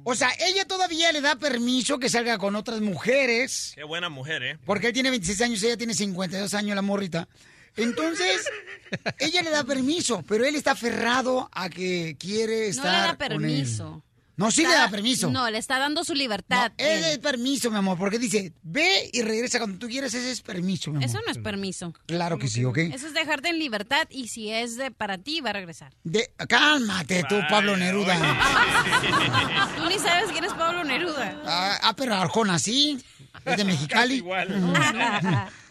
[0.04, 3.74] O sea, ella todavía le da permiso que salga con otras mujeres.
[3.74, 4.58] Qué buena mujer, ¿eh?
[4.64, 7.28] Porque él tiene 26 años, ella tiene 52 años, la morrita.
[7.76, 8.48] Entonces,
[9.20, 13.16] ella le da permiso, pero él está aferrado a que quiere No estar le da
[13.18, 13.40] con él.
[13.40, 14.04] permiso.
[14.38, 15.30] No, sí le da permiso.
[15.30, 16.72] No, le está dando su libertad.
[16.78, 17.04] Él.
[17.06, 20.92] es permiso, mi amor, porque dice, ve y regresa cuando tú quieras, ese es permiso,
[20.92, 21.10] mi amor.
[21.10, 21.94] Eso no es permiso.
[22.06, 22.78] Claro que sí, ¿ok?
[22.78, 25.94] Eso es dejarte en libertad y si es de para ti, va a regresar.
[26.04, 28.16] De, cálmate tú, Pablo Neruda.
[29.78, 31.42] Tú ni sabes quién es Pablo Neruda.
[31.46, 33.00] Ah, ah, pero Arjona sí.
[33.46, 34.24] Es de Mexicali.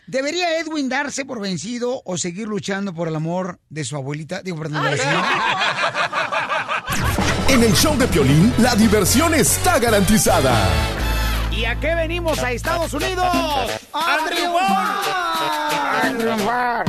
[0.06, 4.42] ¿Debería Edwin darse por vencido o seguir luchando por el amor de su abuelita?
[4.42, 6.30] Digo, perdón, de la señora.
[7.54, 10.52] En el show de Piolín, la diversión está garantizada.
[11.52, 13.24] ¿Y a qué venimos a Estados Unidos?
[13.92, 15.04] ¡A triunfar!
[16.02, 16.84] ¡A triunfar!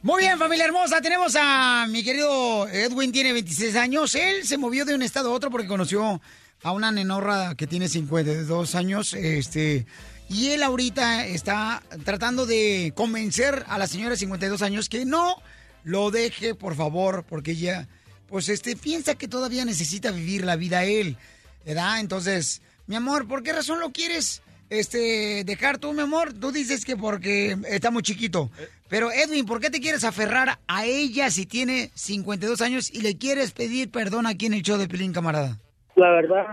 [0.00, 1.02] Muy bien, familia hermosa.
[1.02, 4.14] Tenemos a mi querido Edwin, tiene 26 años.
[4.14, 6.18] Él se movió de un estado a otro porque conoció
[6.62, 9.14] a una nenorra que tiene 52 años.
[9.14, 9.86] Este,
[10.28, 15.36] y él ahorita está tratando de convencer a la señora de 52 años que no
[15.84, 17.88] lo deje, por favor, porque ella,
[18.28, 21.16] pues, este, piensa que todavía necesita vivir la vida él,
[21.64, 22.00] ¿verdad?
[22.00, 26.34] Entonces, mi amor, ¿por qué razón lo quieres, este, dejar tú, mi amor?
[26.34, 28.50] Tú dices que porque está muy chiquito.
[28.88, 33.16] Pero, Edwin, ¿por qué te quieres aferrar a ella si tiene 52 años y le
[33.16, 35.58] quieres pedir perdón aquí en el show de Pelín, camarada?
[35.98, 36.46] La verdad,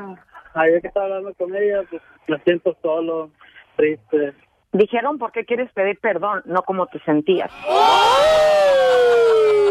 [0.55, 3.29] ayer que estaba hablando con ella, pues me siento solo,
[3.75, 4.33] triste.
[4.71, 7.51] Dijeron por qué quieres pedir perdón, no cómo te sentías.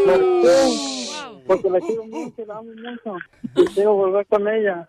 [0.06, 1.44] ¿Por qué?
[1.44, 3.16] Porque la quiero mucho, la amo mucho.
[3.56, 4.88] Y quiero volver con ella.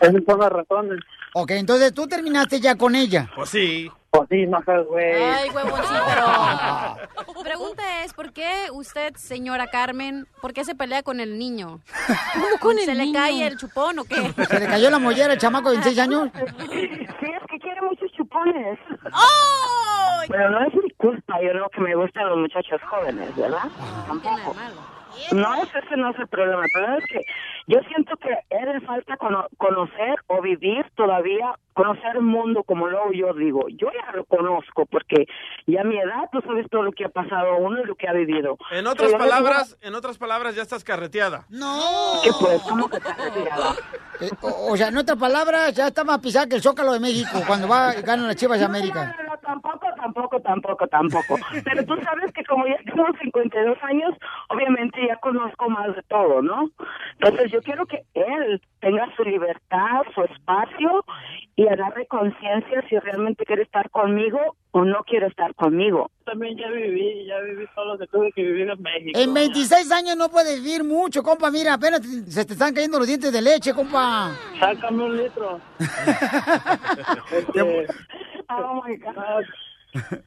[0.00, 1.00] Esas son las razones.
[1.34, 3.30] Ok, entonces tú terminaste ya con ella.
[3.34, 3.90] Pues sí.
[4.10, 5.22] Pues sí, no güey.
[5.22, 7.42] Ay, huevón, sí, pero...
[7.42, 11.80] Pregunta es, ¿por qué usted, señora Carmen, por qué se pelea con el niño?
[12.34, 14.16] ¿Cómo con el ¿Se le cae el chupón o qué?
[14.44, 16.28] ¿Se le cayó la mollera al chamaco de 26 años?
[16.34, 18.78] Sí, es que quiere muchos chupones.
[19.12, 20.20] ¡Oh!
[20.28, 23.64] Pero no es mi culpa, yo lo que me gustan los muchachos jóvenes, ¿verdad?
[24.06, 24.54] Tampoco.
[25.32, 26.64] No, ese ese no es el problema.
[26.64, 27.20] El problema es que
[27.66, 33.12] yo siento que le falta cono- conocer o vivir todavía, conocer el mundo como luego
[33.12, 33.68] yo digo.
[33.68, 35.26] Yo ya lo conozco porque
[35.66, 38.08] ya a mi edad tú sabes todo lo que ha pasado uno y lo que
[38.08, 38.56] ha vivido.
[38.70, 41.44] En otras Pero digo- palabras, en otras palabras, ya estás carreteada.
[41.48, 42.20] No.
[42.22, 42.60] ¿Qué pues?
[42.62, 43.74] ¿Cómo que estás retirado?
[44.20, 47.00] Eh, o, o sea, en otras palabras, ya está más pisada que el Zócalo de
[47.00, 49.14] México cuando va ganan las Chivas de América.
[49.16, 51.36] No, no, no, tampoco, tampoco, tampoco, tampoco.
[51.64, 54.14] Pero tú sabes que como ya tengo 52 años,
[54.48, 56.70] obviamente ya conozco más de todo, ¿no?
[57.20, 61.04] Entonces yo quiero que él tenga su libertad, su espacio
[61.54, 64.38] y agarre conciencia si realmente quiere estar conmigo
[64.72, 66.10] o no quiere estar conmigo.
[66.24, 69.18] También ya viví, ya viví solo que tuve que vivir en México.
[69.20, 71.50] En 26 años no puedes vivir mucho, compa.
[71.50, 74.30] Mira, apenas te- se te están cayendo los dientes de leche, compa.
[74.58, 75.60] Sácame un litro.
[77.32, 77.86] Este,
[78.48, 79.44] Oh my God.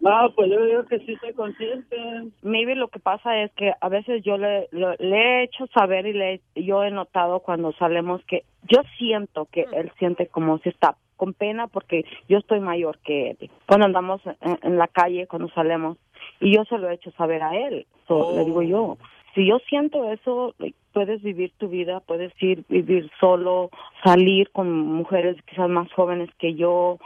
[0.02, 1.96] No, pues yo digo que sí soy consciente.
[2.44, 6.06] Maybe lo que pasa es que a veces yo le, lo- le he hecho saber
[6.06, 10.70] y le yo he notado cuando salemos que yo siento que él siente como si
[10.70, 13.50] está con pena porque yo estoy mayor que él.
[13.68, 15.98] Cuando andamos en, en la calle, cuando salemos,
[16.40, 17.86] y yo se lo he hecho saber a él.
[18.08, 18.98] So, Le digo yo,
[19.34, 20.54] si yo siento eso,
[20.94, 23.70] puedes vivir tu vida, puedes ir vivir solo,
[24.04, 27.00] salir con mujeres quizás más jóvenes que yo,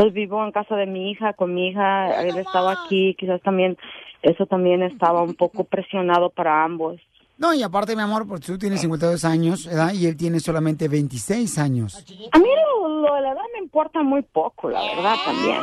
[0.00, 3.76] pues vivo en casa de mi hija, con mi hija, él estaba aquí, quizás también,
[4.22, 6.98] eso también estaba un poco presionado para ambos.
[7.40, 9.94] No, y aparte, mi amor, porque tú tienes 52 años, ¿verdad?
[9.94, 12.04] Y él tiene solamente 26 años.
[12.32, 15.62] A mí lo, lo de la edad me importa muy poco, la verdad, también.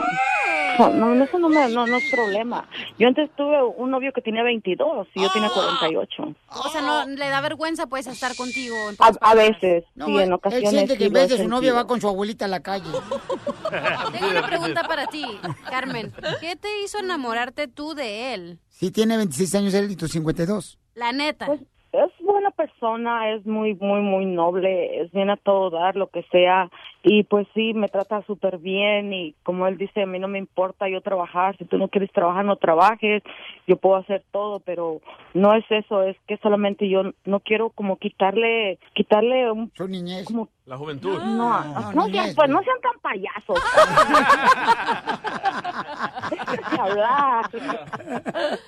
[0.80, 2.68] No, no, eso no, me, no, no es problema.
[2.98, 6.36] Yo antes tuve un novio que tenía 22 y yo tenía 48.
[6.50, 8.76] O sea, no le da vergüenza pues estar contigo.
[8.90, 10.70] en A, a veces, No, sí, en él ocasiones.
[10.72, 12.90] siente sí que en vez de su novia va con su abuelita a la calle.
[14.12, 15.24] Tengo una pregunta para ti,
[15.70, 16.12] Carmen.
[16.42, 18.60] ¿Qué te hizo enamorarte tú de él?
[18.70, 20.80] Sí, tiene 26 años él y tú 52.
[20.98, 21.46] La neta.
[21.46, 21.62] Pues,
[21.92, 26.24] es buena persona, es muy, muy, muy noble, es bien a todo dar, lo que
[26.32, 26.70] sea.
[27.04, 30.40] Y pues sí, me trata súper bien y como él dice, a mí no me
[30.40, 33.24] importa yo trabajar, si tú no quieres trabajar, no trabajes,
[33.68, 35.00] yo puedo hacer todo, pero
[35.34, 39.72] no es eso, es que solamente yo no quiero como quitarle, quitarle un...
[39.76, 40.26] Su niñez.
[40.26, 41.20] Como, La juventud.
[41.20, 43.58] no, no, sean, pues, no sean tan payasos.
[46.80, 47.50] Hablar.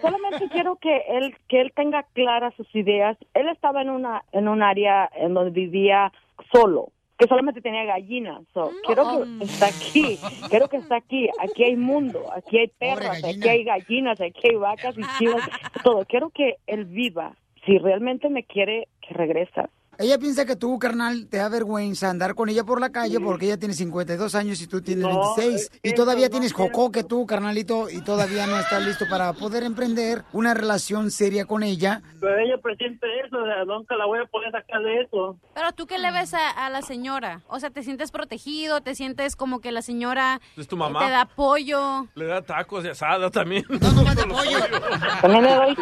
[0.00, 3.16] Solamente quiero que él que él tenga claras sus ideas.
[3.34, 6.12] Él estaba en una en un área en donde vivía
[6.52, 6.88] solo,
[7.18, 8.42] que solamente tenía gallinas.
[8.54, 9.04] So, quiero
[9.38, 10.18] que está aquí,
[10.48, 11.28] quiero que está aquí.
[11.40, 15.48] Aquí hay mundo, aquí hay perras, aquí hay gallinas, aquí hay vacas y chivas,
[15.82, 16.04] todo.
[16.06, 17.34] Quiero que él viva.
[17.66, 19.68] Si realmente me quiere, que regresa.
[19.98, 23.46] Ella piensa que tú, carnal, te da vergüenza andar con ella por la calle porque
[23.46, 25.54] ella tiene 52 años y tú tienes No, 26.
[25.72, 29.32] es Y todavía tienes es jocó que tú, carnalito, y todavía no estás listo para
[29.32, 32.00] poder emprender una relación seria con ella.
[32.20, 35.36] Pero ella presiente eso, o sea, nunca la voy a poder sacar de eso.
[35.54, 37.42] Pero tú qué le ves a, a la señora?
[37.48, 38.80] O sea, ¿te sientes protegido?
[38.80, 41.00] ¿Te sientes como que la señora Es tu mamá.
[41.00, 42.06] te da apoyo?
[42.14, 43.64] Le da tacos de asada también.
[45.20, 45.76] También le doy.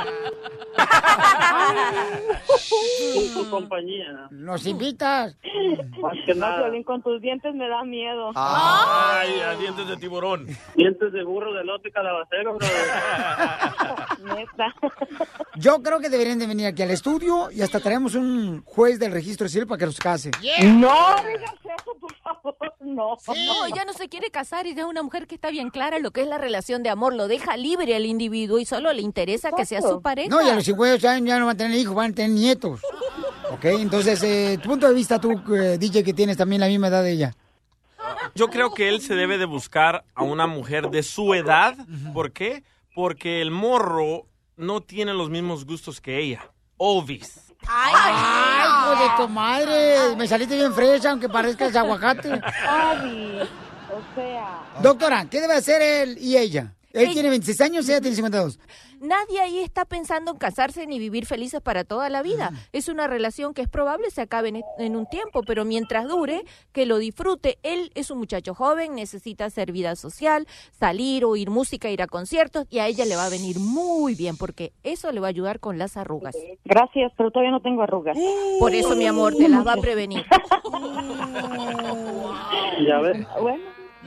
[2.69, 4.29] Su, su compañía.
[4.31, 5.37] Nos invitas.
[6.03, 6.65] Más que No, nada.
[6.65, 8.33] Piolín, con tus dientes me da miedo.
[8.35, 10.47] Ay, a dientes de tiburón.
[10.75, 12.67] Dientes de burro, de lote calabacero, bro.
[14.35, 14.75] Neta.
[15.57, 19.13] Yo creo que deberían de venir aquí al estudio y hasta traemos un juez del
[19.13, 20.31] registro civil para que los case.
[20.65, 22.26] No digas eso, por favor.
[22.81, 23.17] No.
[23.27, 26.13] No, ya no se quiere casar y es una mujer que está bien clara lo
[26.13, 27.15] que es la relación de amor.
[27.15, 30.29] Lo deja libre al individuo y solo le interesa que sea su pareja.
[30.29, 32.31] No, y a los 52 años ya no van a tener hijos, van a tener
[32.31, 32.81] nietos.
[33.51, 36.89] Ok, entonces, eh, tu punto de vista, tú, eh, DJ, que tienes también la misma
[36.89, 37.35] edad de ella.
[38.35, 41.77] Yo creo que él se debe de buscar a una mujer de su edad.
[42.13, 42.63] ¿Por qué?
[42.95, 46.51] Porque el morro no tiene los mismos gustos que ella.
[46.77, 47.46] Obvis.
[47.69, 50.17] ¡Ay, hijo de tu madre!
[50.17, 52.41] Me saliste bien fresa, aunque parezcas aguacate.
[52.41, 54.63] Javi, o sea.
[54.81, 56.76] Doctora, ¿qué debe hacer él y ella?
[56.97, 58.59] Él tiene 26 años y ella tiene 52.
[59.01, 62.51] Nadie ahí está pensando en casarse ni vivir felices para toda la vida.
[62.73, 66.43] Es una relación que es probable se acabe en, en un tiempo, pero mientras dure,
[66.73, 67.59] que lo disfrute.
[67.63, 72.67] Él es un muchacho joven, necesita hacer vida social, salir, oír música, ir a conciertos,
[72.71, 75.61] y a ella le va a venir muy bien, porque eso le va a ayudar
[75.61, 76.35] con las arrugas.
[76.65, 78.17] Gracias, pero todavía no tengo arrugas.
[78.59, 80.25] Por eso, mi amor, te las va a prevenir.
[82.87, 83.27] Ya ves.
[83.41, 83.63] Bueno,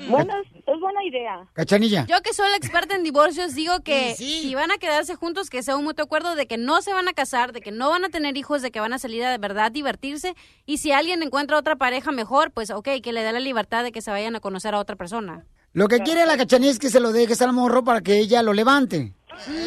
[0.07, 1.47] bueno, es, es buena idea.
[1.53, 2.05] Cachanilla.
[2.05, 5.63] Yo que soy la experta en divorcios digo que si van a quedarse juntos que
[5.63, 8.05] sea un mutuo acuerdo de que no se van a casar, de que no van
[8.05, 10.35] a tener hijos, de que van a salir a de verdad divertirse
[10.65, 13.91] y si alguien encuentra otra pareja mejor, pues ok, que le dé la libertad de
[13.91, 15.45] que se vayan a conocer a otra persona.
[15.71, 18.41] Lo que quiere la cachanilla es que se lo dejes al morro para que ella
[18.41, 19.13] lo levante.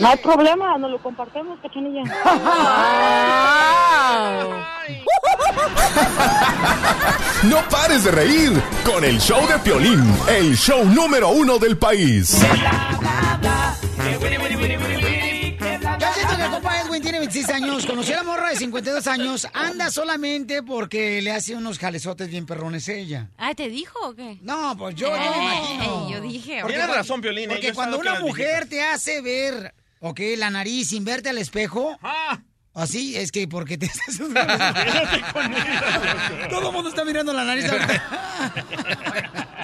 [0.00, 2.02] No hay problema, nos lo compartimos, cachanilla.
[7.44, 12.38] No pares de reír con el show de Piolín, el show número uno del país.
[13.98, 15.21] Yo
[17.22, 21.78] 26 años, conoció a la morra de 52 años, anda solamente porque le hace unos
[21.78, 23.28] jalezotes bien perrones ella.
[23.38, 24.38] Ay, ¿te dijo o qué?
[24.42, 26.10] No, pues yo, yo me imagino.
[26.10, 27.48] Yo dije, Porque Tienes cuando- razón, Piolín, ¿eh?
[27.54, 31.38] Porque Yo he cuando una mujer te hace ver, ok, la nariz sin verte al
[31.38, 31.96] espejo,
[32.74, 34.18] así es que porque te estás...
[36.50, 38.52] Todo el mundo está mirando la nariz ahorita.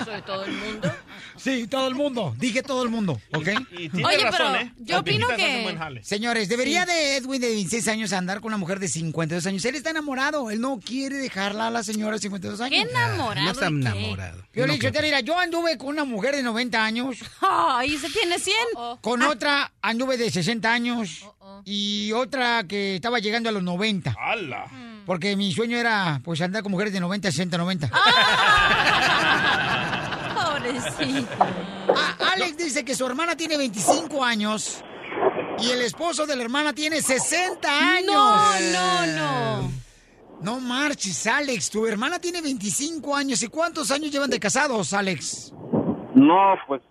[0.05, 0.93] Sobre todo el mundo.
[1.39, 2.35] Sí, todo el mundo.
[2.39, 3.48] Dije todo el mundo, ¿ok?
[3.73, 4.73] Y tiene Oye, razón, pero ¿eh?
[4.78, 6.01] yo Las opino que-.
[6.02, 9.65] Señores, debería de Edwin de 26 años andar con una mujer de 52 años.
[9.65, 10.51] Él está enamorado.
[10.51, 12.70] Él no quiere dejarla a la señora de 52 años.
[12.70, 13.44] ¿Qué enamorado?
[13.44, 14.43] No está enamorado.
[14.52, 17.19] Yo le dije, mira, yo anduve con una mujer de 90 años.
[17.40, 18.55] Ay, ¿se tiene 100?
[19.01, 21.24] Con otra anduve de 60 años.
[21.65, 24.15] Y otra que estaba llegando a los 90.
[24.19, 24.66] ¡Hala!
[25.06, 27.90] Porque mi sueño era, pues, andar con mujeres de 90, 60, 90.
[30.73, 31.28] Pobrecito.
[31.89, 34.85] Ah, Alex dice que su hermana tiene 25 años.
[35.59, 38.15] Y el esposo de la hermana tiene 60 años.
[38.15, 39.70] No, no, no.
[40.40, 41.70] No marches, Alex.
[41.70, 43.43] Tu hermana tiene 25 años.
[43.43, 45.53] ¿Y cuántos años llevan de casados, Alex?
[46.15, 46.82] No, pues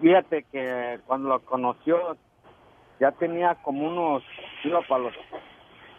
[0.00, 2.16] fíjate que cuando lo conoció
[3.00, 4.22] ya tenía como unos,
[4.64, 5.14] iba para los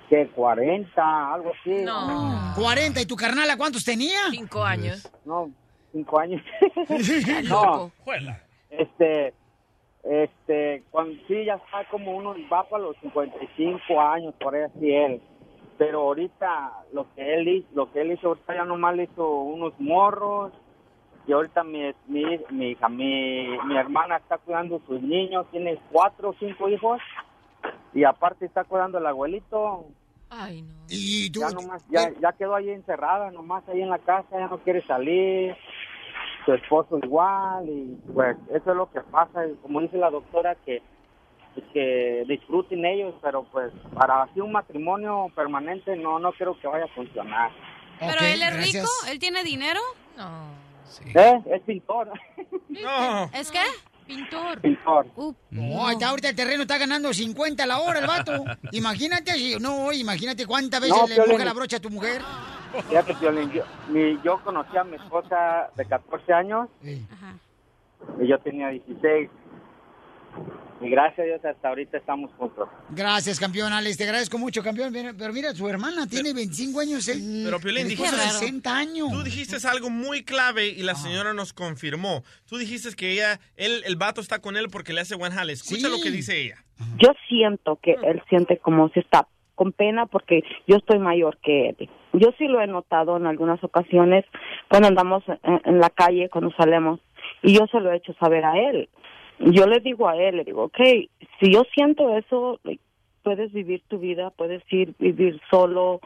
[0.10, 1.84] que 40, algo así.
[1.84, 2.54] No.
[2.56, 3.02] 40.
[3.02, 4.20] ¿Y tu carnala cuántos tenía?
[4.32, 5.10] Cinco años.
[5.26, 5.52] No,
[5.94, 6.42] cinco años.
[7.48, 7.92] No,
[8.70, 9.34] este,
[10.04, 14.92] este, cuando sí ya está como uno, va para los 55 años, por ahí así
[14.92, 15.22] él.
[15.78, 19.28] Pero ahorita lo que él hizo, lo que él hizo ahorita ya nomás le hizo
[19.28, 20.52] unos morros
[21.26, 26.30] y ahorita mi, mi, mi hija, mi, mi hermana está cuidando sus niños, tiene cuatro
[26.30, 27.00] o cinco hijos
[27.94, 29.86] y aparte está cuidando al abuelito.
[30.30, 30.74] Ay, no.
[30.90, 34.48] Y tú, Ya nomás, ya, ya quedó ahí encerrada, nomás ahí en la casa, ya
[34.48, 35.56] no quiere salir.
[36.46, 39.46] Su esposo igual y pues eso es lo que pasa.
[39.48, 40.82] y Como dice la doctora que
[41.72, 46.86] que disfruten ellos, pero pues para así un matrimonio permanente no no creo que vaya
[46.86, 47.52] a funcionar.
[48.00, 48.74] ¿Pero él es gracias.
[48.74, 48.90] rico?
[49.12, 49.80] ¿Él tiene dinero?
[50.18, 50.48] No.
[51.14, 51.42] ¿Eh?
[51.46, 52.12] Es pintor.
[52.70, 53.26] No.
[53.34, 53.60] ¿Es qué?
[54.08, 54.60] Pintor.
[54.62, 55.06] Pintor.
[55.52, 58.44] No, está ahorita el terreno está ganando 50 la hora el vato.
[58.72, 62.22] Imagínate si, no, imagínate cuántas veces No, le moja la brocha a tu mujer.
[62.90, 68.70] Fíjate, Piolín, yo, mi- yo conocí a mi esposa de 14 años y yo tenía
[68.70, 69.30] 16.
[70.84, 72.68] Y gracias a Dios hasta ahorita estamos juntos.
[72.90, 73.98] Gracias, campeón Alex.
[73.98, 74.92] Te agradezco mucho, campeón.
[74.92, 77.08] Mira, Pero mira, su hermana tiene 25 años.
[77.08, 79.10] Él, Pero Piolín, dijiste 60 años.
[79.10, 82.24] Tú dijiste algo muy clave y la señora nos confirmó.
[82.48, 85.54] Tú dijiste que ella, él, el vato está con él porque le hace buen jale.
[85.54, 86.58] Escucha lo que dice ella.
[86.98, 91.70] Yo siento que él siente como si está con pena porque yo estoy mayor que
[91.70, 91.90] él.
[92.12, 94.26] Yo sí lo he notado en algunas ocasiones
[94.70, 97.00] cuando andamos en, en la calle, cuando salimos,
[97.42, 98.90] y yo se lo he hecho saber a él.
[99.40, 100.80] Yo le digo a él, le digo, ok,
[101.40, 102.60] si yo siento eso,
[103.24, 106.00] puedes vivir tu vida, puedes ir vivir solo,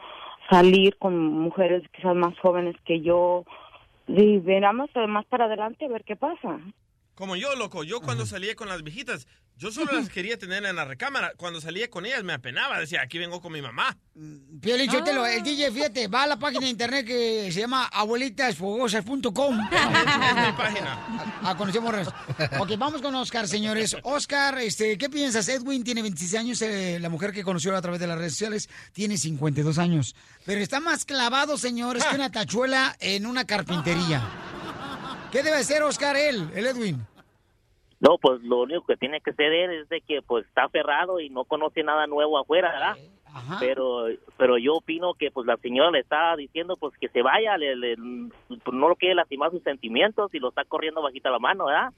[0.50, 3.44] salir con mujeres quizás más jóvenes que yo,
[4.06, 6.58] y veramos más para adelante a ver qué pasa.
[7.18, 7.82] Como yo, loco.
[7.82, 9.26] Yo cuando salía con las viejitas,
[9.56, 11.32] yo solo las quería tener en la recámara.
[11.36, 12.78] Cuando salía con ellas me apenaba.
[12.78, 13.98] Decía, aquí vengo con mi mamá.
[14.60, 19.58] Piolín, Sotelo, el DJ, fíjate, va a la página de internet que se llama abuelitasfogosas.com.
[19.72, 21.40] Es mi página.
[21.42, 22.06] Ah, conocemos.
[22.60, 23.96] Ok, vamos con Oscar, señores.
[24.04, 25.48] Oscar, este, ¿qué piensas?
[25.48, 28.68] Edwin tiene 26 años, eh, la mujer que conoció a través de las redes sociales
[28.92, 30.14] tiene 52 años.
[30.46, 34.22] Pero está más clavado, señores, que una tachuela en una carpintería.
[35.32, 37.07] ¿Qué debe hacer Oscar, él, el Edwin?
[38.00, 41.30] No, pues lo único que tiene que ceder es de que pues está aferrado y
[41.30, 42.96] no conoce nada nuevo afuera, ¿verdad?
[43.60, 44.06] Pero
[44.36, 47.74] pero yo opino que pues la señora le está diciendo pues que se vaya, le,
[47.76, 47.96] le-
[48.48, 51.92] pues, no lo quiere lastimar sus sentimientos y lo está corriendo bajita la mano, ¿verdad?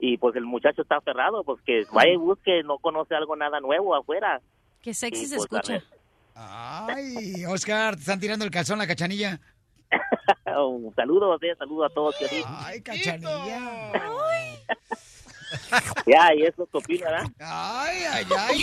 [0.00, 3.60] Y pues el muchacho está aferrado, pues que vaya y busque, no conoce algo nada
[3.60, 4.40] nuevo afuera.
[4.82, 5.84] Qué sexy Y, se pues, escucha.
[6.34, 9.38] Ay, Oscar, te están tirando el calzón la cachanilla.
[10.46, 12.16] Un saludo, saludo a todos.
[12.64, 13.92] Ay, cachanilla.
[16.06, 17.26] Ya, y eso es tu opinión, ¿verdad?
[17.40, 18.62] Ay, ay, ay.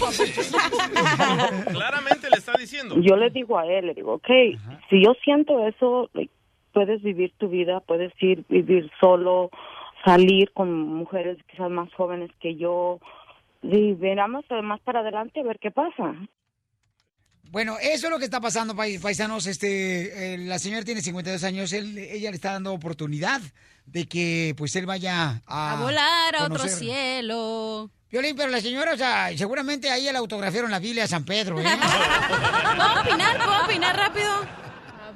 [1.71, 2.95] Claramente le está diciendo.
[2.99, 4.27] Yo le digo a él, le digo, ok,
[4.89, 6.09] si yo siento eso,
[6.73, 9.49] puedes vivir tu vida, puedes ir vivir solo,
[10.05, 12.99] salir con mujeres quizás más jóvenes que yo,
[13.61, 16.15] y veramos más para adelante a ver qué pasa.
[17.51, 19.47] Bueno, eso es lo que está pasando, pais- paisanos.
[19.47, 21.73] Este, eh, la señora tiene 52 años.
[21.73, 23.41] Él, ella le está dando oportunidad
[23.91, 27.89] de que, pues, él vaya a, A volar a otro cielo.
[28.11, 31.59] Violín, pero la señora, o sea, seguramente ahí le autografiaron la Biblia a San Pedro,
[31.59, 31.63] ¿eh?
[32.75, 33.37] ¿Puedo opinar?
[33.37, 34.47] ¿Puedo opinar rápido?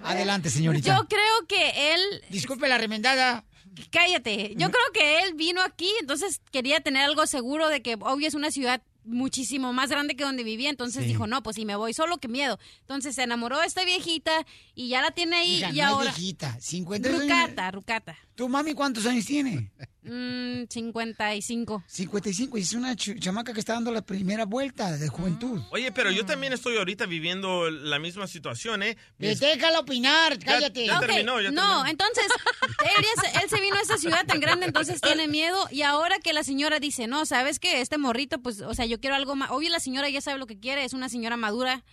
[0.03, 0.95] Adelante, señorita.
[0.95, 2.01] Yo creo que él...
[2.29, 3.45] Disculpe la remendada.
[3.89, 4.53] Cállate.
[4.57, 8.35] Yo creo que él vino aquí, entonces quería tener algo seguro de que obvio es
[8.35, 11.09] una ciudad muchísimo más grande que donde vivía, entonces Sí.
[11.09, 12.59] dijo, no, pues si me voy solo, qué miedo.
[12.81, 14.45] Entonces se enamoró de esta viejita
[14.75, 16.11] y ya la tiene ahí y no ahora...
[16.11, 17.37] viejita, 52 años.
[17.39, 18.17] Rucata, rucata.
[18.35, 19.71] ¿Tu mami cuántos años tiene?
[20.01, 21.83] Mm, 55.
[21.87, 25.61] 55, y es una ch- chamaca que está dando la primera vuelta de juventud.
[25.71, 28.97] Oye, pero yo también estoy ahorita viviendo la misma situación, ¿eh?
[29.19, 30.87] Mi Déjala opinar, cállate.
[30.87, 34.39] ya terminó, ya No, entonces él, ya se- él se vino a esta ciudad tan
[34.39, 35.67] grande, entonces tiene miedo.
[35.71, 37.81] Y ahora que la señora dice, no, ¿sabes qué?
[37.81, 39.51] Este morrito, pues, o sea, yo quiero algo más.
[39.51, 41.83] Obvio, la señora ya sabe lo que quiere, es una señora madura.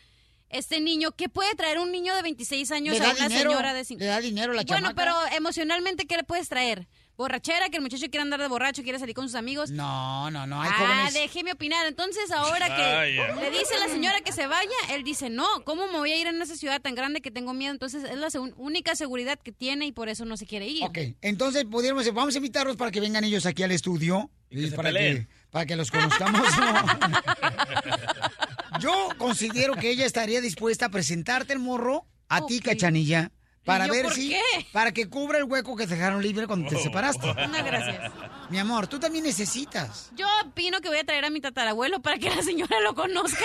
[0.50, 3.84] Este niño, ¿qué puede traer un niño de 26 años a una dinero, señora de
[3.84, 4.04] 50?
[4.04, 4.94] le da dinero la Bueno, chamaca.
[4.94, 6.88] pero emocionalmente, ¿qué le puedes traer?
[7.16, 9.70] Borrachera, que el muchacho quiere andar de borracho, quiere salir con sus amigos.
[9.70, 11.14] No, no, no, hay ah, jóvenes.
[11.14, 11.86] déjeme opinar.
[11.86, 15.86] Entonces, ahora que le dice a la señora que se vaya, él dice, no, ¿cómo
[15.86, 17.72] me voy a ir en esa ciudad tan grande que tengo miedo?
[17.72, 20.82] Entonces, es la única seguridad que tiene y por eso no se quiere ir.
[20.82, 24.88] Ok, entonces pudiéramos, vamos a invitarlos para que vengan ellos aquí al estudio y, para,
[24.88, 25.28] que, peleen.
[25.50, 26.42] Para que los conozcamos.
[26.58, 26.74] ¿no?
[28.80, 33.30] Yo considero que ella estaría dispuesta a presentarte el morro a ti, Cachanilla,
[33.64, 34.40] para ¿Y yo ver por si, qué?
[34.72, 37.26] para que cubra el hueco que te dejaron libre cuando te separaste.
[37.26, 38.10] No, gracias.
[38.48, 40.10] Mi amor, tú también necesitas.
[40.16, 43.40] Yo opino que voy a traer a mi tatarabuelo para que la señora lo conozca.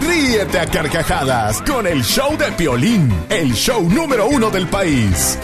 [0.00, 5.38] Ríete a carcajadas con el show de Piolín, el show número uno del país.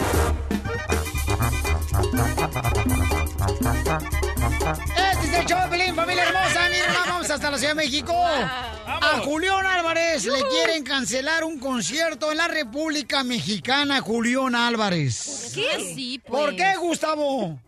[4.49, 6.69] Este es el show Pelín, familia hermosa.
[6.69, 8.13] Miren, vamos hasta la Ciudad de México.
[8.15, 15.51] A Julián Álvarez le quieren cancelar un concierto en la República Mexicana, Julián Álvarez.
[15.53, 15.93] ¿Qué?
[15.95, 16.41] Sí, pues.
[16.41, 17.59] ¿Por qué, Gustavo?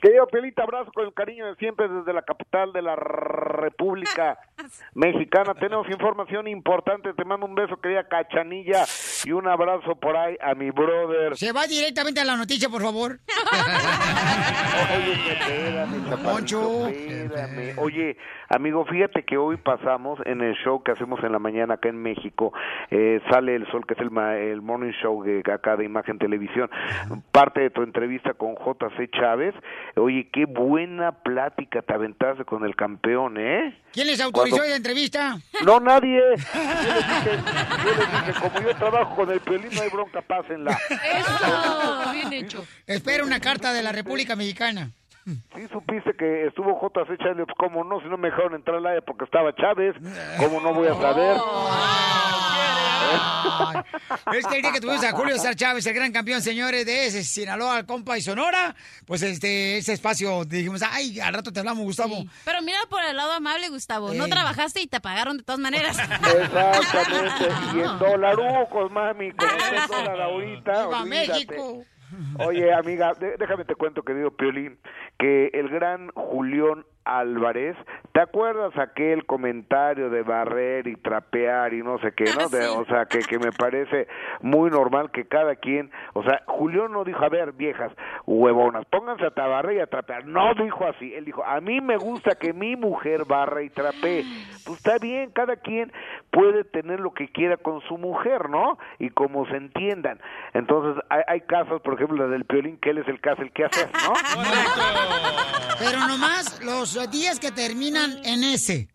[0.00, 4.38] Querido Pelita, abrazo con el cariño de siempre desde la capital de la República
[4.94, 5.54] Mexicana.
[5.54, 7.12] Tenemos información importante.
[7.12, 8.86] Te mando un beso, querida Cachanilla,
[9.24, 11.36] y un abrazo por ahí a mi brother.
[11.36, 13.20] Se va directamente a la noticia, por favor.
[14.96, 15.12] Oye,
[17.22, 17.74] espérame.
[17.78, 18.16] Oye,
[18.50, 22.02] amigo, fíjate que hoy pasamos en el show que hacemos en la mañana acá en
[22.02, 22.52] México,
[22.90, 26.18] eh, sale el sol, que es el, ma- el morning show de acá de Imagen
[26.18, 26.68] Televisión,
[27.32, 29.54] parte de tu entrevista con JC Chávez.
[29.96, 33.76] Oye, qué buena plática te aventaste con el campeón, ¿eh?
[33.92, 35.36] ¿Quién les autorizó Cuando- la entrevista?
[35.64, 36.20] No, nadie.
[36.20, 36.60] Yo
[36.94, 37.30] les dije,
[37.84, 40.76] yo les dije, como yo trabajo con el piolín no hay bronca, pásenla.
[40.90, 42.64] Eso, bien hecho.
[42.86, 44.90] Espera una carta de la República Mexicana.
[45.54, 48.86] Sí supiste que estuvo JC Chávez, pues cómo no, si no me dejaron entrar al
[48.86, 49.94] aire porque estaba Chávez,
[50.38, 51.36] cómo no voy a saber.
[54.32, 57.06] Es que el día que tuvimos a Julio César Chávez, el gran campeón, señores, de
[57.06, 58.74] ese Sinaloa, compa y Sonora,
[59.06, 62.24] pues este ese espacio dijimos, ay, al rato te hablamos, Gustavo.
[62.44, 64.12] Pero mira por el lado amable, Gustavo.
[64.14, 64.30] No Eh.
[64.30, 65.98] trabajaste y te pagaron de todas maneras.
[65.98, 71.32] Exactamente, y en dolarucos, mami, con ese dólar ahorita, ¡Viva olvídate.
[71.32, 71.84] México!
[72.38, 74.78] Oye, amiga, déjame te cuento, querido Piolín,
[75.18, 77.76] que el gran Julián Álvarez,
[78.12, 82.48] ¿te acuerdas aquel comentario de barrer y trapear y no sé qué, no?
[82.48, 84.08] De- o sea, que, que me parece
[84.40, 87.92] muy normal que cada quien, o sea, Julián no dijo, a ver, viejas,
[88.26, 90.26] huevonas, pónganse a barrer y a trapear.
[90.26, 94.24] No dijo así, él dijo, a mí me gusta que mi mujer barra y trapee.
[94.64, 95.92] Pues está bien, cada quien
[96.30, 98.78] puede tener lo que quiera con su mujer, ¿no?
[98.98, 100.20] Y como se entiendan.
[100.52, 103.52] Entonces, hay, hay casos, por ejemplo, la del Piolín, que él es el caso, el
[103.52, 104.12] que hace, ¿no?
[105.78, 108.88] Pero nomás los días que terminan en ese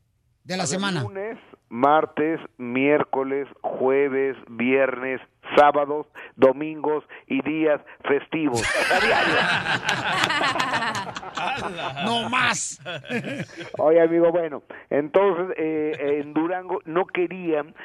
[0.44, 1.02] de la semana.
[1.02, 1.38] Lunes,
[1.70, 5.22] martes, miércoles, jueves, viernes,
[5.56, 8.62] sábados, domingos y días festivos.
[12.06, 12.80] No más.
[13.78, 17.76] Oye, amigo, bueno, entonces eh, en Durango no querían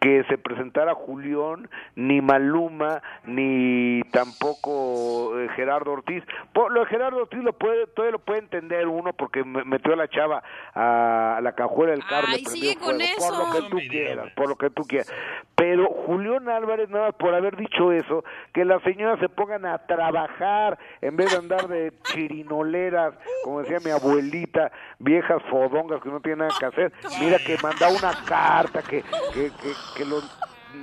[0.00, 6.24] que se presentara Julián, ni Maluma, ni tampoco eh, Gerardo Ortiz.
[6.54, 9.92] Por, lo de Gerardo Ortiz lo puede, todavía lo puede entender uno porque me- metió
[9.92, 10.42] a la chava
[10.74, 12.28] a, la cajuela del carro.
[12.30, 13.28] Ay, sigue con fuego, eso.
[13.28, 15.12] Por lo que tú quieras, por lo que tú quieras.
[15.54, 18.24] Pero Julián Álvarez, nada más por haber dicho eso,
[18.54, 23.14] que las señoras se pongan a trabajar en vez de andar de chirinoleras,
[23.44, 26.92] como decía mi abuelita, viejas fodongas que no tienen nada que hacer.
[27.20, 29.02] Mira que manda una carta, que,
[29.34, 30.22] que, que, que lo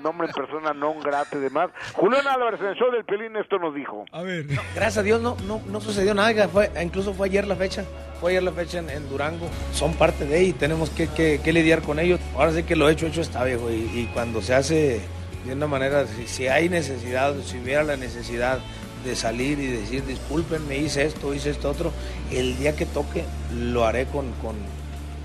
[0.04, 1.70] nombren persona non grata y demás.
[1.94, 4.04] Julián Álvarez en el show del Pelín esto nos dijo.
[4.12, 4.46] A ver.
[4.76, 7.86] Gracias a Dios no, no, no sucedió nada, fue, incluso fue ayer la fecha,
[8.20, 9.48] fue ayer la fecha en, en Durango.
[9.74, 12.20] Son parte de ahí y tenemos que, que- que lidiar con ellos.
[12.36, 15.02] Ahora sí que lo hecho, hecho está viejo y, y cuando se hace
[15.46, 18.60] de una manera, si, si hay necesidad, si hubiera la necesidad
[19.06, 21.94] de salir y decir disculpen, me hice esto, hice esto otro,
[22.30, 23.24] el día que toque
[23.56, 24.58] lo haré con, con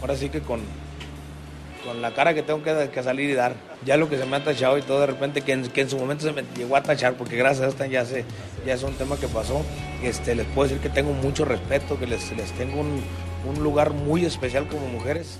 [0.00, 0.60] ahora sí que con,
[1.92, 3.52] con la cara que tengo que, salir y dar.
[3.84, 5.90] Ya lo que se me ha tachado y todo de repente, que en, que en
[5.90, 8.24] su momento se me llegó a tachar, porque gracias a esta ya, se,
[8.64, 9.62] ya es un tema que pasó,
[10.02, 13.02] este, les puedo decir que tengo mucho respeto, que les, les tengo un,
[13.46, 15.38] un lugar muy especial como mujeres.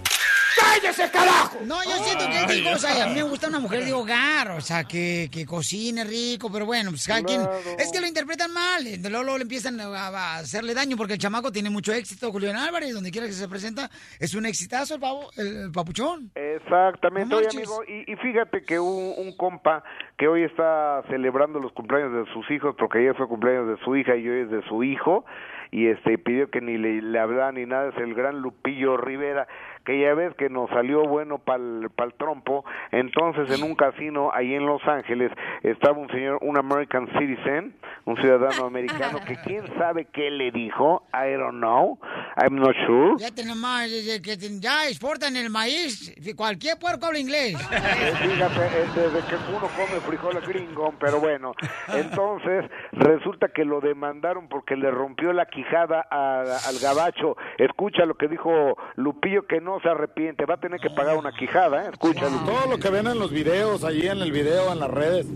[0.63, 1.59] ¡Cállese, carajo!
[1.65, 4.51] No, yo siento que digo, o sea, a mí me gusta una mujer de hogar,
[4.53, 7.41] o sea, que, que cocine rico, pero bueno, pues cada quien...
[7.79, 11.15] Es que lo interpretan mal, y luego, luego le empiezan a, a hacerle daño porque
[11.15, 14.95] el chamaco tiene mucho éxito, Julián Álvarez, donde quiera que se presenta, es un exitazo
[14.95, 16.31] el, pavo, el, el papuchón.
[16.35, 17.61] Exactamente, No oye marches.
[17.69, 19.83] amigo, y, y fíjate que un, un compa
[20.19, 23.97] que hoy está celebrando los cumpleaños de sus hijos, porque ayer fue cumpleaños de su
[23.97, 25.25] hija y hoy es de su hijo,
[25.71, 29.49] y este pidió que ni le, le hablara ni nada, es el gran Lupillo Rivera,
[29.85, 34.55] que ya ves que nos salió bueno para el trompo, entonces en un casino ahí
[34.55, 35.33] en Los Ángeles
[35.63, 41.03] estaba un señor, un American citizen, un ciudadano americano, que quién sabe qué le dijo,
[41.13, 41.99] I don't know,
[42.37, 43.15] I'm not sure.
[43.19, 47.55] Ya tenemos, desde que ya exportan el maíz, cualquier puerco habla inglés.
[47.73, 51.53] Eh, Fíjate, eh, desde que uno come frijoles gringo, pero bueno,
[51.89, 57.37] entonces resulta que lo demandaron porque le rompió la quijada a- al gabacho.
[57.59, 61.33] Escucha lo que dijo Lupillo, que no se arrepiente, va a tener que pagar una
[61.33, 61.91] quijada, ¿eh?
[61.93, 62.39] Escúchalo.
[62.45, 65.27] Todo lo que ven en los videos, allí en el video, en las redes,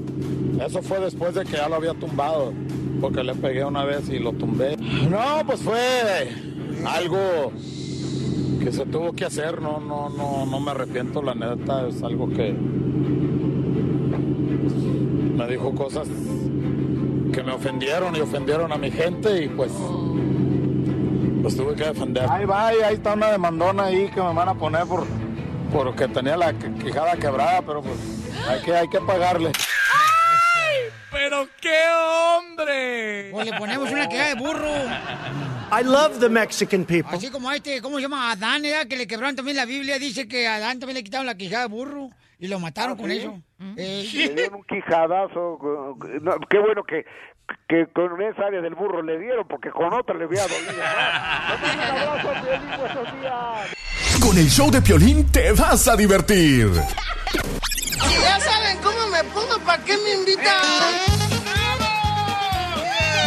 [0.64, 2.52] eso fue después de que ya lo había tumbado,
[3.00, 4.76] porque le pegué una vez y lo tumbé.
[4.76, 6.30] No, pues fue
[6.86, 7.52] algo
[8.62, 12.28] que se tuvo que hacer, no, no, no, no me arrepiento, la neta, es algo
[12.28, 12.52] que
[15.36, 16.08] me dijo cosas
[17.32, 19.70] que me ofendieron y ofendieron a mi gente y pues
[21.46, 22.26] pues tuve que defender.
[22.28, 25.06] Ahí va, y ahí está una demandona ahí que me van a poner por
[25.72, 27.96] porque tenía la quijada quebrada, pero pues
[28.48, 29.52] hay que, hay que pagarle.
[31.12, 33.32] ¡Pero qué hombre!
[33.32, 34.68] O le ponemos una queja de burro.
[35.70, 37.16] I love the Mexican people.
[37.16, 38.32] Así como a este, ¿cómo se llama?
[38.32, 38.88] Adán, ¿verdad?
[38.88, 40.00] Que le quebraron también la Biblia.
[40.00, 42.10] Dice que a Adán también le quitaron la quijada de burro
[42.40, 43.18] y lo mataron ¿Ah, con sí?
[43.18, 43.40] eso.
[43.76, 45.58] Eh, Le dieron un quijadazo.
[46.22, 47.04] no, qué bueno que,
[47.68, 50.72] que con esa área del burro le dieron, porque con otra le hubiera dolido.
[50.76, 51.74] más.
[51.74, 54.20] Un abrazo, Piolín, buenos días.
[54.20, 56.70] Con el show de Piolín te vas a divertir.
[58.22, 60.54] Ya saben cómo me pongo, ¿para qué me invitan?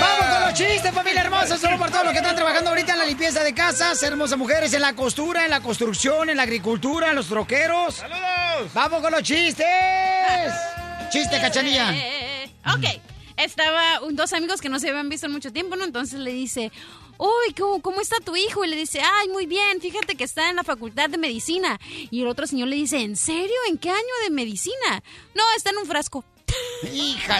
[0.01, 1.57] Vamos con los chistes, familia hermosa.
[1.57, 4.73] Solo para todos los que están trabajando ahorita en la limpieza de casas, hermosas mujeres,
[4.73, 7.95] en la costura, en la construcción, en la agricultura, en los troqueros.
[7.95, 8.73] ¡Saludos!
[8.73, 9.67] ¡Vamos con los chistes!
[11.09, 11.93] Chiste, cachanilla.
[12.65, 12.85] Ok,
[13.43, 15.85] estaba un- dos amigos que no se habían visto en mucho tiempo, ¿no?
[15.85, 16.71] Entonces le dice,
[17.17, 18.63] uy, ¿cómo, ¿cómo está tu hijo?
[18.65, 21.79] Y le dice, ay, muy bien, fíjate que está en la facultad de medicina.
[22.11, 23.55] Y el otro señor le dice, ¿en serio?
[23.69, 25.03] ¿En qué año de medicina?
[25.35, 26.23] No, está en un frasco.
[26.93, 27.39] Hija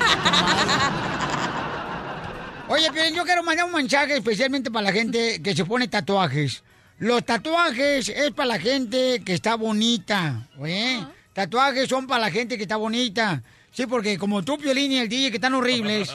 [2.68, 6.64] Oye, pero yo quiero mandar un mensaje especialmente para la gente que se pone tatuajes.
[7.00, 11.04] Los tatuajes es para la gente que está bonita, ¿eh?
[11.34, 13.42] Tatuajes son para la gente que está bonita.
[13.80, 16.14] Sí, porque como tú, Piolín y el DJ, que están horribles.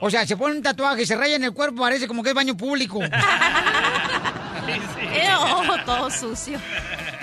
[0.00, 2.56] O sea, se ponen un tatuaje, se rayan el cuerpo, parece como que es baño
[2.56, 3.00] público.
[4.64, 6.58] Ew, todo sucio.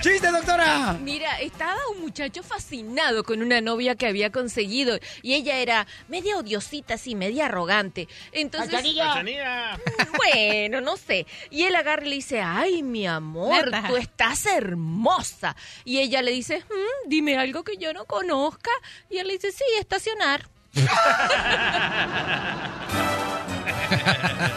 [0.01, 0.93] ¡Chiste, doctora!
[1.01, 6.37] Mira, estaba un muchacho fascinado con una novia que había conseguido y ella era media
[6.37, 8.07] odiosita, así, media arrogante.
[8.31, 9.05] Entonces, Cachanilla.
[9.07, 9.79] Cachanilla.
[10.17, 11.25] bueno, no sé.
[11.49, 13.87] Y él agarra y le dice, ay, mi amor, Neta.
[13.87, 15.55] tú estás hermosa.
[15.83, 18.71] Y ella le dice, "Mm, dime algo que yo no conozca.
[19.09, 20.47] Y él le dice, sí, estacionar.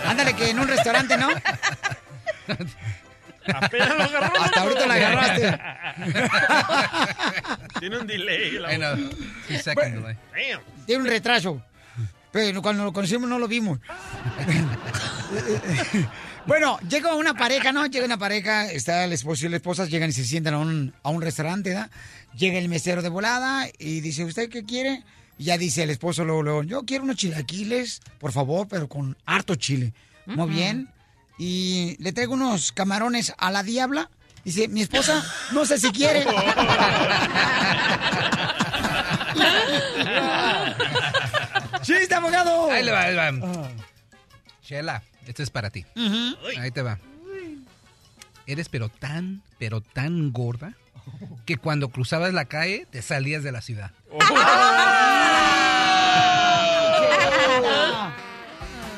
[0.07, 1.29] Ándale, que en un restaurante, ¿no?
[3.47, 4.43] Apenas lo agarró.
[4.43, 5.59] Hasta ahorita la agarraste.
[7.81, 8.53] Tiene un delay.
[8.53, 8.77] La...
[8.77, 9.11] Know.
[10.87, 11.63] Tiene un retraso.
[12.33, 13.79] Pero cuando lo conocimos no lo vimos.
[16.47, 17.85] bueno, llega una pareja, ¿no?
[17.87, 20.95] Llega una pareja, está el esposo y la esposa, llegan y se sientan a un,
[21.03, 21.91] a un restaurante, ¿verdad?
[22.35, 25.05] Llega el mesero de volada y dice, ¿usted qué quiere?
[25.37, 29.17] Y ya dice el esposo luego, luego, yo quiero unos chilaquiles, por favor, pero con
[29.27, 29.93] harto chile.
[30.25, 30.89] Muy bien.
[31.45, 34.09] Y le traigo unos camarones a la diabla.
[34.45, 36.25] Dice, mi esposa, no sé si quiere.
[41.83, 42.71] ¡Chiste, abogado!
[42.71, 43.33] Ahí le va, ahí le va.
[44.63, 45.85] Chela, esto es para ti.
[46.61, 47.01] Ahí te va.
[48.47, 50.75] Eres pero tan, pero tan gorda
[51.45, 53.91] que cuando cruzabas la calle te salías de la ciudad.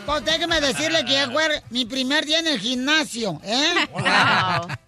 [0.07, 3.89] Pues déjeme decirle que ya fue mi primer día en el gimnasio, ¿eh?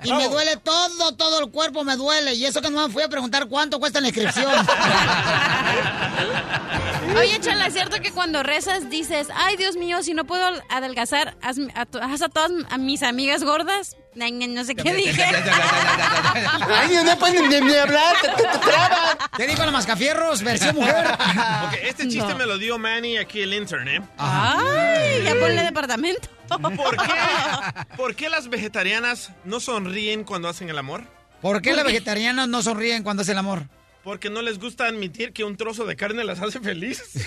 [0.04, 2.34] Y me duele todo, todo el cuerpo me duele.
[2.34, 4.52] Y eso que no me fui a preguntar cuánto cuesta la inscripción.
[7.14, 11.36] Oye, Chala, ¿es cierto que cuando rezas dices, ay, Dios mío, si no puedo adelgazar,
[11.42, 13.96] haz a, to- haz a todas a mis amigas gordas?
[14.14, 15.22] No sé qué dije.
[15.24, 19.16] Ay, no pueden ni, hablar, te, te, trabas.
[19.36, 21.06] ¿Qué dijo la mascafierros, versión mujer?
[21.66, 22.36] Ok, este chiste No.
[22.38, 24.02] me lo dio Manny aquí el intern, ¿eh?
[24.18, 26.28] Ay, ya ponle departamento.
[26.48, 27.12] ¿Por qué?
[27.96, 31.04] ¿Por qué las vegetarianas no sonríen cuando hacen el amor?
[31.42, 33.64] ¿Por qué las vegetarianas no sonríen cuando hacen el amor?
[34.06, 37.26] Porque no les gusta admitir que un trozo de carne las hace felices.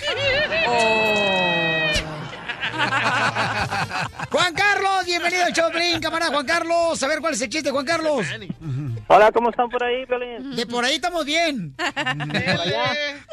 [4.30, 7.02] Juan Carlos, bienvenido al Choplin, camarada Juan Carlos.
[7.02, 8.26] A ver cuál es el chiste, Juan Carlos.
[9.08, 10.56] Hola, ¿cómo están por ahí, Piolín?
[10.56, 11.76] De por ahí estamos bien.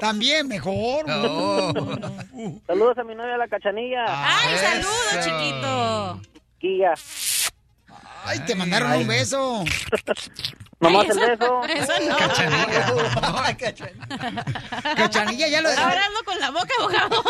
[0.01, 1.05] También mejor.
[2.67, 4.03] Saludos a mi novia, la Cachanilla.
[4.09, 6.19] Ay, saludos, chiquito.
[6.59, 6.95] Guía.
[8.25, 9.63] Ay, te mandaron un beso.
[10.79, 11.63] Nomás Ay, el beso.
[11.63, 12.15] Eso no.
[14.95, 17.23] Cachanilla, ya lo Ahora ando con la boca, abogado.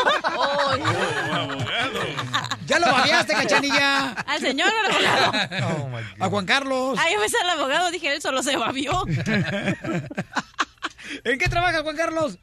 [2.65, 4.11] Ya lo babeaste, Cachanilla.
[4.27, 5.89] Al señor al abogado.
[6.19, 6.99] A Juan Carlos.
[7.01, 8.91] Ay, sale el abogado, dije, él solo se babió.
[11.23, 12.37] ¿En qué trabaja Juan Carlos?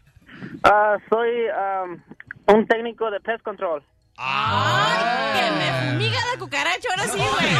[0.62, 2.02] Ah, soy am,
[2.46, 3.84] un técnico de pest control.
[4.16, 7.54] Que me fumiga la cucaracha, ahora sí, güey.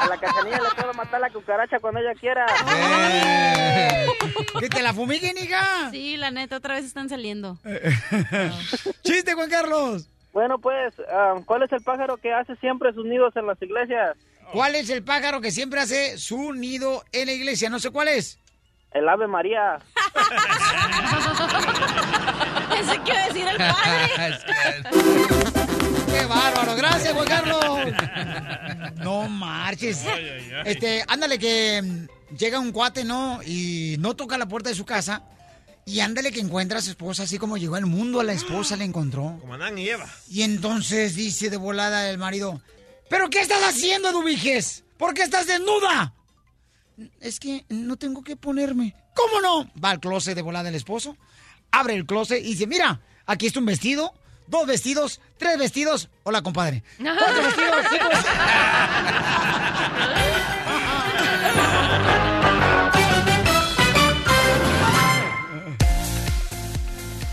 [0.00, 2.46] A la Cachanilla le puedo matar la cucaracha cuando ella quiera.
[4.60, 5.90] ¿Que te la fumiguen, hija?
[5.90, 7.58] Sí, la neta, otra vez están saliendo.
[9.02, 10.06] Chiste, Juan Carlos.
[10.32, 14.16] Bueno, pues, am, ¿cuál es el pájaro que hace siempre sus nidos en las iglesias?
[14.52, 17.68] ¿Cuál es el pájaro que siempre hace su nido en la iglesia?
[17.68, 18.38] No sé cuál es.
[18.92, 19.78] El Ave María.
[22.80, 24.38] Pensé que iba a decir el padre.
[26.06, 26.74] ¡Qué bárbaro!
[26.76, 27.64] ¡Gracias, Juan Carlos!
[29.02, 30.04] No marches.
[30.64, 33.42] Este, ándale que mm, llega un cuate, ¿no?
[33.44, 35.22] Y no toca la puerta de su casa.
[35.84, 38.76] Y ándale que encuentra a su esposa, así como llegó al mundo, a la esposa
[38.76, 39.36] le encontró.
[39.40, 40.08] Como Adán y Eva.
[40.30, 42.62] Y entonces dice de volada el marido,
[43.08, 44.84] ¿pero qué estás haciendo, Eduviges?
[44.96, 46.14] ¿Por qué estás desnuda?
[47.20, 48.94] Es que no tengo que ponerme.
[49.14, 49.70] ¿Cómo no?
[49.82, 51.16] Va al closet de volada el esposo,
[51.72, 54.14] abre el closet y dice, mira, aquí está un vestido,
[54.46, 56.08] dos vestidos, tres vestidos.
[56.24, 56.82] Hola, compadre.
[56.98, 58.24] Cuatro vestidos, vestidos.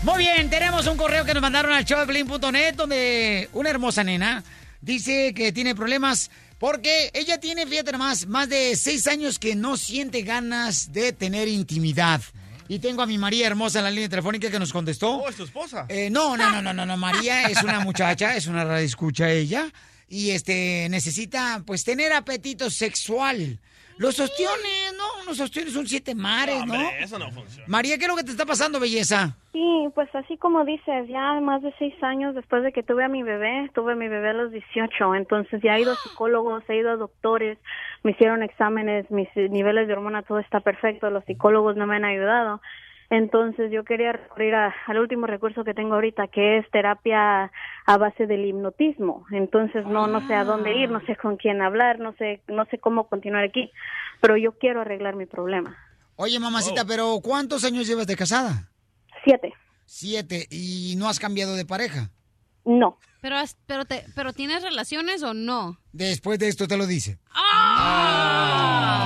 [0.02, 4.42] Muy bien, tenemos un correo que nos mandaron al showdeblin.net donde una hermosa nena
[4.80, 9.76] dice que tiene problemas porque ella tiene, fíjate nomás, más de seis años que no
[9.76, 12.20] siente ganas de tener intimidad.
[12.68, 15.16] Y tengo a mi María hermosa en la línea telefónica que nos contestó.
[15.16, 15.86] Oh, es tu esposa.
[15.88, 16.96] Eh, no, no, no, no, no, no.
[16.96, 19.66] María es una muchacha, es una radio escucha ella.
[20.08, 23.58] Y este necesita pues tener apetito sexual.
[23.98, 25.24] Los ostiones, ¿no?
[25.26, 26.74] Los ostiones son siete mares, ¿no?
[26.74, 27.66] Hombre, eso no funciona.
[27.66, 29.34] María, ¿qué es lo que te está pasando, belleza?
[29.52, 33.08] Sí, pues así como dices, ya más de seis años después de que tuve a
[33.08, 36.62] mi bebé, tuve a mi bebé a los 18, entonces ya he ido a psicólogos,
[36.68, 37.58] he ido a doctores,
[38.04, 42.04] me hicieron exámenes, mis niveles de hormona, todo está perfecto, los psicólogos no me han
[42.04, 42.60] ayudado.
[43.10, 47.50] Entonces yo quería recurrir a- al último recurso que tengo ahorita, que es terapia
[47.86, 49.24] a base del hipnotismo.
[49.30, 52.66] Entonces no no sé a dónde ir, no sé con quién hablar, no sé no
[52.66, 53.70] sé cómo continuar aquí,
[54.20, 55.74] pero yo quiero arreglar mi problema.
[56.16, 58.68] Oye, mamacita, pero ¿cuántos años llevas de casada?
[59.24, 59.54] Siete.
[59.86, 60.46] Siete.
[60.50, 62.10] ¿Y no has cambiado de pareja?
[62.66, 62.98] No.
[63.22, 65.78] Pero, has- pero, te, pero ¿tienes relaciones o no?
[65.92, 67.18] Después de esto te lo dice.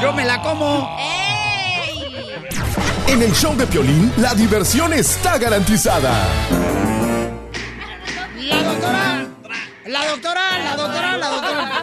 [0.03, 0.97] Yo me la como.
[3.09, 6.27] En el show de Piolín, la diversión está garantizada.
[8.47, 9.29] La doctora,
[9.87, 11.83] la doctora, la doctora, la doctora.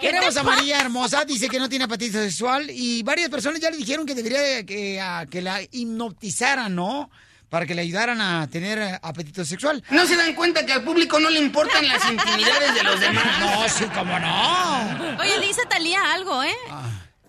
[0.00, 3.76] Queremos a María Hermosa, dice que no tiene apetito sexual y varias personas ya le
[3.76, 7.10] dijeron que debería de- que, a- que la hipnotizaran, ¿no?
[7.54, 9.80] Para que le ayudaran a tener apetito sexual.
[9.90, 13.24] ¿No se dan cuenta que al público no le importan las intimidades de los demás?
[13.38, 15.16] No, sí, cómo no.
[15.20, 16.56] Oye, le dice Talía algo, ¿eh?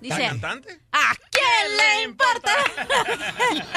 [0.01, 0.79] Dice, ¿La cantante?
[0.91, 2.51] ¿a quién le importa?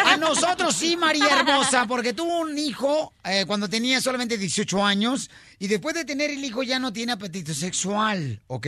[0.07, 5.31] A nosotros sí, María Hermosa, porque tuvo un hijo eh, cuando tenía solamente 18 años
[5.59, 8.67] y después de tener el hijo ya no tiene apetito sexual, ¿ok?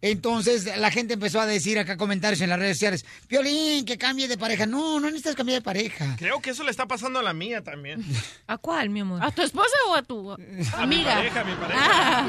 [0.00, 4.28] Entonces la gente empezó a decir acá comentarios en las redes sociales, Piolín, que cambie
[4.28, 4.64] de pareja.
[4.66, 6.14] No, no necesitas cambiar de pareja.
[6.18, 8.04] Creo que eso le está pasando a la mía también.
[8.46, 9.22] ¿A cuál, mi amor?
[9.22, 11.14] ¿A tu esposa o a tu A mi amiga?
[11.16, 11.80] pareja, mi pareja.
[11.84, 12.26] Ah.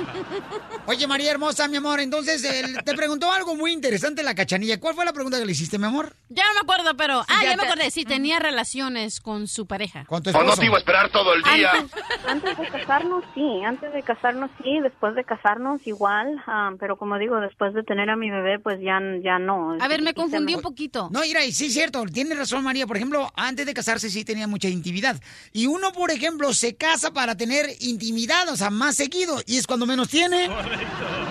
[0.87, 4.79] Oye, María Hermosa, mi amor, entonces él te preguntó algo muy interesante la cachanilla.
[4.79, 6.15] ¿Cuál fue la pregunta que le hiciste, mi amor?
[6.29, 7.19] Ya no me acuerdo, pero...
[7.27, 7.91] Ah, Ya ya me acordé.
[7.91, 10.05] Si tenía relaciones con su pareja.
[10.05, 11.71] ¿Con tu O no te iba a esperar todo el día.
[11.71, 13.61] Antes, antes de casarnos, sí.
[13.65, 14.79] Antes de casarnos, sí.
[14.81, 16.41] Después de casarnos, igual.
[16.47, 19.77] ah, pero como digo, después de tener a mi bebé, pues ya, ya no.
[19.79, 21.09] A ver, me confundí un poquito.
[21.11, 22.87] No, mira, y sí es cierto, tiene razón María.
[22.87, 25.21] Por ejemplo, antes de casarse sí tenía mucha intimidad.
[25.51, 29.41] Y uno, por ejemplo, se casa para tener intimidad, o sea, más seguido.
[29.45, 30.49] Y es cuando menos tiene.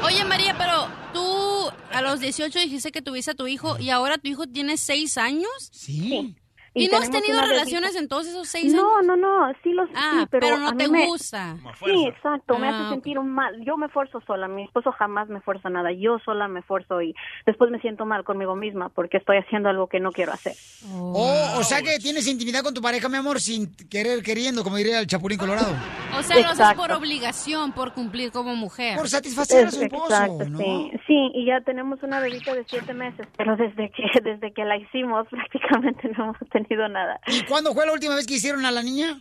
[0.04, 4.18] Oye, María, pero tú a los 18 dijiste que tuviste a tu hijo y ahora
[4.18, 5.70] tu hijo tiene 6 años.
[5.72, 6.36] Sí.
[6.74, 8.84] ¿Y, Y no has tenido relaciones en todos esos 6 años?
[8.84, 11.56] No, no, no, sí los Ah, sí, pero, pero no a mí te me- gusta.
[11.84, 12.88] Sí, exacto, me Ah, hace ok.
[12.90, 13.64] sentir mal.
[13.64, 15.90] Yo me esfuerzo sola, mi esposo jamás me esfuerza nada.
[15.92, 17.14] Yo sola me esfuerzo y
[17.46, 20.54] después me siento mal conmigo misma porque estoy haciendo algo que no quiero hacer.
[20.84, 24.76] Oh, o sea que tienes intimidad con tu pareja, mi amor, sin querer, queriendo, como
[24.76, 25.72] diría el Chapulín Colorado.
[26.16, 26.82] O sea, lo haces Exacto.
[26.82, 28.96] por obligación, por cumplir como mujer.
[28.96, 30.58] Por satisfacer a su esposo, exacto, ¿no?
[30.58, 34.64] sí, sí, y ya tenemos una bebita de siete meses, pero desde que desde que
[34.64, 37.20] la hicimos prácticamente no hemos tenido nada.
[37.26, 39.20] ¿Y cuándo fue la última vez que hicieron a la niña?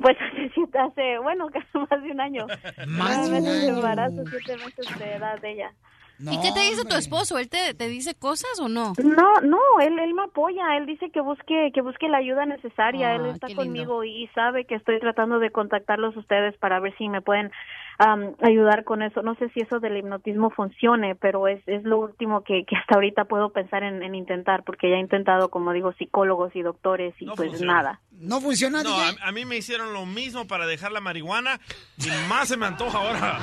[0.00, 2.46] Pues hace, siete- hace bueno, casi más de un año.
[2.88, 3.76] Más de un año.
[3.76, 5.72] embarazo, siete meses de edad de ella.
[6.20, 7.38] ¿Y qué te dice tu esposo?
[7.38, 8.92] ¿Él te, te dice cosas o no?
[9.02, 13.08] No, no, él, él me apoya, él dice que busque, que busque la ayuda necesaria,
[13.10, 13.64] Ah, él está qué lindo.
[13.64, 17.50] conmigo y sabe que estoy tratando de contactarlos ustedes para ver si me pueden
[17.98, 19.22] am, ayudar con eso.
[19.22, 22.94] No sé si eso del hipnotismo funcione, pero es, es lo último que, que hasta
[22.96, 27.14] ahorita puedo pensar en, en intentar, porque ya he intentado, como digo, psicólogos y doctores
[27.20, 27.72] y pues funciona.
[27.74, 28.00] nada.
[28.12, 31.60] ¿No funciona, No, a, a mí me hicieron lo mismo para dejar la marihuana
[31.98, 33.38] y más se me antoja ahora.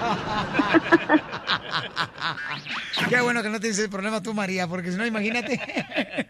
[3.09, 5.59] Qué bueno que no tienes ese problema tú, María, porque si no, imagínate.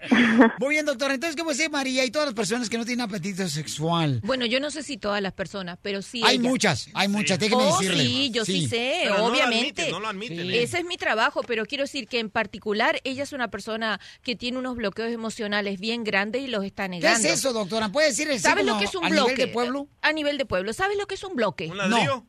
[0.59, 1.11] Muy bien, doctor.
[1.11, 4.19] Entonces, ¿qué puede María y todas las personas que no tienen apetito sexual?
[4.23, 6.21] Bueno, yo no sé si todas las personas, pero sí.
[6.25, 6.49] Hay ella.
[6.49, 8.03] muchas, hay muchas, déjeme Oh, decirle.
[8.03, 9.81] sí, yo sí, sé, Pero no lo obviamente.
[9.83, 10.53] admiten, no lo admiten, Sí.
[10.57, 10.63] ¿eh?
[10.63, 14.35] Ese es mi trabajo, pero quiero decir que en particular ella es una persona que
[14.35, 17.27] tiene unos bloqueos emocionales bien grandes y los está ¿Qué negando.
[17.27, 17.89] es eso, doctora?
[17.91, 19.31] ¿Puede decir así ¿Sabes lo que es un a bloque?
[19.33, 19.87] nivel de pueblo?
[20.01, 20.73] A nivel de pueblo.
[20.73, 21.67] ¿Sabes lo que es un bloque?
[21.67, 22.25] ¿Un ladrillo?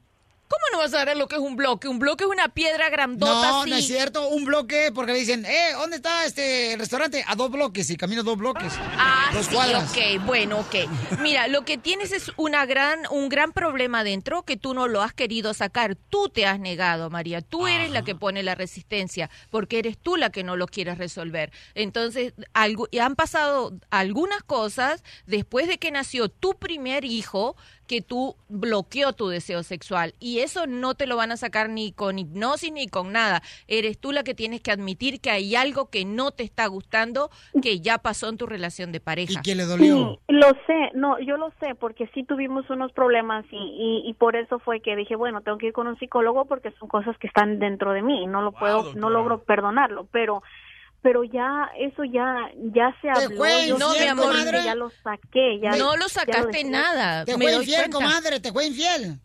[0.52, 1.88] ¿Cómo no vas a saber lo que es un bloque?
[1.88, 3.70] Un bloque es una piedra grandota No, así.
[3.70, 4.28] no es cierto.
[4.28, 7.24] Un bloque, porque le dicen, eh, ¿dónde está este restaurante?
[7.26, 8.70] A dos bloques y camino dos bloques.
[8.98, 9.90] Ah, dos sí, cuadras.
[9.90, 10.74] ok, bueno, ok.
[11.20, 15.00] Mira, lo que tienes es una gran, un gran problema dentro que tú no lo
[15.00, 15.96] has querido sacar.
[15.96, 17.40] Tú te has negado, María.
[17.40, 20.98] Tú eres la que pone la resistencia, porque eres tú la que no lo quieres
[20.98, 21.50] resolver.
[21.74, 27.56] Entonces, algo, y han pasado algunas cosas después de que nació tu primer hijo
[27.93, 30.14] que tú bloqueó tu deseo sexual.
[30.19, 33.43] Y eso no te lo van a sacar ni con hipnosis ni con nada.
[33.69, 37.28] Eres tú la que tienes que admitir que hay algo que no te está gustando
[37.60, 39.40] que ya pasó en tu relación de pareja.
[39.40, 39.90] ¿Y qué le Sí,
[40.28, 44.36] lo sé, no, yo lo sé, porque sí tuvimos unos problemas y, y, y por
[44.36, 47.27] eso fue que dije, bueno, tengo que ir con un psicólogo porque son cosas que
[47.27, 50.43] están dentro de mí y no lo puedo, no logro perdonarlo, pero
[51.02, 53.36] pero ya, eso ya, ya se Te habló.
[53.36, 53.76] fue yo
[54.16, 54.64] comadre.
[54.64, 55.58] Ya lo saqué.
[55.60, 57.24] Ya, No lo ya sacaste nada.
[57.24, 59.18] Te me fue infiel, comadre, te fue infiel.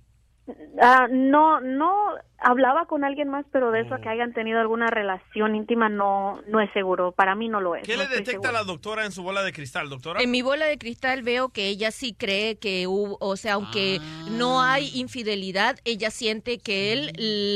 [0.82, 1.92] Ah, no, no,
[2.40, 6.42] hablaba con alguien más, pero de eso a que hayan tenido alguna relación íntima no,
[6.48, 7.12] no es seguro.
[7.12, 7.84] Para mí no lo es.
[7.84, 10.22] ¿Qué no le detecta la doctora en su bola de cristal, doctora?
[10.22, 14.00] En mi bola de cristal veo que ella sí cree que hubo, o sea, aunque
[14.32, 17.12] no hay infidelidad, ella siente que él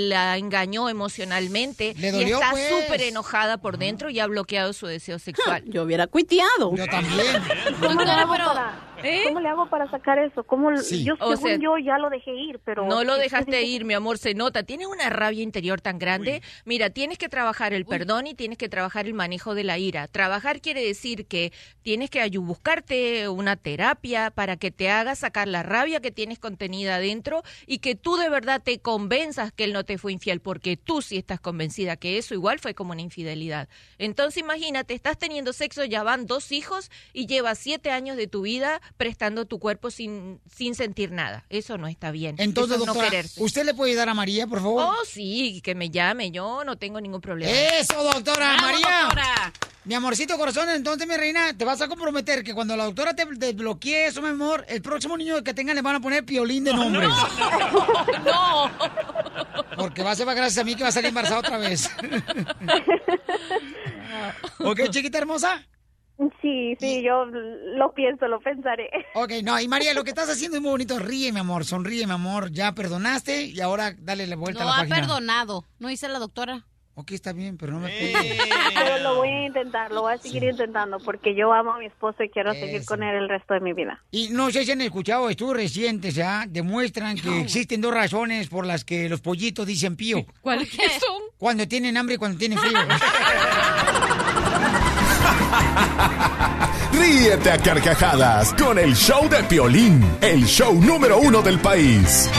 [0.09, 2.69] la engañó emocionalmente Le y está pues.
[2.69, 5.63] súper enojada por dentro y ha bloqueado su deseo sexual.
[5.67, 6.75] Yo hubiera cuiteado.
[6.75, 7.25] Yo también.
[7.81, 9.23] ¿Cómo pero- para, ¿Eh?
[9.27, 10.43] ¿Cómo le hago para sacar eso?
[10.43, 11.03] ¿Cómo, Sí.
[11.03, 12.85] Yo, O según sea, yo, ya lo dejé ir, pero...
[12.85, 14.63] No lo dejaste dice- ir, mi amor, se nota.
[14.63, 16.41] Tienes una rabia interior tan grande.
[16.65, 20.07] Mira, tienes que trabajar el perdón y tienes que trabajar el manejo de la ira.
[20.07, 21.51] Trabajar quiere decir que
[21.81, 26.95] tienes que buscarte una terapia para que te haga sacar la rabia que tienes contenida
[26.95, 30.77] adentro y que tú de verdad te convenzas que él no te fue infiel, porque
[30.77, 33.67] tú sí estás convencida que eso igual fue como una infidelidad.
[33.97, 38.41] Entonces imagínate, estás teniendo sexo, ya van dos hijos y llevas siete años de tu
[38.41, 41.45] vida prestando tu cuerpo sin, sin sentir nada.
[41.49, 42.35] Eso no está bien.
[42.37, 43.21] Entonces, Eso no doctora.
[43.37, 44.83] ¿usted le puede ayudar a María, por favor?
[44.83, 47.51] Oh, sí, que me llame, yo no tengo ningún problema.
[47.51, 49.01] Eso, doctora Bravo, María.
[49.03, 49.53] doctora.
[49.83, 53.25] Mi amorcito corazón, entonces, mi reina, te vas a comprometer que cuando la doctora te
[53.25, 56.73] desbloquee eso, mi amor, el próximo niño que tenga le van a poner piolín de
[56.73, 57.07] nombre.
[58.25, 58.69] No.
[59.75, 61.89] Porque va a ser más gracias a mí que va a salir embarazada otra vez.
[64.59, 65.65] ¿Ok, chiquita hermosa?
[66.41, 68.89] Sí, sí, yo lo pienso, lo pensaré.
[69.15, 70.99] Ok, no, y María, lo que estás haciendo es muy bonito.
[70.99, 72.51] Ríe, mi amor, sonríe, mi amor.
[72.51, 74.95] Ya perdonaste y ahora dale la vuelta No a la ha página.
[75.07, 75.65] perdonado.
[75.79, 76.65] No dice la doctora.
[76.93, 77.89] Ok, está bien, pero no me
[78.75, 81.85] Pero lo voy a intentar, lo voy a seguir intentando porque yo amo a mi
[81.85, 84.03] esposo y quiero seguir con él el resto de mi vida.
[84.11, 86.45] Y no sé si han escuchado estudios recientes, ¿ya?
[86.47, 90.25] Demuestran que existen dos razones por las que los pollitos dicen pío.
[90.41, 91.21] ¿Cuáles son?
[91.37, 92.77] Cuando tienen hambre y cuando tienen frío.
[97.01, 102.29] Ríete a carcajadas con el show de Piolín, el show número uno del país.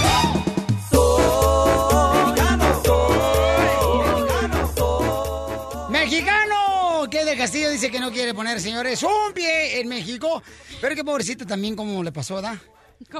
[5.90, 7.09] ¡Mexicano!
[7.10, 10.40] Que del Castillo dice que no quiere poner, señores, un pie en México.
[10.80, 12.56] Pero que pobrecito también, como le pasó, ¿da?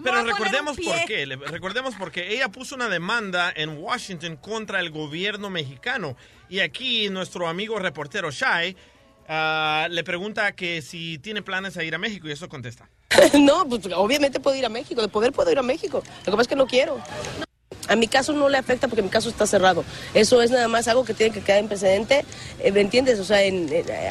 [0.05, 1.27] Pero recordemos por qué.
[1.27, 6.17] Recordemos porque ella puso una demanda en Washington contra el gobierno mexicano.
[6.49, 8.77] Y aquí nuestro amigo reportero Shai
[9.29, 12.89] ah, le pregunta que si tiene planes a ir a México y eso contesta.
[13.39, 16.03] No, pues obviamente puedo ir a México, de poder puedo ir a México.
[16.21, 17.01] Lo que pasa es que no quiero.
[17.89, 19.85] A mi caso no le afecta porque mi caso está cerrado.
[20.15, 22.25] Eso es nada más algo que tiene que quedar en precedente,
[22.61, 23.19] eh, ¿me entiendes?
[23.19, 23.39] O sea,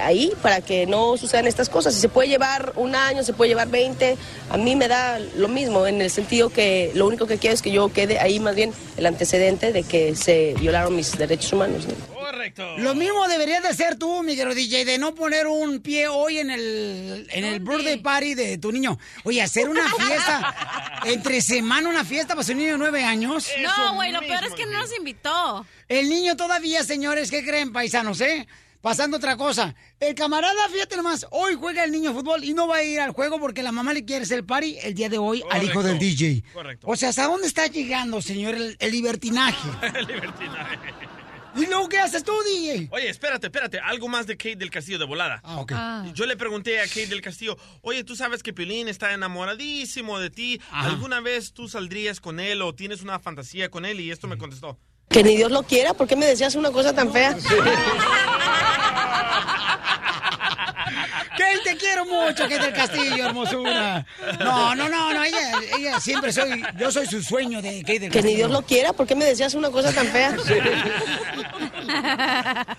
[0.06, 1.94] ahí para que no sucedan estas cosas.
[1.94, 4.18] Si se puede llevar un año, se puede llevar 20,
[4.50, 7.62] a mí me da lo mismo, en el sentido que lo único que quiero es
[7.62, 11.88] que yo quede ahí más bien el antecedente de que se violaron mis derechos humanos.
[11.88, 12.11] ¿no?
[12.32, 12.78] Correcto.
[12.78, 16.38] Lo mismo deberías de hacer tú, mi querido DJ, de no poner un pie hoy
[16.38, 18.98] en el, en el birthday party de tu niño.
[19.26, 23.50] Oye, hacer una fiesta, entre semana una fiesta para su niño de nueve años.
[23.62, 25.66] No, güey, lo peor es que no nos invitó.
[25.90, 28.48] El niño todavía, señores, ¿qué creen, paisanos, eh?
[28.80, 29.76] Pasando otra cosa.
[30.00, 33.12] El camarada, fíjate nomás, hoy juega el niño fútbol y no va a ir al
[33.12, 35.84] juego porque la mamá le quiere hacer el party el día de hoy al hijo
[35.84, 36.44] del DJ.
[36.54, 36.88] correcto.
[36.90, 39.68] O sea, ¿hasta dónde está llegando, señor, el, el libertinaje?
[40.08, 41.11] Libertinaje.
[41.56, 42.88] ¿Y luego qué haces tú, DJ?
[42.92, 43.80] Oye, espérate, espérate.
[43.80, 45.42] Algo más de Kate del Castillo de volada.
[45.44, 45.74] Ah, ok.
[46.14, 50.30] Yo le pregunté a Kate del Castillo, oye, tú sabes que Piolín está enamoradísimo de
[50.30, 50.62] ti.
[50.72, 54.00] ¿Alguna vez tú saldrías con él o tienes una fantasía con él?
[54.00, 54.78] Y esto me contestó.
[55.10, 57.36] Que ni Dios lo quiera, ¿por qué me decías una cosa tan fea?
[61.38, 64.06] ¡Que te quiero mucho, que del Castillo, hermosura!
[64.40, 68.10] No, no, no, no, ella, ella siempre soy, yo soy su sueño de Kate del
[68.12, 68.30] Que Castillo.
[68.30, 70.36] ni Dios lo quiera, ¿por qué me decías una cosa tan fea?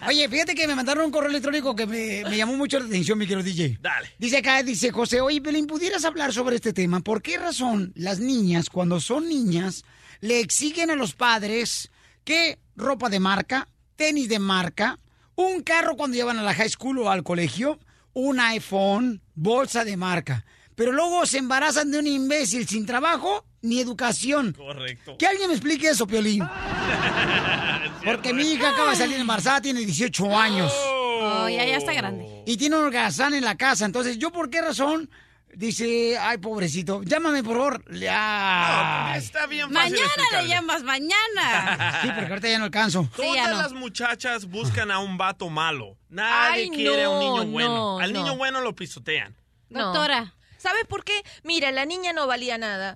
[0.06, 3.18] Oye, fíjate que me mandaron un correo electrónico que me, me llamó mucho la atención,
[3.18, 3.78] mi querido DJ.
[3.80, 4.08] Dale.
[4.18, 7.00] Dice acá, dice José, oye, Pelín, ¿pudieras hablar sobre este tema?
[7.00, 9.84] ¿Por qué razón las niñas, cuando son niñas,
[10.20, 11.90] le exigen a los padres
[12.24, 14.98] que ropa de marca, tenis de marca,
[15.34, 17.78] un carro cuando llevan a la high school o al colegio,
[18.14, 20.44] un iPhone, bolsa de marca?
[20.74, 24.52] Pero luego se embarazan de un imbécil sin trabajo ni educación.
[24.52, 25.16] Correcto.
[25.18, 26.42] Que alguien me explique eso, Piolín.
[28.04, 30.72] Porque mi hija acaba de salir embarazada, tiene 18 años.
[30.74, 32.42] Oh, ya, ya está grande.
[32.46, 33.84] Y tiene un holgazán en la casa.
[33.84, 35.08] Entonces, ¿yo por qué razón?
[35.54, 37.84] Dice, ay, pobrecito, llámame por favor.
[37.94, 39.12] Ya.
[39.16, 41.98] Está bien fácil Mañana le llamas, mañana.
[42.02, 43.08] Sí, porque ahorita ya no alcanzo.
[43.14, 45.96] Todas las muchachas buscan a un vato malo.
[46.08, 47.68] Nadie Ay, quiere a un niño bueno.
[47.74, 48.22] no, Al no.
[48.22, 49.36] niño bueno lo pisotean.
[49.68, 51.24] Doctora, ¿Sabes por qué?
[51.42, 52.94] Mira, la niña no valía nada.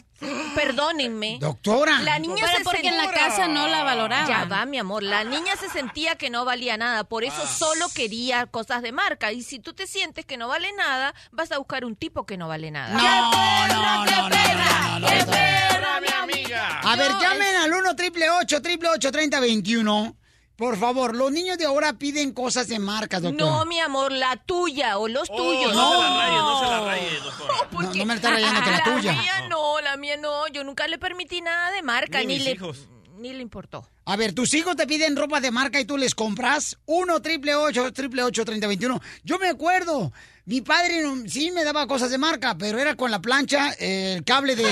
[0.55, 1.39] Perdónenme.
[1.41, 2.01] Doctora.
[2.01, 4.29] La niña Pero se porque en la sentía- casa no la valoraban.
[4.29, 5.03] Ya va, mi amor.
[5.03, 7.05] La niña se sentía que no valía nada.
[7.05, 7.47] Por eso Ah.
[7.49, 9.33] solo quería cosas de marca.
[9.33, 12.37] Y si tú te sientes que no vale nada, vas a buscar un tipo que
[12.37, 12.95] no vale nada.
[12.95, 15.33] No, no, no, no, no, no, ¡Qué no.
[15.33, 16.81] perra, mi amiga!
[16.85, 20.17] A ver, llamen al 1 triple 8 triple 8 30 21.
[20.57, 23.47] Por favor, los niños de ahora piden cosas de marcas, doctor.
[23.47, 25.74] No, mi amor, la tuya o los tuyos.
[25.74, 27.55] no se la raye, no se la raye, doctora.
[27.73, 29.12] No, no me la está rayando que la tuya.
[29.12, 30.49] mía no, la mía no.
[30.49, 32.20] Yo nunca le permití nada de marca.
[32.20, 32.89] Ni Ni, mis le, hijos.
[33.19, 33.87] ni le importó.
[34.07, 36.78] A ver, tus hijos te piden ropa de marca y tú les compras.
[36.87, 39.01] 1 triple 8 triple 8 30 21.
[39.24, 40.11] Yo me acuerdo.
[40.47, 44.24] Mi padre sí me daba cosas de marca, pero era con la plancha, eh, el
[44.24, 44.62] cable de,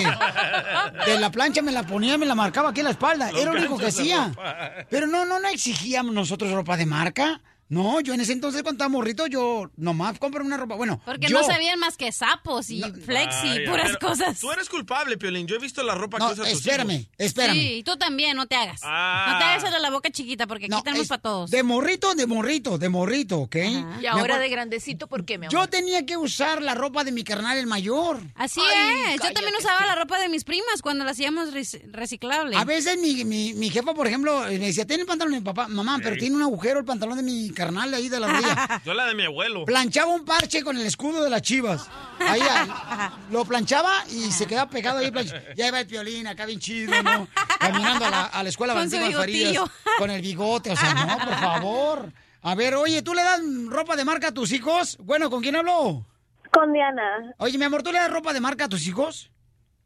[1.06, 3.32] de la plancha me la ponía, me la marcaba aquí en la espalda.
[3.32, 4.28] Los Era lo único que hacía.
[4.28, 4.56] ropa.
[4.88, 7.40] Pero no, no, no exigíamos nosotros ropa de marca.
[7.68, 10.74] No, yo en ese entonces cuando estaba morrito, yo nomás compré una ropa.
[10.74, 14.38] Bueno, Porque yo, no sabían más que sapos y flexi, Ay, puras pero cosas.
[14.38, 15.46] Tú eres culpable, Piolín.
[15.46, 17.06] Yo he visto la ropa No, que usan tus espérame, hijos.
[17.18, 17.54] espérame.
[17.58, 18.80] Sí, y tú también, no te hagas.
[18.84, 19.30] Ah.
[19.32, 21.50] No te hagas de la boca chiquita porque aquí tenemos es para todos.
[21.50, 23.56] De morrito, de morrito, de morrito, ¿ok?
[24.02, 25.52] Y ahora de grandecito, ¿por qué, mi amor?
[25.58, 28.18] Yo tenía que usar la ropa de mi carnal el mayor.
[28.34, 29.22] Así Ay, es.
[29.22, 32.56] Yo también usaba la ropa de mis primas cuando la hacíamos rec- reciclable.
[32.56, 35.44] A veces mi, mi, mi jefa, por ejemplo, me decía, ¿tiene el pantalón de mi
[35.44, 35.66] papá?
[35.68, 38.80] Mamá, pero tiene un agujero el pantalón de mi carnal ahí de la rodilla.
[38.84, 39.64] Yo la de mi abuelo.
[39.64, 41.88] planchaba un parche con el escudo de las chivas.
[42.20, 45.10] Ahí, ah, lo planchaba y se quedaba pegado ahí.
[45.10, 47.28] plancha- Ya iba el piolín acá bien chido, ¿no?
[47.58, 49.62] Caminando a la, a la escuela Valentín Farías
[49.98, 50.70] con el bigote.
[50.72, 52.12] O sea, no, por favor.
[52.42, 54.98] A ver, oye, ¿tú le das ropa de marca a tus hijos?
[55.00, 56.04] Bueno, ¿con quién hablo?
[56.52, 57.34] Con Diana.
[57.38, 59.30] Oye, mi amor, ¿tú le das ropa de marca a tus hijos?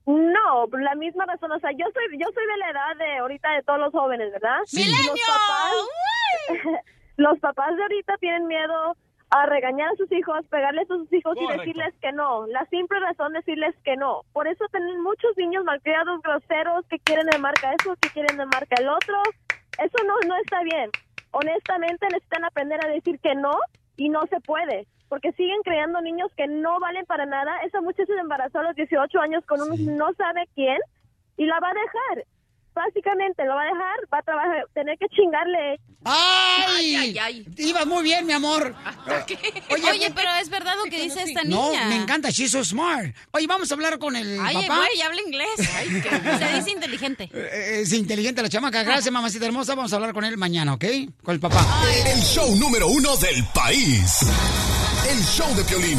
[0.06, 3.18] No, por la misma razón, o sea, yo soy yo soy de la edad de
[3.18, 4.56] ahorita de todos los jóvenes, ¿verdad?
[4.64, 4.82] Sí.
[4.90, 5.74] Los papás,
[7.18, 8.96] los papás de ahorita tienen miedo
[9.30, 11.54] a regañar a sus hijos, pegarles a sus hijos Correcto.
[11.54, 12.46] y decirles que no.
[12.46, 14.22] La simple razón de decirles que no.
[14.32, 18.46] Por eso tienen muchos niños malcriados, groseros, que quieren de marca eso, que quieren de
[18.46, 19.16] marca el otro.
[19.78, 20.90] Eso no, no está bien.
[21.32, 23.52] Honestamente necesitan aprender a decir que no
[23.96, 24.86] y no se puede.
[25.08, 27.58] Porque siguen creando niños que no valen para nada.
[27.64, 30.78] Esa muchacha se embarazó a los 18 años con un no sabe quién
[31.36, 32.26] y la va a dejar.
[32.78, 35.80] Básicamente lo va a dejar, va a trabajar, tener que chingarle.
[36.04, 37.18] ¡Ay!
[37.56, 38.72] Ibas muy bien, mi amor.
[39.70, 41.86] Oye, pero es verdad lo que dice esta No, niña.
[41.88, 43.14] me encanta, she's so smart.
[43.32, 44.76] Oye, vamos a hablar con el Ay, papá.
[44.76, 45.48] güey, habla inglés.
[45.56, 47.28] Se dice inteligente.
[47.34, 48.84] Eh, Es inteligente la chamaca.
[48.84, 49.74] Gracias, mamacita hermosa.
[49.74, 50.84] Vamos a hablar con él mañana, ¿ok?
[51.24, 51.66] Con el papá.
[52.06, 54.20] El show número uno del país.
[55.10, 55.98] El show de Piolín.